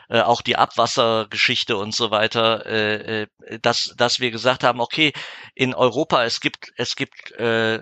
[0.09, 3.27] äh, auch die Abwassergeschichte und so weiter, äh, äh,
[3.61, 5.13] dass dass wir gesagt haben, okay,
[5.55, 7.81] in Europa es gibt es gibt äh,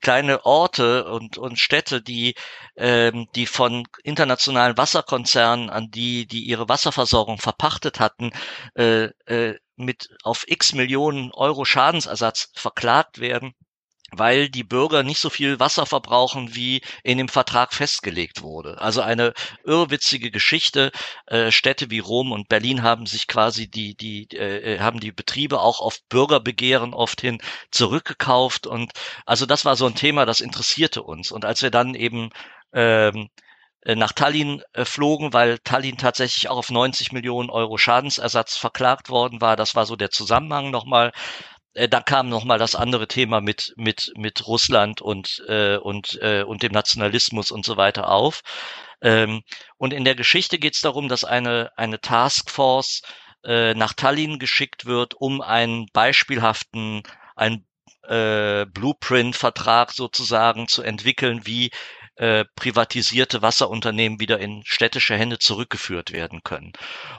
[0.00, 2.34] kleine Orte und und Städte, die
[2.76, 8.32] ähm, die von internationalen Wasserkonzernen an die die ihre Wasserversorgung verpachtet hatten,
[8.74, 13.54] äh, äh, mit auf X Millionen Euro Schadensersatz verklagt werden
[14.12, 18.80] weil die Bürger nicht so viel Wasser verbrauchen, wie in dem Vertrag festgelegt wurde.
[18.80, 19.32] Also eine
[19.64, 20.92] irrwitzige Geschichte.
[21.26, 25.60] Äh, Städte wie Rom und Berlin haben sich quasi die, die, äh, haben die Betriebe
[25.60, 27.40] auch auf Bürgerbegehren oft hin
[27.70, 28.66] zurückgekauft.
[28.66, 28.92] Und
[29.26, 31.32] also das war so ein Thema, das interessierte uns.
[31.32, 32.30] Und als wir dann eben
[32.72, 33.28] ähm,
[33.84, 39.10] äh, nach Tallinn äh, flogen, weil Tallinn tatsächlich auch auf 90 Millionen Euro Schadensersatz verklagt
[39.10, 39.56] worden war.
[39.56, 41.12] Das war so der Zusammenhang nochmal
[41.74, 46.18] äh, da kam noch mal das andere Thema mit mit mit Russland und äh, und
[46.22, 48.42] äh, und dem Nationalismus und so weiter auf.
[49.02, 49.42] Ähm,
[49.76, 53.02] und in der Geschichte geht es darum, dass eine eine Taskforce
[53.44, 57.02] äh, nach Tallinn geschickt wird, um einen beispielhaften
[57.36, 57.66] ein
[58.08, 61.70] äh, Blueprint-Vertrag sozusagen zu entwickeln, wie
[62.16, 66.72] äh, privatisierte Wasserunternehmen wieder in städtische Hände zurückgeführt werden können.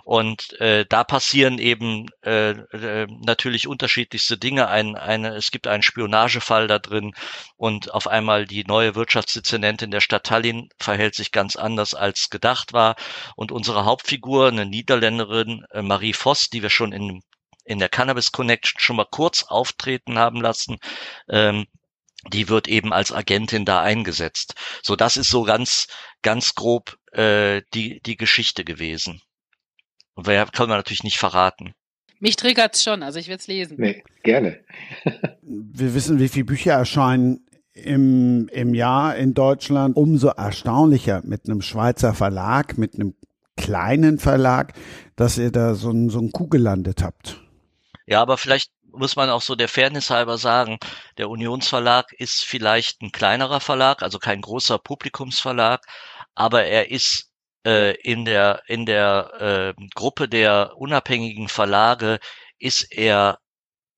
[0.03, 4.67] Und äh, da passieren eben äh, äh, natürlich unterschiedlichste Dinge.
[4.67, 7.13] Ein, eine, es gibt einen Spionagefall da drin
[7.57, 12.73] und auf einmal die neue Wirtschaftsdezernentin der Stadt Tallinn verhält sich ganz anders als gedacht
[12.73, 12.95] war.
[13.35, 17.21] Und unsere Hauptfigur, eine Niederländerin, äh, Marie Voss, die wir schon in
[17.65, 20.77] in der Cannabis Connection schon mal kurz auftreten haben lassen,
[21.27, 21.65] ähm,
[22.33, 24.55] die wird eben als Agentin da eingesetzt.
[24.81, 25.87] So, das ist so ganz,
[26.21, 29.21] ganz grob äh, die, die Geschichte gewesen.
[30.15, 31.73] Und wer kann man natürlich nicht verraten.
[32.19, 33.77] Mich triggert's schon, also ich will's lesen.
[33.79, 34.63] Nee, gerne.
[35.41, 39.97] Wir wissen, wie viele Bücher erscheinen im, im Jahr in Deutschland.
[39.97, 43.15] Umso erstaunlicher mit einem Schweizer Verlag, mit einem
[43.57, 44.73] kleinen Verlag,
[45.15, 47.41] dass ihr da so ein, so ein Kuh gelandet habt.
[48.07, 50.77] Ja, aber vielleicht muss man auch so der Fairness halber sagen,
[51.17, 55.85] der Unionsverlag ist vielleicht ein kleinerer Verlag, also kein großer Publikumsverlag,
[56.35, 57.31] aber er ist
[57.65, 62.19] äh, in der in der äh, Gruppe der unabhängigen Verlage
[62.59, 63.39] ist er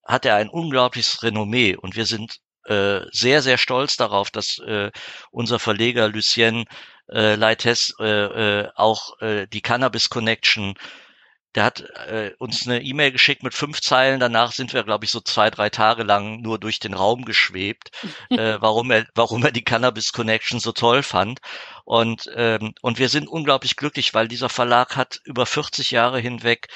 [0.04, 1.76] hat er ein unglaubliches Renommee.
[1.76, 4.90] Und wir sind äh, sehr sehr stolz darauf, dass äh,
[5.30, 6.64] unser Verleger Lucien
[7.10, 8.04] äh, Leites äh,
[8.62, 10.74] äh, auch äh, die Cannabis Connection
[11.58, 14.20] der hat äh, uns eine E-Mail geschickt mit fünf Zeilen.
[14.20, 17.90] Danach sind wir, glaube ich, so zwei, drei Tage lang nur durch den Raum geschwebt,
[18.30, 21.40] äh, warum er, warum er die Cannabis Connection so toll fand.
[21.84, 26.68] Und ähm, und wir sind unglaublich glücklich, weil dieser Verlag hat über 40 Jahre hinweg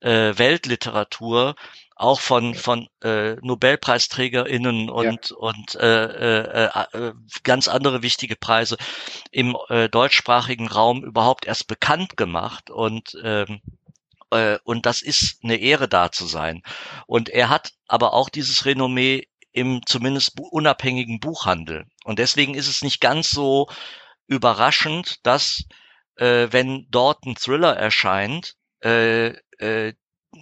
[0.00, 1.54] äh, Weltliteratur
[1.94, 5.36] auch von von äh, Nobelpreisträgerinnen und ja.
[5.36, 7.12] und äh, äh, äh,
[7.42, 8.78] ganz andere wichtige Preise
[9.30, 13.60] im äh, deutschsprachigen Raum überhaupt erst bekannt gemacht und ähm,
[14.30, 16.62] äh, und das ist eine Ehre da zu sein.
[17.06, 21.86] Und er hat aber auch dieses Renommee im zumindest unabhängigen Buchhandel.
[22.04, 23.68] Und deswegen ist es nicht ganz so
[24.26, 25.64] überraschend, dass
[26.16, 29.94] äh, wenn dort ein Thriller erscheint, äh, äh,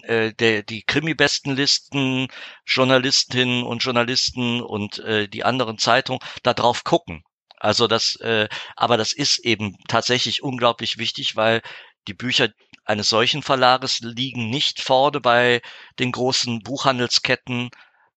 [0.03, 2.29] äh, der, die Krimi-Bestenlisten,
[2.67, 7.25] Journalistinnen und Journalisten und äh, die anderen Zeitungen da drauf gucken.
[7.57, 11.63] Also das, äh, aber das ist eben tatsächlich unglaublich wichtig, weil
[12.07, 12.49] die Bücher
[12.89, 15.61] eines solchen Verlages liegen nicht vorne bei
[15.99, 17.71] den großen Buchhandelsketten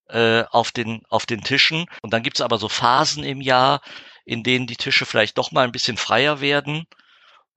[0.07, 1.85] äh, auf, den, auf den Tischen.
[2.02, 3.81] Und dann gibt es aber so Phasen im Jahr,
[4.23, 6.85] in denen die Tische vielleicht doch mal ein bisschen freier werden.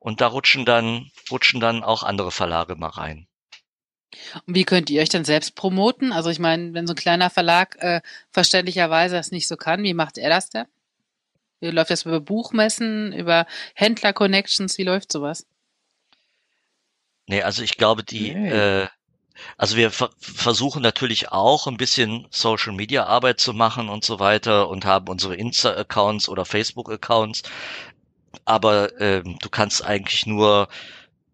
[0.01, 3.29] Und da rutschen dann, rutschen dann auch andere Verlage mal rein.
[4.47, 6.13] Und wie könnt ihr euch dann selbst promoten?
[6.13, 8.01] Also ich meine, wenn so ein kleiner Verlag äh,
[8.31, 10.67] verständlicherweise das nicht so kann, wie macht er das denn?
[11.61, 14.79] Wie läuft das über Buchmessen, über Händler-Connections?
[14.79, 15.47] Wie läuft sowas?
[17.27, 18.51] Nee, also ich glaube, die, nee.
[18.51, 18.89] äh,
[19.57, 24.21] also wir ver versuchen natürlich auch ein bisschen Social Media Arbeit zu machen und so
[24.21, 27.43] weiter und haben unsere Insta-Accounts oder Facebook-Accounts.
[28.45, 30.69] Aber ähm, du kannst eigentlich nur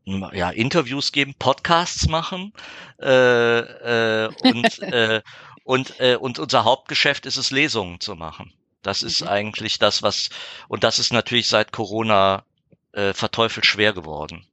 [0.05, 2.53] ja, Interviews geben, Podcasts machen
[3.01, 5.23] äh, äh, und, äh,
[5.65, 8.53] und, äh, und unser Hauptgeschäft ist es, Lesungen zu machen.
[8.83, 9.29] Das ist mhm.
[9.29, 10.31] eigentlich das, was,
[10.69, 12.45] und das ist natürlich seit Corona
[12.93, 14.47] äh, verteufelt schwer geworden.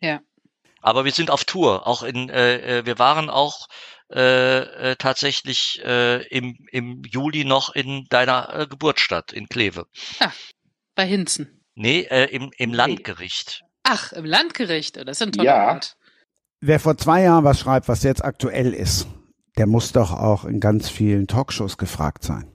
[0.00, 0.20] Ja.
[0.84, 1.86] Aber wir sind auf Tour.
[1.86, 3.68] Auch in, äh, äh, wir waren auch
[4.12, 9.86] äh, äh, tatsächlich äh, im, im Juli noch in deiner äh, Geburtsstadt in Kleve.
[10.20, 10.30] Ja,
[10.94, 11.64] bei Hinzen.
[11.74, 13.62] Nee, äh, im, im Landgericht.
[13.82, 14.96] Ach, im Landgericht.
[14.96, 15.68] Das ist ein toller ja.
[15.68, 15.96] Ort.
[16.60, 19.06] Wer vor zwei Jahren was schreibt, was jetzt aktuell ist,
[19.56, 22.52] der muss doch auch in ganz vielen Talkshows gefragt sein.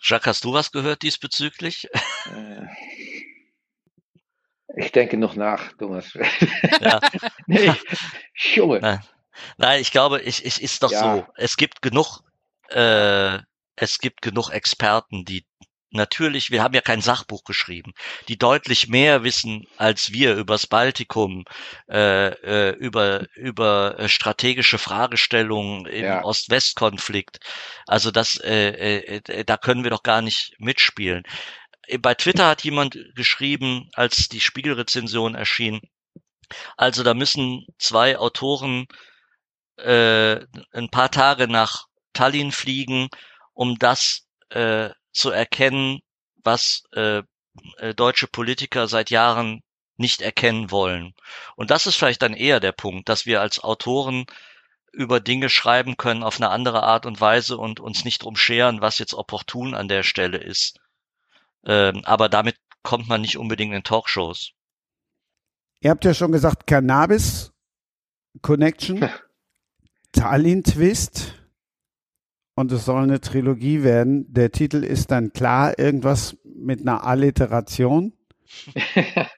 [0.00, 1.88] Jacques, hast du was gehört diesbezüglich?
[4.78, 6.16] Äh, ich denke noch nach, Thomas.
[6.80, 7.00] Ja.
[7.46, 7.72] nee,
[8.34, 8.80] Junge.
[8.80, 9.00] Nein.
[9.56, 11.00] Nein, ich glaube, ich, ich ist doch ja.
[11.16, 11.26] so.
[11.36, 12.20] Es gibt genug,
[12.70, 13.38] äh,
[13.76, 15.44] es gibt genug Experten, die
[15.90, 17.92] natürlich, wir haben ja kein Sachbuch geschrieben,
[18.28, 21.44] die deutlich mehr wissen als wir übers Baltikum,
[21.88, 26.24] äh, äh, über, über äh, strategische Fragestellungen im Ja.
[26.24, 27.40] Ost-West-Konflikt.
[27.86, 31.22] Also das, äh, äh, da können wir doch gar nicht mitspielen.
[32.00, 35.80] Bei Twitter hat jemand geschrieben, als die Spiegelrezension erschien,
[36.76, 38.86] also da müssen zwei Autoren
[39.76, 43.08] äh, ein paar Tage nach Tallinn fliegen,
[43.54, 46.00] um das äh, zu erkennen,
[46.36, 47.22] was äh,
[47.78, 49.62] äh, deutsche Politiker seit Jahren
[49.96, 51.14] nicht erkennen wollen.
[51.56, 54.26] Und das ist vielleicht dann eher der Punkt, dass wir als Autoren
[54.92, 58.80] über Dinge schreiben können auf eine andere Art und Weise und uns nicht drum scheren,
[58.80, 60.80] was jetzt opportun an der Stelle ist.
[61.64, 64.52] Ähm, aber damit kommt man nicht unbedingt in Talkshows.
[65.80, 67.52] Ihr habt ja schon gesagt, Cannabis
[68.42, 69.08] Connection,
[70.12, 71.34] Tallinn Twist
[72.54, 74.32] und es soll eine Trilogie werden.
[74.32, 78.12] Der Titel ist dann klar, irgendwas mit einer Alliteration.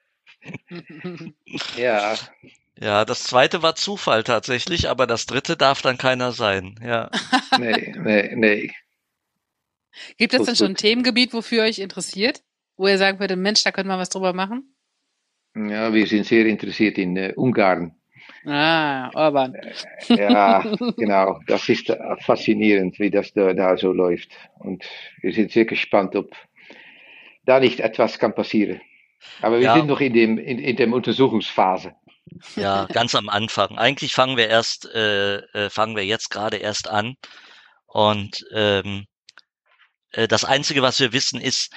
[1.77, 2.15] ja,
[2.83, 6.77] Ja, das zweite war Zufall tatsächlich, aber das dritte darf dann keiner sein.
[6.83, 7.11] Ja.
[7.59, 8.73] nee, nee, nee.
[10.19, 10.77] Gibt es denn schon ein.
[10.77, 12.43] Themengebiet, wofür ihr euch interessiert?
[12.77, 14.75] Wo ihr sagen würdet, Mensch, da könnte man was drüber machen?
[15.55, 17.95] Ja, wir sind sehr interessiert in äh, Ungarn.
[18.47, 19.55] Ah, Orban.
[20.09, 20.63] Ja,
[20.97, 21.41] genau.
[21.47, 24.31] Das ist äh, faszinierend, wie das da, da so läuft.
[24.61, 24.85] Und
[25.21, 26.31] wir sind sehr gespannt, ob
[27.45, 28.81] da nicht etwas kann passieren.
[29.43, 29.75] Aber wir Ja.
[29.75, 31.95] sind noch in dem, in, in der Untersuchungsphase.
[32.57, 33.77] Ja, ganz am Anfang.
[33.77, 37.17] Eigentlich fangen wir erst, äh, äh, fangen wir jetzt gerade erst an.
[37.87, 39.07] Und ähm,
[40.13, 41.73] äh, das Einzige, was wir wissen, ist,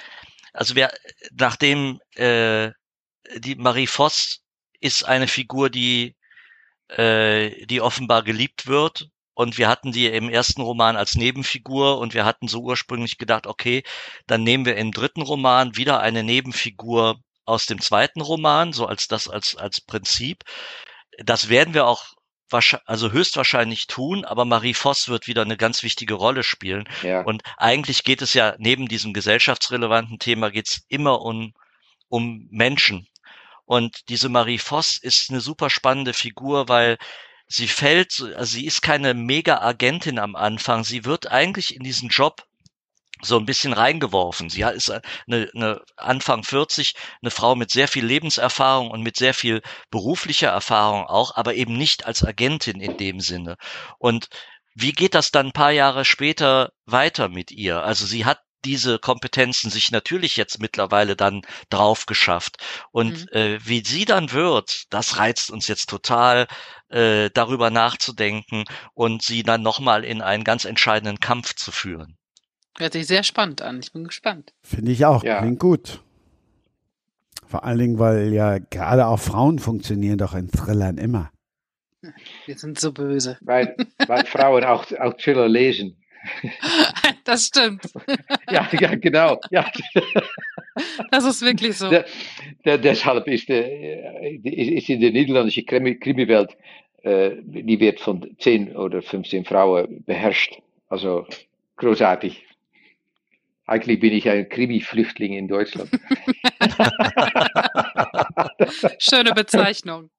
[0.52, 0.92] also wir,
[1.32, 2.70] nachdem äh,
[3.36, 4.42] die Marie Voss
[4.80, 6.14] ist eine Figur, die,
[6.88, 9.08] äh, die offenbar geliebt wird.
[9.36, 13.48] Und wir hatten die im ersten Roman als Nebenfigur und wir hatten so ursprünglich gedacht,
[13.48, 13.82] okay,
[14.28, 19.08] dann nehmen wir im dritten Roman wieder eine Nebenfigur aus dem zweiten Roman, so als
[19.08, 20.44] das als als Prinzip.
[21.18, 22.13] Das werden wir auch
[22.86, 26.88] also höchstwahrscheinlich tun, aber Marie Voss wird wieder eine ganz wichtige Rolle spielen.
[27.02, 31.52] Ja, Und eigentlich geht es ja neben diesem gesellschaftsrelevanten Thema geht's immer um
[32.08, 33.08] um Menschen.
[33.64, 36.98] Und diese Marie Voss ist eine super spannende Figur, weil
[37.48, 40.84] sie fällt, so- also sie ist keine Mega-Agentin am Anfang.
[40.84, 42.42] Sie wird eigentlich in diesen Job
[43.24, 44.50] so ein bisschen reingeworfen.
[44.50, 44.90] Sie ist
[45.26, 50.48] eine, eine Anfang 40, eine Frau mit sehr viel Lebenserfahrung und mit sehr viel beruflicher
[50.50, 53.56] Erfahrung auch, aber eben nicht als Agentin in dem Sinne.
[53.98, 54.28] Und
[54.74, 57.82] wie geht das dann ein paar Jahre später weiter mit ihr?
[57.82, 62.56] Also sie hat diese Kompetenzen sich natürlich jetzt mittlerweile dann drauf geschafft.
[62.92, 63.28] Und Mhm.
[63.32, 66.46] äh, wie sie dann wird, das reizt uns jetzt total,
[66.88, 68.64] äh, darüber nachzudenken
[68.94, 72.16] und sie dann nochmal in einen ganz entscheidenden Kampf zu führen.
[72.78, 73.78] Hört sich sehr spannend an.
[73.80, 74.52] Ich bin gespannt.
[74.62, 75.22] Finde ich auch.
[75.22, 75.40] Ja.
[75.40, 76.00] Klingt gut.
[77.46, 81.30] Vor allen Dingen, weil ja gerade auch Frauen funktionieren doch in Thrillern immer.
[82.46, 83.38] Wir sind so böse.
[83.42, 83.76] weil,
[84.06, 85.96] weil Frauen auch, auch Thriller lesen.
[87.24, 87.84] Das stimmt.
[88.50, 89.40] Ja, ja, genau.
[89.50, 89.64] Ja.
[91.10, 91.88] Das ist wirklich so.
[91.88, 92.04] De,
[92.66, 96.54] de, deshalb ist, äh, ist in der niederländischen Krimi- Krimiwelt,
[97.02, 100.58] äh, die wird von 10 oder 15 Frauen beherrscht.
[100.88, 101.26] Also
[101.76, 102.44] großartig.
[103.66, 105.90] Eigentlich bin ich ein Krimi-Flüchtling in Deutschland.
[108.98, 110.10] Schöne Bezeichnung.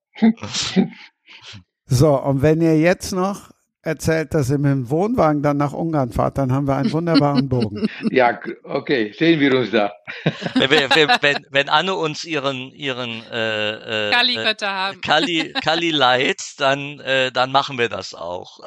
[1.86, 3.52] So, und wenn ihr jetzt noch
[3.86, 7.48] erzählt, dass ihr mit dem Wohnwagen dann nach Ungarn fahrt, dann haben wir einen wunderbaren
[7.48, 7.88] Bogen.
[8.12, 9.92] Ja, okay, sehen wir uns da.
[10.56, 15.02] Wenn, wenn, wenn, wenn Anne uns ihren ihren äh, äh, Kali äh, haben.
[15.02, 18.60] Kali, Kali leiht, dann äh, dann machen wir das auch.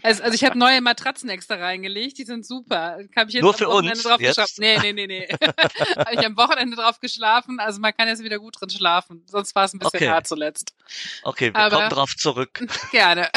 [0.03, 2.99] Also, also ich habe neue Matratzen extra reingelegt, die sind super.
[3.17, 4.37] Habe ich jetzt Nur am für Wochenende uns drauf jetzt?
[4.37, 4.55] geschlafen.
[4.59, 5.29] Nee, nee, nee, nee.
[5.97, 9.25] habe ich am Wochenende drauf geschlafen, also man kann jetzt wieder gut drin schlafen.
[9.27, 10.09] Sonst war es ein bisschen Okay.
[10.11, 10.75] hart zuletzt.
[11.23, 12.67] Okay, wir Aber- kommen drauf zurück.
[12.91, 13.31] Gerne.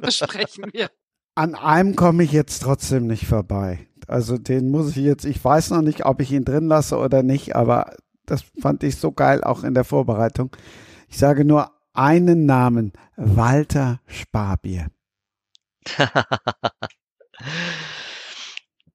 [0.00, 0.90] Besprechen wir.
[1.36, 3.86] An einem komme ich jetzt trotzdem nicht vorbei.
[4.08, 7.22] Also den muss ich jetzt, ich weiß noch nicht, ob ich ihn drin lasse oder
[7.22, 7.94] nicht, aber
[8.26, 10.50] das fand ich so geil auch in der Vorbereitung.
[11.08, 14.90] Ich sage nur einen Namen, Walter Sparbier.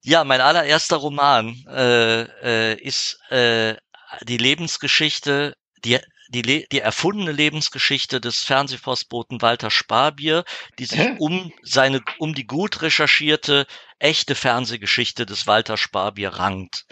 [0.05, 3.77] Ja, mein allererster Roman äh, äh, ist äh,
[4.23, 5.55] die Lebensgeschichte,
[5.85, 5.97] die
[6.27, 10.43] die, le die erfundene Lebensgeschichte des Fernsehpostboten Walter Sparbier,
[10.77, 11.15] die sich Hä?
[11.19, 13.65] um seine um die gut recherchierte
[13.97, 16.85] echte Fernsehgeschichte des Walter Sparbier rankt.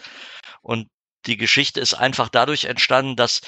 [0.62, 0.88] Und
[1.26, 3.42] die Geschichte ist einfach dadurch entstanden, dass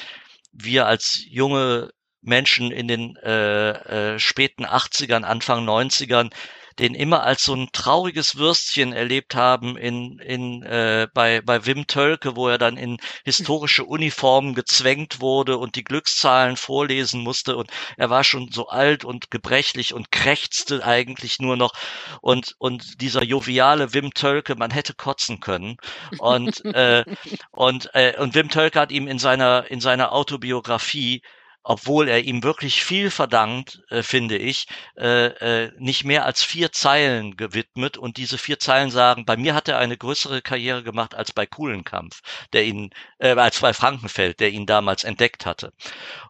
[0.52, 1.90] wir als junge
[2.24, 6.30] Menschen in den äh, äh, späten 80ern, Anfang 90ern
[6.78, 11.86] den immer als so ein trauriges Würstchen erlebt haben in, in, äh, bei, bei Wim
[11.86, 17.56] Tölke, wo er dann in historische Uniformen gezwängt wurde und die Glückszahlen vorlesen musste.
[17.56, 21.72] Und er war schon so alt und gebrechlich und krächzte eigentlich nur noch.
[22.20, 25.76] Und, und dieser joviale Wim Tölke, man hätte kotzen können.
[26.18, 27.04] Und, äh,
[27.52, 31.22] und, äh, und Wim Tölke hat ihm in seiner, in seiner Autobiografie
[31.64, 34.66] obwohl er ihm wirklich viel verdankt, äh, finde ich,
[34.96, 35.26] äh,
[35.64, 37.96] äh, nicht mehr als vier Zeilen gewidmet.
[37.96, 41.46] Und diese vier Zeilen sagen, bei mir hat er eine größere Karriere gemacht als bei
[41.46, 42.20] Kuhlenkampf,
[42.52, 45.72] der ihn, äh, als bei Frankenfeld, der ihn damals entdeckt hatte.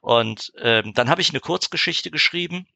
[0.00, 2.66] Und ähm, dann habe ich eine Kurzgeschichte geschrieben,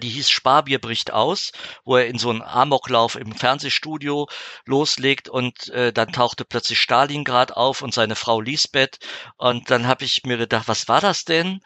[0.00, 1.52] die hieß Sparbier bricht aus,
[1.84, 4.28] wo er in so einen Amoklauf im Fernsehstudio
[4.64, 8.98] loslegt und äh, dann tauchte plötzlich Stalingrad auf und seine Frau Lisbeth
[9.36, 11.60] und dann habe ich mir gedacht, was war das denn?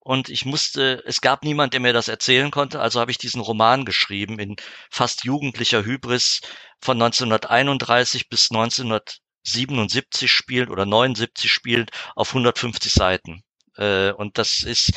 [0.00, 3.42] Und ich musste, es gab niemand, der mir das erzählen konnte, also habe ich diesen
[3.42, 4.56] Roman geschrieben in
[4.90, 6.40] fast jugendlicher Hybris
[6.80, 13.42] von 1931 bis 1977 spielt oder 79 spielt auf 150 Seiten.
[13.76, 14.92] Äh, und das ist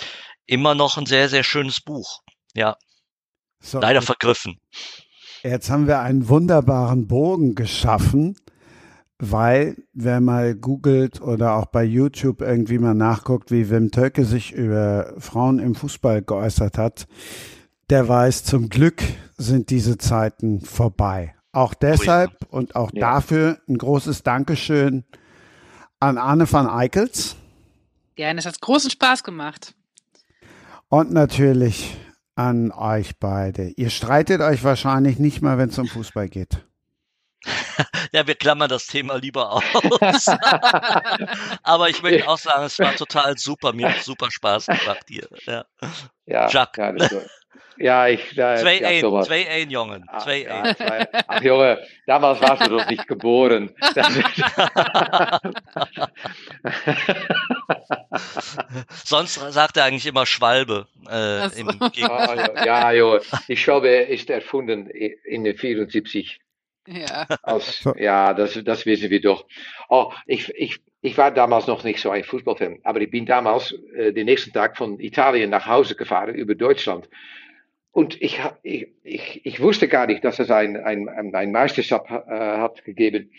[0.45, 2.21] immer noch ein sehr, sehr schönes Buch.
[2.53, 2.77] Ja.
[3.61, 4.59] So, Leider vergriffen.
[5.43, 8.35] Jetzt haben wir einen wunderbaren Bogen geschaffen,
[9.19, 14.51] weil wer mal googelt oder auch bei YouTube irgendwie mal nachguckt, wie Wim Tölke sich
[14.51, 17.07] über Frauen im Fußball geäußert hat,
[17.89, 19.03] der weiß, zum Glück
[19.37, 21.35] sind diese Zeiten vorbei.
[21.51, 22.47] Auch deshalb oh ja.
[22.51, 23.13] und auch ja.
[23.13, 25.03] dafür ein großes Dankeschön
[25.99, 27.35] an Arne van Eickels.
[28.15, 29.75] Gerne, es hat großen Spaß gemacht.
[30.89, 31.97] Und natürlich
[32.41, 33.69] an euch beide.
[33.77, 36.65] Ihr streitet euch wahrscheinlich nicht mal, wenn es um Fußball geht.
[38.11, 40.27] ja, wir klammern das Thema lieber aus.
[41.63, 43.73] Aber ich möchte auch sagen, es war total super.
[43.73, 45.27] Mir hat super Spaß gemacht hier.
[45.45, 45.65] Ja,
[46.25, 47.11] ja Jacques.
[47.77, 48.33] Ja, ich.
[48.35, 50.03] Da, 2-1, 2-1, Jongen.
[50.05, 50.43] 2-1.
[50.43, 50.75] Ja,
[51.27, 53.73] ach, Junge, damals warst du doch nicht geboren.
[59.05, 60.87] Sonst sagt er eigentlich immer Schwalbe.
[61.09, 61.91] Äh, im ah,
[62.65, 66.39] ja, ja, die Schwalbe ist erfunden in den 74.
[66.87, 69.45] Ja, Aus, ja das, das wissen wir doch.
[69.89, 73.73] Oh, ich, ich, ich war damals noch nicht so ein Fußballfan, aber ich bin damals
[73.95, 77.07] äh, den nächsten Tag von Italien nach Hause gefahren über Deutschland.
[77.91, 82.15] Und ich, ich, ich, ich wusste gar nicht, dass es ein, ein, ein Meisterschaft äh,
[82.37, 83.31] hat gegeben.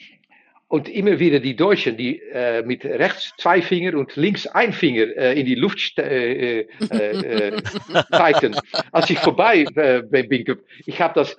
[0.68, 5.16] Und immer wieder die Deutschen, die äh, mit rechts zwei Finger und links ein Finger
[5.16, 7.62] äh, in die Luft äh, äh, äh,
[8.10, 8.56] zeigten.
[8.90, 11.36] Als ich vorbei äh, bin, ich habe das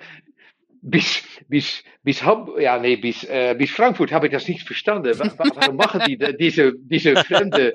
[0.84, 5.18] bis, bis, bis, Hamburg, ja, nee, bis, äh, bis Frankfurt habe ich das nicht verstanden.
[5.18, 7.74] Warum machen die diese, diese fremde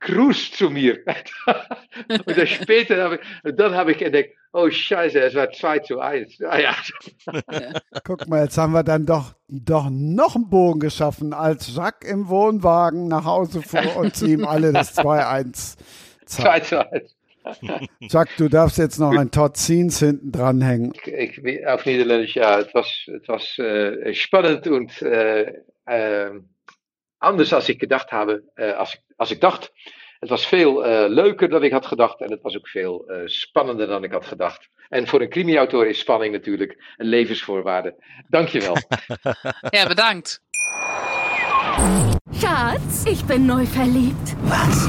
[0.00, 0.98] Gruß zu mir?
[2.08, 5.98] und dann später habe ich, dann habe ich entdeckt, oh Scheiße, es war 2 zu
[5.98, 6.40] 1.
[6.42, 6.76] Ah, ja.
[8.04, 12.28] Guck mal, jetzt haben wir dann doch, doch noch einen Bogen geschaffen, als Jacques im
[12.28, 15.76] Wohnwagen nach Hause fuhr und sie ihm alle das 2-1
[16.26, 17.17] 2 zu 1.
[18.00, 20.92] Jack, du darfst jetzt noch ein Todd Scenes hinten dranhängen.
[21.04, 25.52] Ich, ich, auf Niederländisch, ja, het was, het was äh, spannend und äh,
[25.86, 26.30] äh,
[27.18, 29.72] anders als ich gedacht habe, äh, als, ik, als ik dacht.
[30.20, 33.16] Het was veel uh, leuker dan ik had gedacht en het was ook veel uh,
[33.24, 34.68] spannender dan ik had gedacht.
[34.88, 37.94] En voor een crimiautor is spanning natuurlijk een levensvoorwaarde.
[38.28, 38.76] Dankjewel.
[39.76, 40.42] ja, bedankt.
[42.32, 44.34] Schatz, ich bin neu verliebt.
[44.42, 44.88] Was?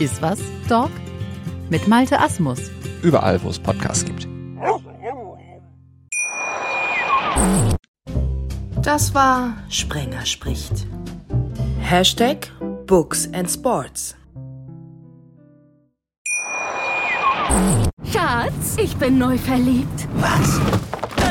[0.00, 0.38] Iswas
[0.68, 0.90] Dog
[1.70, 2.70] mit Malte Asmus.
[3.02, 4.28] Überall, wo es Podcasts gibt.
[8.82, 10.86] Das war Sprenger spricht.
[11.80, 12.48] Hashtag
[12.86, 14.14] Books and Sports.
[18.12, 20.08] Schatz, ich bin neu verliebt.
[20.14, 20.60] Was?